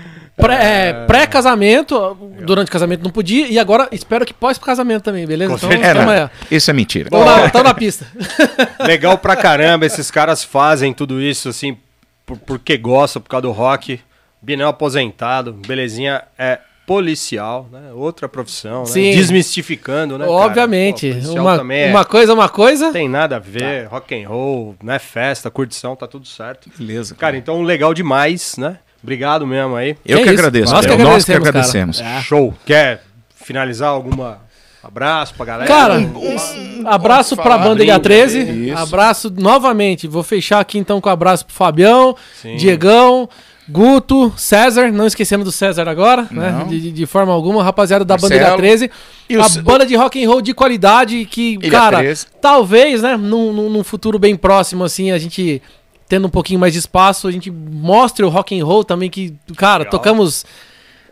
[0.48, 5.54] é, pré-casamento, pré durante o casamento não podia, e agora espero que pós-casamento também, beleza?
[5.54, 5.72] então,
[6.12, 7.10] é, Isso é mentira.
[7.12, 8.08] Estamos na, na, pista.
[8.86, 11.78] Legal pra caramba, esses caras fazem tudo isso assim
[12.26, 14.00] por, porque gostam, por causa do rock.
[14.42, 16.60] Binão aposentado, belezinha é
[16.90, 17.92] policial, né?
[17.94, 19.12] Outra profissão, né?
[19.12, 20.26] Desmistificando, né?
[20.26, 21.14] Obviamente.
[21.24, 21.90] Pô, uma, é...
[21.92, 22.92] uma coisa, uma coisa.
[22.92, 23.90] Tem nada a ver, tá.
[23.90, 24.98] rock and roll, né?
[24.98, 26.68] Festa, curtição, tá tudo certo.
[26.76, 27.14] Beleza.
[27.14, 28.80] Cara, cara então legal demais, né?
[29.02, 29.96] Obrigado mesmo aí.
[30.06, 30.74] Eu que, que agradeço.
[30.74, 31.14] Nós que agradecemos.
[31.14, 32.02] Nós que agradecemos.
[32.02, 32.22] É.
[32.22, 32.54] Show.
[32.66, 33.04] Quer
[33.36, 34.40] finalizar alguma
[34.84, 35.68] abraço pra galera?
[35.68, 38.76] Cara, um, um, abraço pra banda H13.
[38.76, 40.08] Abraço novamente.
[40.08, 42.56] Vou fechar aqui então com um abraço pro Fabião, Sim.
[42.56, 43.30] Diegão.
[43.72, 46.66] Guto, César, não esquecendo do César agora, né?
[46.68, 48.92] De, de, forma alguma, rapaziada da Marcelo, Banda 13.
[49.30, 52.26] E a o, banda de rock and roll de qualidade que, Ilha cara, 13.
[52.42, 55.62] talvez, né, num, num futuro bem próximo, assim, a gente
[56.10, 59.36] tendo um pouquinho mais de espaço, a gente mostre o rock and roll também que,
[59.56, 59.92] cara, Legal.
[59.92, 60.44] tocamos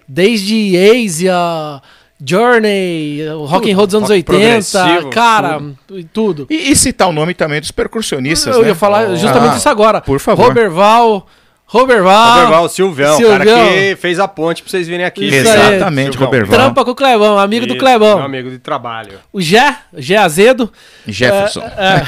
[0.08, 1.80] desde Ace a
[2.20, 6.10] Journey, o rock and roll dos anos 80, cara, tudo.
[6.12, 6.48] tudo.
[6.50, 8.70] E, e, citar o nome também dos percussionistas, Eu né?
[8.70, 10.02] ia falar justamente ah, isso agora.
[10.02, 10.48] Por favor.
[10.48, 11.28] Robert Val,
[11.68, 12.36] Roberval.
[12.36, 15.26] Roberval, Silvião, Silvião, cara que fez a ponte pra vocês virem aqui.
[15.26, 16.58] Isso Exatamente, Roberval.
[16.58, 18.16] Trampa com o Clebão, amigo Isso, do Clebão.
[18.16, 19.20] Meu amigo de trabalho.
[19.32, 20.72] O Gé, Gé Azedo.
[21.06, 21.62] Jefferson.
[21.62, 22.02] É,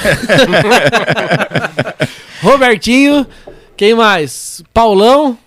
[2.06, 2.10] é.
[2.41, 3.26] Robertinho,
[3.76, 4.64] quem mais?
[4.74, 5.38] Paulão.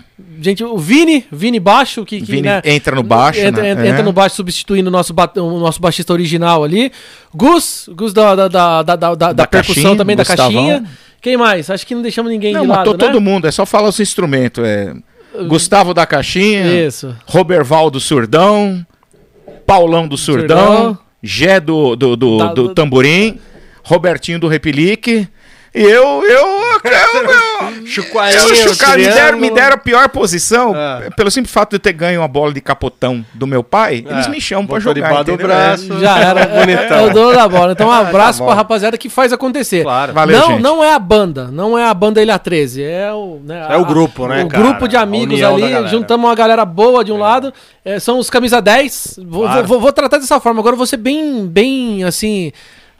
[0.40, 3.70] Gente, o Vini, Vini baixo, que, que Vini né, entra no baixo, entra, né?
[3.70, 4.02] entra, é.
[4.02, 6.93] no baixo substituindo o nosso, o nosso baixista original ali.
[7.35, 10.52] Gus, Gus da, da, da, da, da, da, da percussão caixinha, também, Gustavão.
[10.52, 10.85] da caixinha.
[11.20, 11.70] Quem mais?
[11.70, 12.98] Acho que não deixamos ninguém não, de lado, né?
[12.98, 14.64] todo mundo, é só falar os instrumentos.
[14.64, 14.93] É...
[15.47, 17.16] Gustavo da Caixinha, Isso.
[17.27, 18.85] Roberval do Surdão,
[19.66, 20.98] Paulão do Surdão, Surdão.
[21.23, 23.39] Gé do, do, do, da, do Tamborim,
[23.82, 25.28] Robertinho do Repelique,
[25.74, 26.47] e eu, eu,
[26.85, 31.09] eu, Chuquainho, eu, me, deram, me deram a pior posição é.
[31.11, 34.05] pelo simples fato de eu ter ganho uma bola de capotão do meu pai.
[34.07, 34.12] É.
[34.12, 35.24] Eles me chamam pra jogar.
[35.24, 36.99] Do braço, já era bonitão.
[36.99, 37.73] É o dono da bola.
[37.73, 39.82] Então um tá abraço tá pra rapaziada que faz acontecer.
[39.82, 40.12] Claro.
[40.12, 40.62] Valeu, não, gente.
[40.62, 43.85] não é a banda, não é a banda Ilha 13, é o, né, é o
[43.86, 44.62] grupo, né, O cara?
[44.62, 47.20] grupo de amigos ali, juntamos uma galera boa de um é.
[47.20, 49.20] lado, é, são os camisa 10.
[49.27, 49.66] Vou, claro.
[49.66, 50.61] vou, vou, tratar dessa forma.
[50.61, 52.53] Agora eu vou ser bem, bem assim,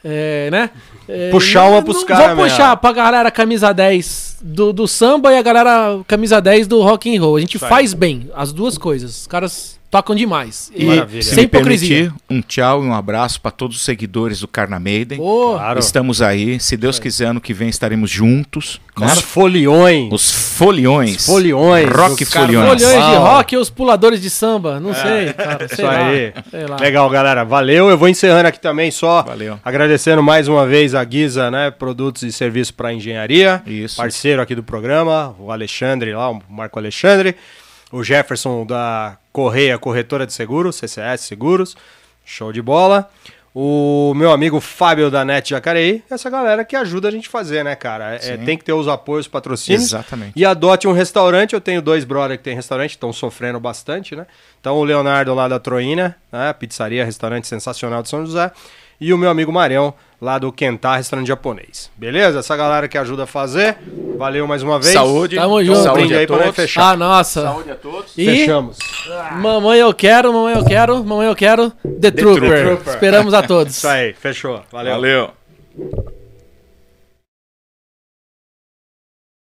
[0.03, 0.69] é, né?
[1.07, 2.35] É, puxar uma pros caras.
[2.35, 6.81] Vou puxar pra galera camisa 10 do, do samba e a galera camisa 10 do
[6.81, 7.35] rock and roll.
[7.35, 9.21] A gente faz bem as duas coisas.
[9.21, 10.71] Os caras tocam demais.
[10.75, 11.21] E Maravilha.
[11.21, 12.11] sem hipocrisia.
[12.27, 15.19] um tchau e um abraço para todos os seguidores do Carna Maiden.
[15.21, 15.79] Oh, claro.
[15.79, 16.59] Estamos aí.
[16.59, 18.81] Se Deus quiser, ano que vem estaremos juntos.
[18.99, 19.05] Né?
[19.05, 20.11] Os foliões.
[20.11, 21.17] Os foliões.
[21.17, 21.87] Os foliões.
[21.87, 22.81] Rock foliões.
[22.81, 24.79] Foliões de rock e os puladores de samba.
[24.79, 24.93] Não é.
[24.95, 25.67] sei, cara.
[25.67, 26.33] Sei Isso lá, aí.
[26.49, 26.77] Sei lá.
[26.77, 27.45] Legal, galera.
[27.45, 27.87] Valeu.
[27.87, 29.59] Eu vou encerrando aqui também só Valeu.
[29.63, 31.69] agradecendo mais uma vez a Guisa, né?
[31.69, 33.61] Produtos e serviços para engenharia.
[33.67, 33.97] Isso.
[33.97, 35.35] Parceiro aqui do programa.
[35.37, 37.35] O Alexandre lá, o Marco Alexandre
[37.93, 41.75] o Jefferson da Correia Corretora de Seguros, CCS Seguros,
[42.23, 43.09] show de bola.
[43.55, 47.63] O meu amigo Fábio da Net Jacareí, essa galera que ajuda a gente a fazer,
[47.63, 48.15] né, cara?
[48.15, 49.83] É, tem que ter os apoios, patrocínios.
[49.83, 50.33] Exatamente.
[50.35, 51.53] E adote um restaurante.
[51.53, 54.25] Eu tenho dois brothers que tem restaurante, estão sofrendo bastante, né?
[54.59, 56.51] Então o Leonardo lá da Troína, né?
[56.53, 58.51] Pizzaria, restaurante sensacional de São José.
[58.99, 59.93] e o meu amigo Marião,
[60.23, 61.91] lá do Kentar Restaurante Japonês.
[61.97, 62.39] Beleza?
[62.39, 63.77] Essa galera que ajuda a fazer.
[64.17, 64.93] Valeu mais uma vez.
[64.93, 65.35] Saúde.
[65.35, 65.83] Tamo Um junto.
[65.83, 66.55] Saúde brinde aí a pra nós todos.
[66.55, 66.91] fechar.
[66.91, 67.41] Ah, nossa.
[67.41, 68.13] Saúde a todos.
[68.17, 68.77] E Fechamos.
[69.41, 72.65] mamãe eu quero, mamãe eu quero, mamãe eu quero, The, Trooper.
[72.65, 72.93] Trooper.
[72.93, 73.75] Esperamos a todos.
[73.75, 74.61] Isso aí, fechou.
[74.71, 74.93] Valeu.
[74.93, 75.29] Valeu.